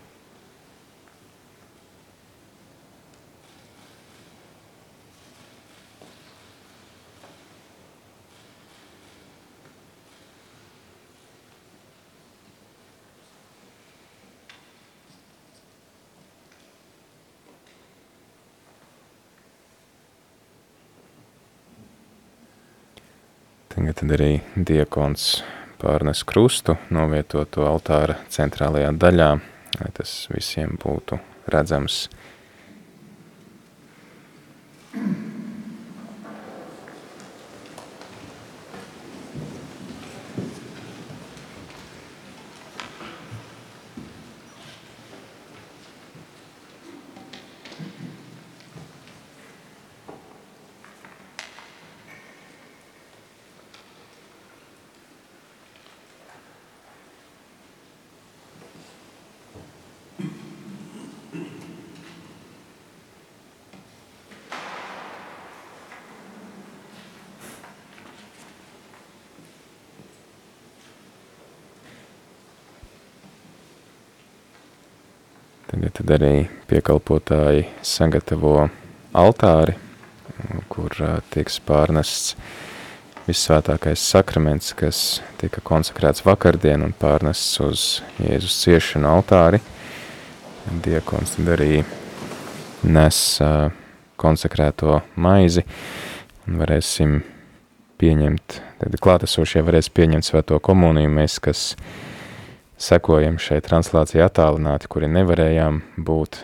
Tagad 23.80 23.96
tad 23.96 24.08
arī 24.20 24.40
diekons 24.68 25.40
pārnes 25.80 26.26
krustu, 26.28 26.76
novieto 26.92 27.46
to 27.48 27.64
altāra 27.64 28.18
centrālajā 28.28 28.92
daļā, 29.00 29.30
lai 29.80 29.92
tas 29.96 30.12
visiem 30.34 30.76
būtu 30.82 31.20
redzams. 31.48 32.10
Tagad 75.80 75.94
tad 75.96 76.10
arī 76.12 76.32
piekalpotāji 76.68 77.62
sagatavo 77.88 78.66
altāri, 79.16 79.78
kur 80.68 80.92
tiks 81.32 81.56
pārnests 81.64 82.34
visvētākais 83.24 84.04
sakraments, 84.04 84.74
kas 84.76 85.22
tika 85.40 85.64
konsekrēts 85.64 86.26
vakardien 86.28 86.84
un 86.84 86.92
pārnests 86.92 87.62
uz 87.64 87.86
Jēzus 88.20 88.58
ciešanu 88.66 89.08
altāri. 89.08 89.62
Diekons 90.84 91.38
tad 91.38 91.54
arī 91.56 91.80
nes 92.84 93.24
konsekrēto 94.20 95.00
maizi 95.16 95.64
un 96.44 96.60
varēsim 96.60 97.22
pieņemt, 98.04 98.60
tad 98.84 99.00
klātesošie 99.00 99.64
varēs 99.64 99.88
pieņemt 99.96 100.28
svēto 100.28 100.60
komuniju, 100.60 101.16
mēs, 101.22 101.40
kas 101.40 101.70
sekojam 102.80 103.38
šai 103.42 103.60
translācijai 103.64 104.26
attālināti, 104.26 104.90
kuri 104.92 105.10
nevarējām 105.12 105.82
būt 106.08 106.40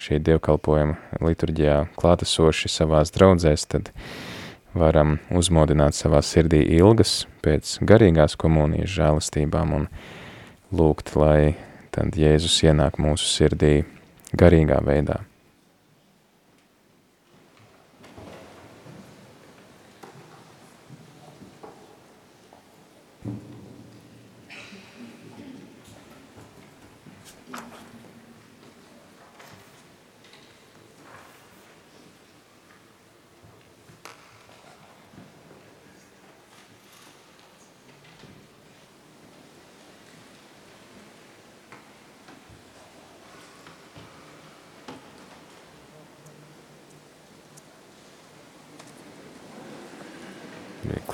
šī 0.00 0.20
dievkalpojuma 0.24 1.20
liturģijā 1.24 1.78
klātesoši 2.00 2.70
savās 2.72 3.12
draudzēs, 3.14 3.66
tad 3.72 3.90
varam 4.76 5.18
uzmodināt 5.34 5.96
savā 5.98 6.22
sirdī 6.24 6.62
ilgas 6.76 7.24
pēc 7.44 7.78
garīgās 7.88 8.36
komunijas 8.40 8.92
žēlastībām 8.94 9.74
un 9.80 9.88
lūgt, 10.72 11.16
lai 11.18 11.56
tad 11.90 12.14
Jēzus 12.16 12.60
ienāk 12.68 13.00
mūsu 13.02 13.26
sirdī 13.26 13.74
garīgā 14.38 14.78
veidā. 14.86 15.24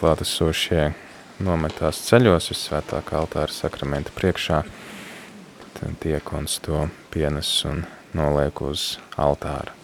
Klātesošie 0.07 0.93
nometās 1.43 1.99
ceļos 2.07 2.53
uz 2.53 2.61
svētākā 2.69 3.17
altāra 3.19 3.51
sakramenta 3.51 4.13
priekšā, 4.15 4.61
tad 5.75 5.97
diekons 6.05 6.61
to 6.63 6.85
pienes 7.11 7.51
un 7.67 7.83
noliek 8.15 8.63
uz 8.63 9.01
altāra. 9.19 9.75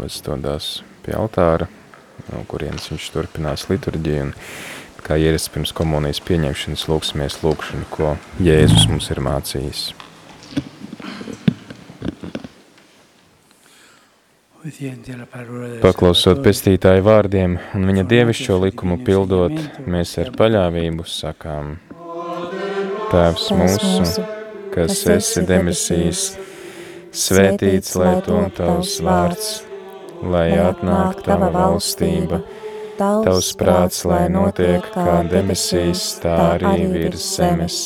Pāvests 0.00 0.22
dodās 0.24 0.66
pie 1.04 1.12
altāra, 1.12 1.66
no 2.30 2.38
kurienes 2.48 2.86
viņš 2.88 3.08
turpinās 3.12 3.66
liturģiju. 3.68 4.22
Un, 4.24 4.30
kā 5.04 5.18
ierasts 5.20 5.52
pirms 5.52 5.74
komunijas 5.76 6.22
pieņemšanas, 6.24 6.86
lūksimies 6.88 7.36
lūkšanu, 7.42 7.84
ko 7.92 8.14
Jēzus 8.40 8.88
mums 8.88 9.10
ir 9.12 9.20
mācījis. 9.20 9.82
Paklausot 15.84 16.40
pestītāju 16.48 17.04
vārdiem 17.04 17.60
un 17.76 17.88
viņa 17.92 18.08
dievišķo 18.08 18.60
likumu 18.64 19.02
pildot, 19.04 19.60
mēs 19.84 20.16
ar 20.24 20.32
paļāvību 20.32 21.04
sakām: 21.04 21.74
Tēvs 23.12 23.50
mūsu, 23.52 24.28
kas 24.72 25.04
esi 25.20 25.44
demisijas, 25.44 26.30
svētīts 27.12 27.98
lai 28.00 28.20
tom 28.24 28.48
tavs 28.56 29.02
vārds, 29.04 29.58
lai 30.22 30.50
atnāk 30.58 31.22
tava 31.24 31.48
valstība, 31.54 32.40
tavs 32.98 33.52
prāts, 33.56 34.04
lai 34.08 34.26
notiek 34.32 34.84
kā 34.94 35.20
demisijas, 35.30 36.04
tā 36.22 36.36
arī 36.56 36.86
virs 36.92 37.24
zemes. 37.36 37.78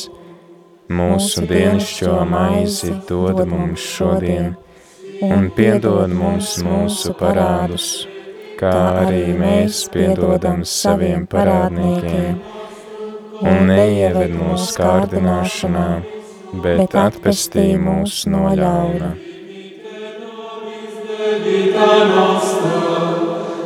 Mūsu 0.85 1.47
dienascho 1.49 2.19
maizi 2.29 2.91
dod 3.09 3.41
mums 3.49 3.81
šodien, 3.95 4.51
un 5.25 5.47
piedod 5.55 6.11
mums 6.13 6.57
mūsu 6.61 7.15
parādus, 7.17 7.87
kā 8.59 8.75
arī 9.05 9.31
mēs 9.39 9.85
piedodam 9.93 10.61
saviem 10.67 11.25
parādniekiem. 11.31 12.37
Un 13.35 13.67
neieved 13.67 14.31
mūsu 14.31 14.77
kārdināšanā, 14.77 15.87
bet 16.63 16.95
atpestī 16.95 17.73
mūs 17.81 18.23
no 18.31 18.47
ļauna. 18.55 19.24
Vita 21.25 22.05
nostra, 22.05 22.81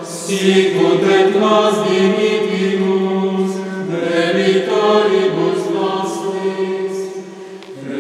sicut 0.04 1.04
et 1.04 1.36
nos 1.40 1.76
dimitimus, 1.88 3.52
debitoribus 3.90 5.62
nostris, 5.76 6.98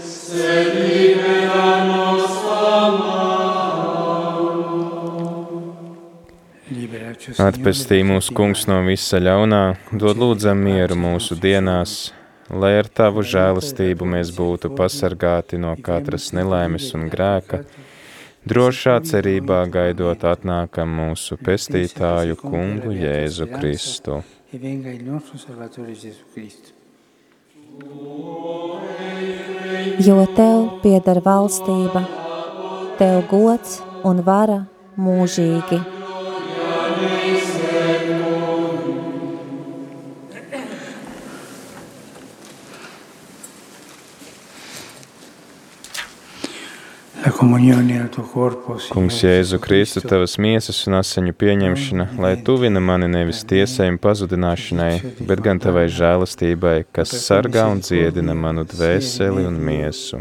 sed 0.00 0.72
libera 0.80 1.70
nos 1.84 2.30
Atpestī 7.40 8.00
mūsu 8.04 8.32
kungs 8.36 8.64
no 8.68 8.80
visa 8.86 9.20
ļaunā, 9.20 9.62
dod 9.92 10.18
lūdzam 10.18 10.58
mieru 10.64 10.96
mūsu 10.98 11.36
dienās, 11.40 12.12
lai 12.50 12.72
ar 12.80 12.88
tavu 12.88 13.22
žēlastību 13.26 14.06
mēs 14.14 14.32
būtu 14.34 14.72
pasargāti 14.76 15.58
no 15.60 15.76
katras 15.82 16.30
nelaimes 16.36 16.88
un 16.98 17.06
grēka, 17.12 17.62
drošā 18.50 18.96
cerībā 19.06 19.62
gaidot 19.70 20.24
atnākam 20.26 20.90
mūsu 21.00 21.38
pestītāju 21.38 22.38
kungu 22.42 22.94
Jēzu 22.96 23.46
Kristu. 23.54 24.20
Jo 30.08 30.18
tev 30.34 30.58
pieder 30.82 31.20
valstība, 31.22 32.02
tev 32.98 33.22
gods 33.30 33.78
un 34.04 34.24
vara 34.26 34.64
mūžīgi. 34.98 35.80
Kungs, 48.90 49.22
Jēzu 49.24 49.58
Kristu, 49.64 50.02
tavas 50.04 50.34
miesas 50.36 50.82
un 50.90 50.98
asiņu 50.98 51.32
pieņemšana, 51.40 52.06
lai 52.20 52.34
tuvina 52.44 52.82
mani 52.84 53.08
nevis 53.08 53.40
tiesai 53.48 53.88
un 53.94 53.96
pazudināšanai, 54.02 55.24
bet 55.24 55.40
gan 55.46 55.62
tavai 55.62 55.86
žēlastībai, 55.88 56.76
kas 56.92 57.16
sargā 57.24 57.64
un 57.72 57.80
dziedina 57.80 58.36
manu 58.36 58.66
dvēseli 58.68 59.48
un 59.48 59.56
miesu. 59.70 60.20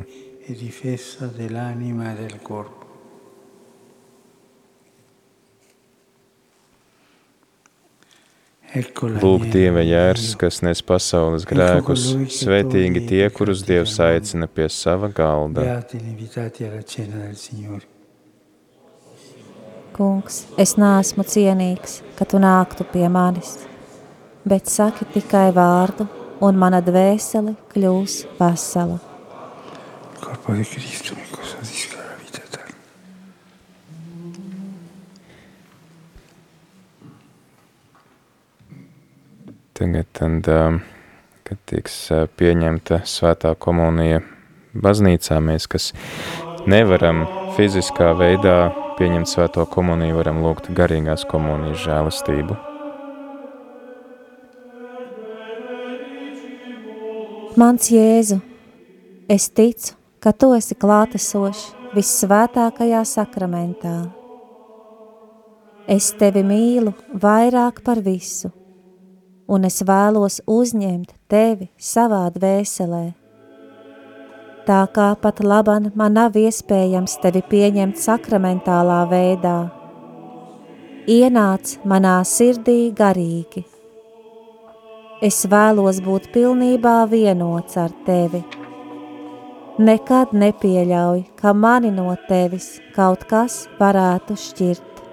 Lūk, 8.69 9.47
Dieva 9.49 9.81
jērs, 9.81 10.35
kas 10.37 10.59
nes 10.61 10.81
pasaules 10.85 11.45
grēkus, 11.49 12.03
svētīgi 12.35 13.01
tie, 13.09 13.23
kurus 13.33 13.63
Dievs 13.65 13.95
aicina 14.05 14.45
pie 14.45 14.67
sava 14.69 15.09
galda. 15.09 15.81
Kungs, 19.97 20.43
es 20.61 20.75
neesmu 20.77 21.25
cienīgs, 21.25 21.99
ka 22.15 22.29
tu 22.29 22.39
nāktu 22.39 22.85
pie 22.93 23.07
manis, 23.09 23.57
bet 24.45 24.69
saki 24.69 25.09
tikai 25.17 25.49
vārdu, 25.55 26.05
un 26.45 26.61
mana 26.61 26.79
dvēsele 26.85 27.57
kļūs 27.73 28.21
vesela. 28.37 29.01
Corpo 30.19 30.53
di 30.53 30.63
Cristo 30.63 31.15
mi 31.15 31.25
cosa 31.31 31.57
disca. 31.61 31.98
Tagad, 39.79 40.07
tad, 40.11 40.47
kad 41.47 41.59
tiks 41.71 41.93
pieņemta 42.35 42.97
svētā 43.07 43.53
komunija 43.55 44.17
baznīcā, 44.75 45.37
mēs, 45.39 45.69
kas 45.71 45.85
nevaram 46.67 47.21
fiziskā 47.55 48.09
veidā 48.19 48.57
pieņemt 48.97 49.31
svēto 49.31 49.63
komuniju, 49.71 50.17
varam 50.19 50.41
lūgt 50.43 50.67
garīgās 50.75 51.23
komunijas 51.31 51.79
žēlastību. 51.85 52.59
Mans 57.55 57.87
Jēzu, 57.95 58.41
es 59.31 59.47
ticu, 59.47 59.95
ka 60.19 60.35
Tu 60.35 60.53
esi 60.59 60.75
klātesošs 60.75 61.65
vissvētākajā 61.95 63.07
sakramentā. 63.07 63.97
Es 65.87 66.11
Tevi 66.19 66.43
mīlu 66.43 66.97
vairāk 67.15 67.79
par 67.87 68.03
visu 68.03 68.51
un 69.49 69.65
es 69.65 69.81
vēlos 69.85 70.39
uzņemt 70.47 71.15
tevi 71.31 71.69
savā 71.81 72.27
dvēselē. 72.35 73.07
Tā 74.69 74.83
kā 74.93 75.09
pat 75.17 75.41
laban 75.41 75.89
man 75.97 76.13
nav 76.13 76.37
iespējams 76.37 77.17
tevi 77.23 77.41
pieņemt 77.49 77.97
sakramentālā 77.97 78.99
veidā, 79.09 79.57
ienāc 81.09 81.79
manā 81.89 82.19
sirdī 82.21 82.91
garīgi. 82.93 83.65
Es 85.25 85.41
vēlos 85.51 86.03
būt 86.05 86.29
pilnībā 86.35 87.01
vienots 87.11 87.79
ar 87.81 87.91
tevi. 88.05 88.43
Nekad 89.79 90.35
nepieļauj, 90.35 91.25
ka 91.39 91.55
mani 91.55 91.89
no 91.95 92.13
tevis 92.29 92.77
kaut 92.95 93.25
kas 93.27 93.63
varētu 93.79 94.37
šķirt. 94.45 95.03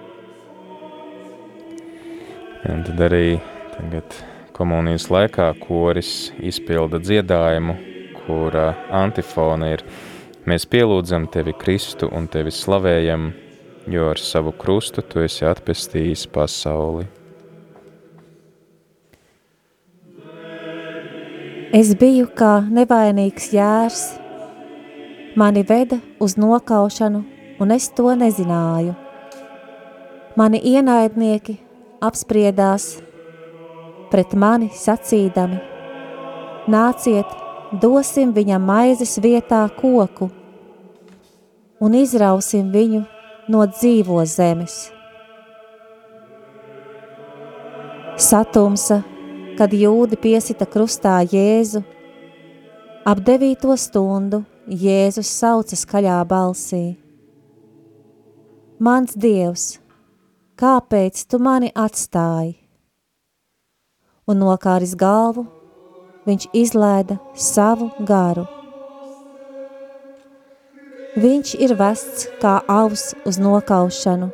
Un 2.67 2.83
tad 2.87 3.05
arī 3.09 3.27
Tagad 3.77 4.19
komunijas 4.57 5.11
laikā 5.13 5.53
koris 5.61 6.33
izpilda 6.41 6.99
dziedājumu, 7.03 7.77
kura 8.25 8.73
antifona 9.05 9.75
ir 9.77 9.85
Mēs 10.47 10.63
pielūdzam 10.71 11.25
tevi, 11.27 11.51
Kristu, 11.59 12.07
un 12.15 12.29
tevi 12.31 12.53
slavējam, 12.55 13.33
jo 13.91 14.05
ar 14.13 14.21
savu 14.23 14.53
krustu 14.55 15.03
tu 15.03 15.19
esi 15.25 15.43
atpestījis 15.43 16.23
pasauli. 16.31 17.09
Es 21.75 21.91
biju 21.99 22.29
kā 22.39 22.61
nevainīgs 22.63 23.49
jērs, 23.57 24.05
mani 25.35 25.67
veda 25.67 25.99
uz 26.23 26.39
nokaušanu, 26.39 27.25
un 27.59 27.75
es 27.75 27.91
to 27.91 28.15
nezināju. 28.15 28.95
Mani 30.39 30.63
ienaidnieki 30.63 31.59
apspriedās 32.07 33.01
pret 34.11 34.35
mani 34.35 34.71
sacīdami, 34.75 35.59
nāciet, 36.71 37.31
dosim 37.83 38.33
viņam 38.37 38.67
maizes 38.67 39.17
vietā 39.23 39.65
koku 39.81 40.31
un 41.81 41.95
izrausim 41.95 42.71
viņu 42.73 43.03
no 43.53 43.65
dzīvo 43.69 44.23
zemes. 44.27 44.77
Satumsa, 48.17 49.03
kad 49.59 49.73
jūdi 49.77 50.17
piesita 50.17 50.65
krustā 50.69 51.19
Jēzu, 51.29 51.83
ap 53.05 53.21
devīto 53.25 53.77
stundu 53.77 54.43
Jēzus 54.67 55.29
sauca 55.31 55.77
skaļā 55.77 56.17
balsī. 56.29 56.97
Mans 58.81 59.15
Dievs, 59.17 59.77
kāpēc 60.61 61.27
tu 61.29 61.39
mani 61.41 61.71
atstāji? 61.77 62.66
Un 64.27 64.41
nokāris 64.43 64.97
galvu, 64.99 65.45
viņš 66.27 66.49
izlaida 66.59 67.21
savu 67.39 67.93
garu. 68.09 68.43
Viņš 71.17 71.53
ir 71.63 71.77
vests 71.79 72.27
kā 72.43 72.59
avs 72.69 73.13
uz 73.25 73.39
nokaušanu. 73.39 74.33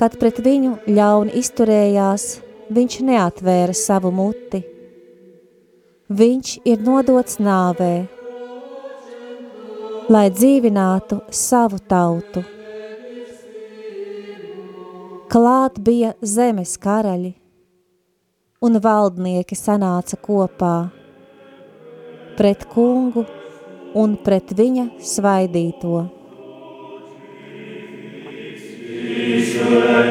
Kad 0.00 0.18
pret 0.18 0.42
viņu 0.42 0.74
ļauni 0.90 1.38
izturējās, 1.38 2.26
viņš 2.74 2.98
neatvēra 3.06 3.76
savu 3.76 4.10
muti. 4.12 4.64
Viņš 6.10 6.56
ir 6.66 6.82
nodots 6.82 7.38
nāvē, 7.38 7.94
lai 10.10 10.26
dzīvinātu 10.34 11.20
savu 11.30 11.78
tautu. 11.86 12.42
Klāt 15.30 15.78
bija 15.86 16.16
zemes 16.26 16.74
karaļi, 16.82 17.36
un 18.60 18.76
valdnieki 18.84 19.56
sanāca 19.56 20.18
kopā 20.20 20.90
pret 22.36 22.66
kungu 22.68 23.22
un 23.96 24.18
pret 24.20 24.52
viņa 24.58 24.84
svaidīto. 25.12 26.02
Israel, 29.40 30.10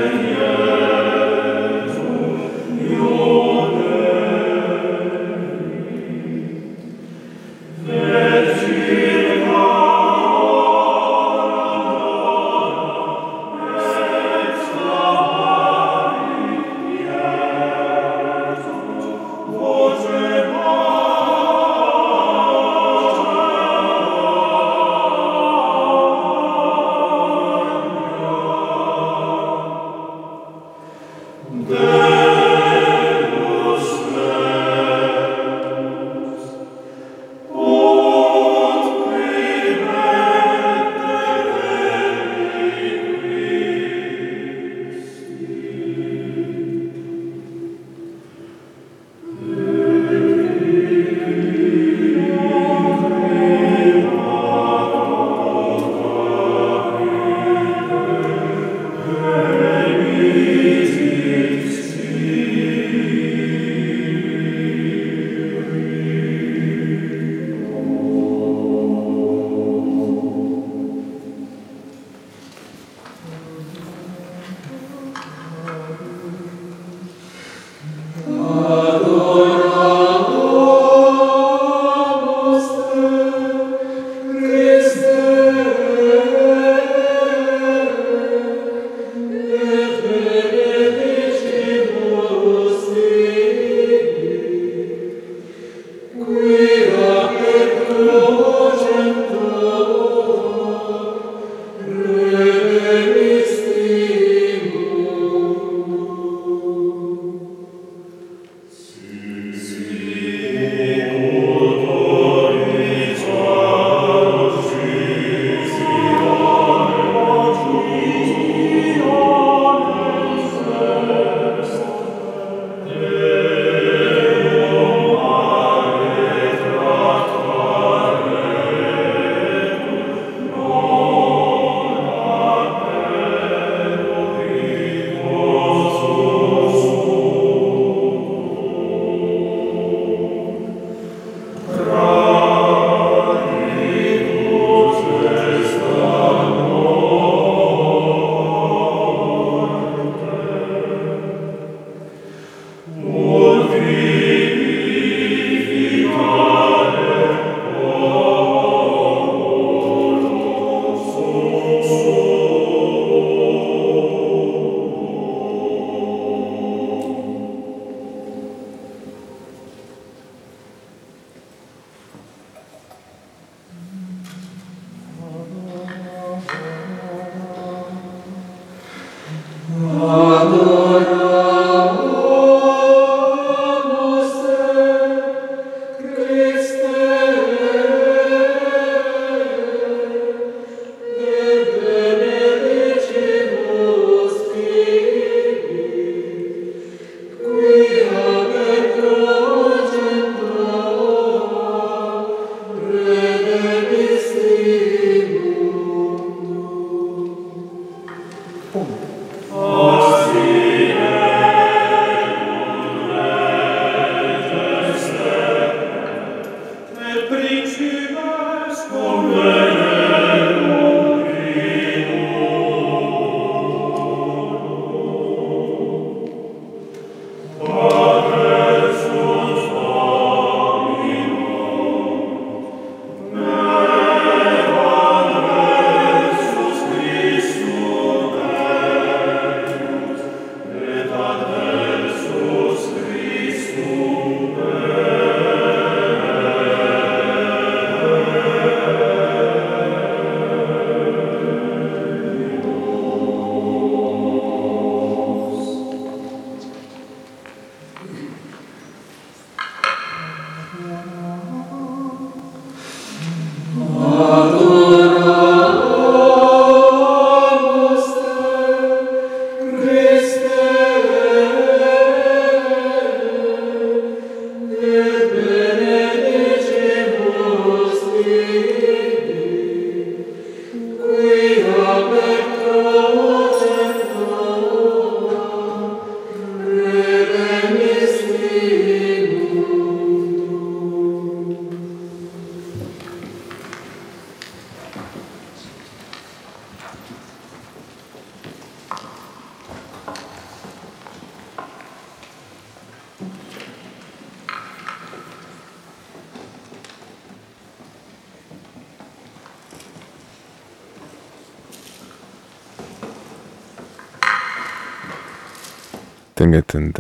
Tagad 316.50 316.66
tad, 316.66 317.00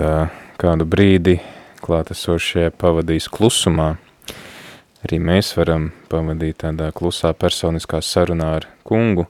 kādu 0.61 0.85
brīdi 0.85 1.39
klātesošie 1.81 2.67
pavadīs 2.77 3.25
klusumā. 3.33 3.95
Arī 5.01 5.17
mēs 5.25 5.55
varam 5.57 5.87
pavadīt 6.11 6.59
tādā 6.61 6.91
klusā 6.93 7.31
personiskā 7.33 7.97
sarunā 8.05 8.51
ar 8.59 8.67
kungu, 8.85 9.25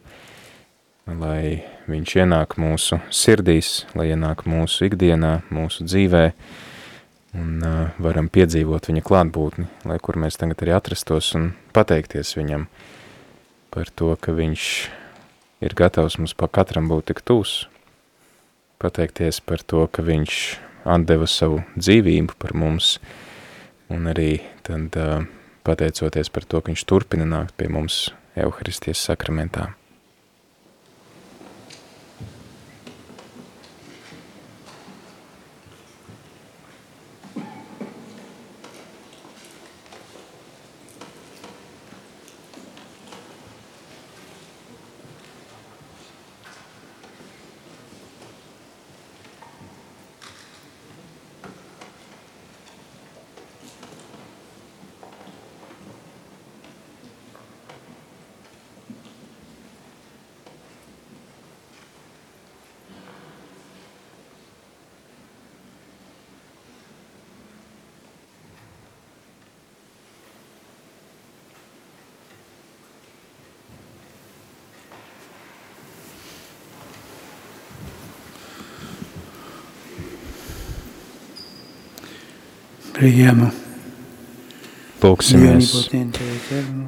lai 1.08 1.62
viņš 1.88 2.18
ienāk 2.20 2.58
mūsu 2.60 3.00
sirdīs, 3.16 3.86
lai 3.96 4.10
ienāk 4.12 4.44
mūsu 4.44 4.90
ikdienā, 4.90 5.32
mūsu 5.56 5.88
dzīvē, 5.88 6.26
un 7.40 7.56
uh, 7.64 7.80
varam 8.04 8.28
piedzīvot 8.28 8.92
viņa 8.92 9.08
klātbūtni, 9.08 9.72
lai 9.88 10.02
kur 10.04 10.20
mēs 10.20 10.36
tagad 10.36 10.68
arī 10.68 10.76
atrastos 10.82 11.32
un 11.40 11.54
pateikties 11.72 12.36
viņam 12.36 12.68
par 13.72 13.88
to, 13.96 14.12
ka 14.20 14.36
viņš 14.36 14.70
ir 15.64 15.80
gatavs 15.80 16.20
mums 16.20 16.36
pa 16.36 16.52
katram 16.52 16.92
būt 16.92 17.14
tik 17.14 17.24
tūs, 17.24 17.70
pateikties 18.80 19.42
par 19.46 19.64
to, 19.64 19.86
ka 19.92 20.06
viņš 20.06 20.36
atdeva 20.90 21.28
savu 21.30 21.62
dzīvību 21.78 22.38
par 22.40 22.56
mums, 22.58 22.98
un 23.92 24.08
arī 24.12 24.40
tad 24.66 24.96
pateicoties 25.68 26.32
par 26.34 26.48
to, 26.48 26.62
ka 26.62 26.72
viņš 26.72 26.86
turpina 26.88 27.28
nākt 27.28 27.58
pie 27.60 27.70
mums 27.72 28.08
Euharisties 28.40 29.02
sakramentā. 29.10 29.74
Preghiamo. 83.00 83.48
Lūksimies, 85.00 85.70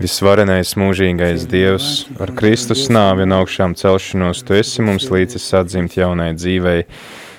visvarenais 0.01 0.73
mūžīgais 0.75 1.45
Dievs, 1.47 1.85
ar 2.19 2.33
Kristus 2.35 2.89
nāvi 2.91 3.23
un 3.23 3.31
augšām 3.37 3.77
celšanos, 3.79 4.41
Tu 4.43 4.57
esi 4.57 4.83
mums 4.83 5.07
līdzis 5.07 5.45
atzimt 5.61 5.95
jaunai 5.95 6.33
dzīvei, 6.35 6.83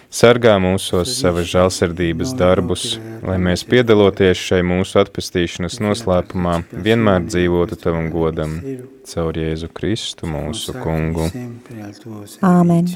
sargā 0.08 0.56
mūsos 0.64 1.12
savas 1.18 1.52
žālsirdības 1.52 2.32
darbus, 2.40 2.96
lai 3.20 3.36
mēs 3.36 3.66
piedaloties 3.68 4.40
šai 4.40 4.62
mūsu 4.64 5.02
atpestīšanas 5.04 5.76
noslēpumā, 5.84 6.62
vienmēr 6.72 7.28
dzīvotu 7.28 7.76
Tavam 7.84 8.08
godam, 8.16 8.56
caur 9.12 9.36
Jēzu 9.36 9.68
Kristu 9.76 10.32
mūsu 10.32 10.78
kungu. 10.80 11.28
Āmen. 12.40 12.94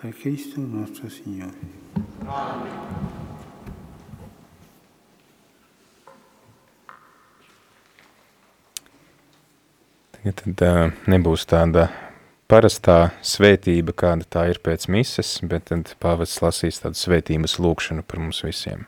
Per 0.00 0.12
Cristo 0.16 0.64
nostro 0.64 1.12
Signore. 1.12 1.74
Amen. 2.24 3.27
Tagad 10.28 10.44
tad, 10.44 10.60
uh, 10.60 10.90
nebūs 11.08 11.46
tāda 11.48 11.86
parastā 12.52 13.14
svētība, 13.24 13.94
kāda 13.96 14.26
tā 14.28 14.42
ir 14.52 14.58
pēc 14.60 14.84
mises, 14.92 15.38
bet 15.40 15.70
tad 15.70 15.94
pāvests 16.04 16.42
lasīs 16.44 16.82
tādu 16.82 17.00
svētības 17.00 17.56
lūkšanu 17.56 18.04
par 18.04 18.20
mums 18.20 18.42
visiem. 18.44 18.84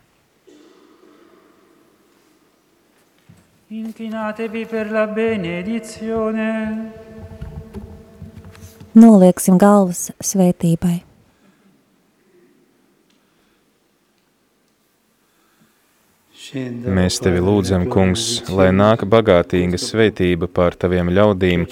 Inclinatevi 3.73 4.67
per 4.69 4.93
la 4.93 5.07
benedizione. 5.09 6.51
Nolieksim 9.01 9.57
galvas 9.57 10.11
svētībai. 10.21 10.99
Mēs 16.51 17.21
tevi 17.23 17.39
lūdzam, 17.45 17.85
kungs, 17.93 18.25
lai 18.51 18.71
nāk 18.75 19.05
bagātīga 19.07 19.79
sveitība 19.79 20.49
pār 20.51 20.75
taviem 20.75 21.11
ļaudīm, 21.15 21.67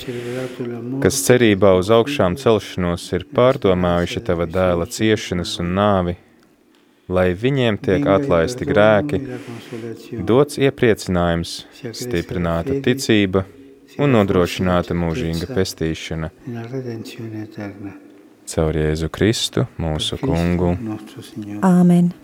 kas 1.03 1.19
cerībā 1.27 1.73
uz 1.81 1.91
augšām 1.95 2.37
celšanos 2.39 3.09
ir 3.19 3.27
pārdomājuši 3.35 4.23
tava 4.29 4.47
dēla 4.47 4.87
ciešanas 4.87 5.57
un 5.65 5.73
nāvi, 5.79 6.15
lai 7.11 7.33
viņiem 7.35 7.81
tiek 7.83 8.07
atlaisti 8.07 8.69
grēki, 8.69 9.23
dots 10.29 10.61
iepriecinājums, 10.63 11.57
stiprināta 11.99 12.79
ticība 12.85 13.47
un 13.99 14.15
nodrošināta 14.15 14.95
mūžīga 14.95 15.51
pestīšana. 15.59 16.31
Caur 18.49 18.79
Jēzu 18.79 19.11
Kristu, 19.13 19.67
mūsu 19.77 20.21
kungu. 20.23 20.77
Āmen. 21.67 22.15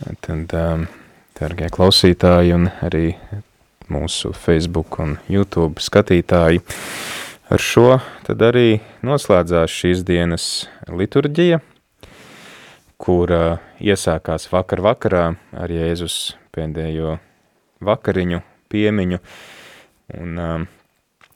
Tad, 0.00 0.52
um, 0.56 0.86
dargie 1.36 1.66
klausītāji 1.68 2.54
un 2.56 2.70
arī 2.80 3.10
mūsu 3.92 4.30
Facebook 4.32 4.96
un 5.02 5.18
YouTube 5.28 5.82
skatītāji. 5.84 6.62
Ar 7.52 7.60
šo 7.60 7.98
tad 8.24 8.40
arī 8.46 8.78
noslēdzās 9.04 9.74
šīs 9.74 10.00
dienas 10.08 10.46
liturģija, 10.88 11.58
kura 12.96 13.58
iesākās 13.76 14.48
vakar 14.54 14.80
vakarā 14.88 15.24
ar 15.52 15.76
Jēzus 15.76 16.32
pēdējo 16.56 17.18
vakariņu 17.84 18.40
piemiņu, 18.72 19.20
un 20.16 20.66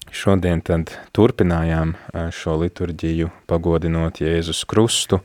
šodien 0.09 0.65
tad 0.65 0.97
turpinājām 1.13 1.97
šo 2.33 2.57
liturģiju 2.65 3.29
pagodinot 3.51 4.25
Jēzus 4.25 4.65
krustu, 4.71 5.21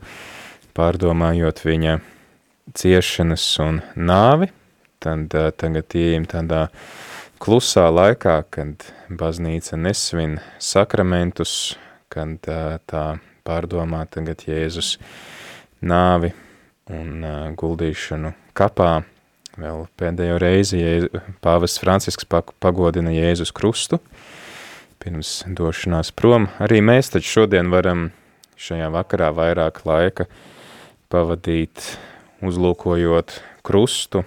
pārdomājot 0.76 1.64
viņa 1.64 2.00
ciešanas 2.78 3.46
un 3.64 3.82
nāvi, 3.96 4.50
tad 5.02 5.34
tagad 5.60 5.96
ieejam 5.96 6.26
tādā 6.30 6.68
klusā 7.42 7.88
laikā, 7.92 8.42
kad 8.52 8.90
baznīca 9.10 9.80
nesvin 9.80 10.38
sakramentus, 10.60 11.78
kad 12.12 12.50
tā 12.90 13.06
pārdomā 13.48 14.04
tagad 14.12 14.44
Jēzus 14.48 14.98
nāvi 15.82 16.34
un 16.92 17.24
guldīšanu 17.60 18.34
kapā. 18.58 19.00
Vēl 19.60 19.88
pēdējo 20.00 20.38
reizi 20.40 20.82
pāvests 21.44 21.82
Francisks 21.82 22.28
pagodina 22.30 23.12
Jēzus 23.12 23.52
krustu 23.56 24.00
pirms 25.00 25.42
došanās 25.56 26.12
prom. 26.16 26.48
Arī 26.64 26.80
mēs 26.84 27.12
taču 27.12 27.40
šodien 27.40 27.72
varam 27.72 28.10
šajā 28.60 28.90
vakarā 28.92 29.32
vairāk 29.36 29.82
laika 29.88 30.28
pavadīt 31.12 31.94
uzlūkojot 32.46 33.36
krustu 33.66 34.24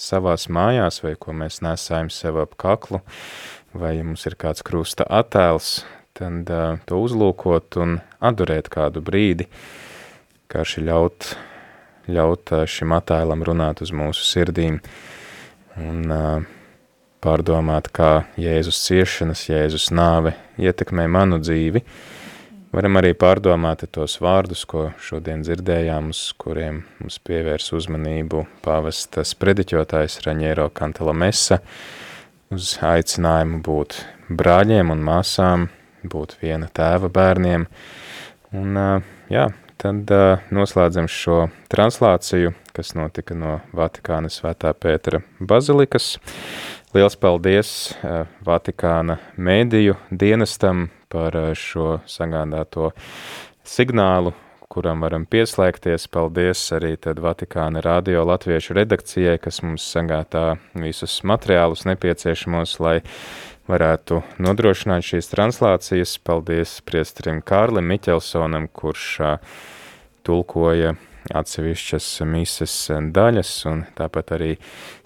savās 0.00 0.48
mājās, 0.52 1.00
vai 1.04 1.14
ko 1.18 1.34
mēs 1.36 1.60
nesājam 1.64 2.10
sev 2.12 2.40
ap 2.42 2.56
kaklu, 2.60 3.02
vai 3.74 3.96
ja 3.96 4.06
mums 4.06 4.26
ir 4.28 4.36
kāds 4.40 4.64
krusta 4.66 5.06
attēls, 5.08 5.82
tad 6.18 6.50
uh, 6.52 6.80
to 6.88 7.00
uzlūkot 7.04 7.78
un 7.82 8.00
adorēt 8.20 8.68
kādu 8.72 9.02
brīdi, 9.04 9.48
karši 10.52 10.84
ļaut, 10.88 11.32
ļaut 12.12 12.56
šim 12.68 12.92
attēlam 12.96 13.44
runāt 13.46 13.84
uz 13.84 13.94
mūsu 13.94 14.26
sirdīm 14.28 14.80
un 15.80 16.02
uh, 16.12 16.48
pārdomāt, 17.22 17.88
kā 17.94 18.26
Jēzus 18.40 18.82
ciešanas, 18.88 19.46
Jēzus 19.48 19.88
nāve 19.94 20.34
ietekmē 20.60 21.06
manu 21.08 21.38
dzīvi, 21.40 21.84
uh, 21.86 22.21
Varam 22.72 22.96
arī 22.96 23.10
pārdomāt 23.12 23.82
tos 23.92 24.14
vārdus, 24.24 24.62
ko 24.64 24.86
šodien 24.96 25.42
dzirdējām, 25.44 26.06
uz 26.08 26.30
kuriem 26.40 26.78
mums 27.02 27.18
pievērs 27.20 27.66
uzmanību 27.76 28.46
pāvestas 28.64 29.34
prediķotājs 29.36 30.22
Raņēro 30.24 30.70
Kantala 30.72 31.12
Mesa, 31.12 31.58
uz 32.48 32.70
aicinājumu 32.80 33.60
būt 33.66 33.98
brāļiem 34.32 34.88
un 34.94 35.04
māsām, 35.04 35.66
būt 36.00 36.38
viena 36.40 36.70
tēva 36.72 37.12
bērniem. 37.12 37.66
Un, 38.56 38.80
jā, 39.28 39.44
tad 39.84 40.14
noslēdzam 40.48 41.10
šo 41.12 41.42
translāciju, 41.76 42.54
kas 42.72 42.94
notika 42.96 43.36
no 43.36 43.58
Vatikāna 43.76 44.32
svētā 44.32 44.72
Pētera 44.72 45.20
bazilikas. 45.44 46.14
Liels 46.96 47.20
paldies 47.20 47.92
Vatikāna 48.48 49.20
mēdīju 49.36 50.00
dienestam 50.08 50.88
par 51.12 51.36
eh, 51.36 51.52
šo 51.58 52.00
sagādāto 52.08 52.90
signālu, 53.68 54.32
kuram 54.72 55.04
varam 55.04 55.26
pieslēgties. 55.28 56.08
Paldies 56.12 56.64
arī 56.72 56.96
Vatikāna 56.96 57.82
radio 57.84 58.24
latviešu 58.24 58.76
redakcijai, 58.80 59.36
kas 59.38 59.60
mums 59.62 59.84
sagādā 59.84 60.56
visus 60.72 61.20
materiālus 61.28 61.84
nepieciešamos, 61.84 62.78
lai 62.80 63.00
varētu 63.68 64.22
nodrošināt 64.42 65.04
šīs 65.06 65.30
translācijas. 65.34 66.16
Paldies 66.24 66.80
priestrim 66.88 67.42
Kārlim 67.44 67.92
Miķelsonam, 67.92 68.68
kurš 68.72 69.38
tulkoja 70.26 70.96
atsevišķas 71.30 72.08
mises 72.26 72.74
daļas, 73.14 73.52
un 73.70 73.84
tāpat 73.98 74.34
arī 74.38 74.52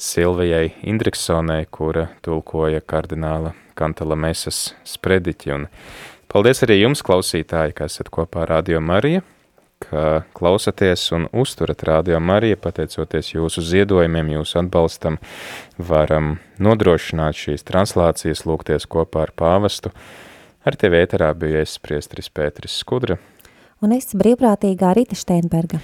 Silvijai 0.00 0.70
Indriksonai, 0.88 1.64
kura 1.70 2.08
tulkoja 2.24 2.80
kardināla 2.80 3.52
Kantala 3.76 4.16
Mesas 4.18 4.72
sprediķi. 4.88 5.52
Un 5.54 5.66
paldies 6.32 6.64
arī 6.66 6.80
jums, 6.80 7.04
klausītāji, 7.06 7.76
ka 7.76 7.88
esat 7.90 8.10
kopā 8.12 8.44
ar 8.44 8.54
Radio 8.56 8.80
Marija, 8.80 9.22
ka 9.84 10.22
klausaties 10.36 11.04
un 11.12 11.28
uzturat 11.36 11.84
Radio 11.84 12.20
Marija, 12.20 12.56
pateicoties 12.56 13.34
jūsu 13.34 13.64
ziedojumiem, 13.64 14.32
jūsu 14.38 14.60
atbalstam, 14.62 15.20
varam 15.76 16.38
nodrošināt 16.62 17.36
šīs 17.36 17.66
translācijas, 17.68 18.46
lūgties 18.48 18.88
kopā 18.88 19.26
ar 19.26 19.34
pāvestu. 19.36 19.92
Ar 20.66 20.74
tevi 20.74 20.98
ēterā 21.04 21.30
bija 21.38 21.62
es 21.62 21.76
priestris 21.78 22.32
Pēteris 22.32 22.80
Skudra. 22.80 23.20
Un 23.84 23.92
es 23.92 24.08
brīvprātīgā 24.16 24.94
Rita 24.96 25.14
Steinberga. 25.18 25.78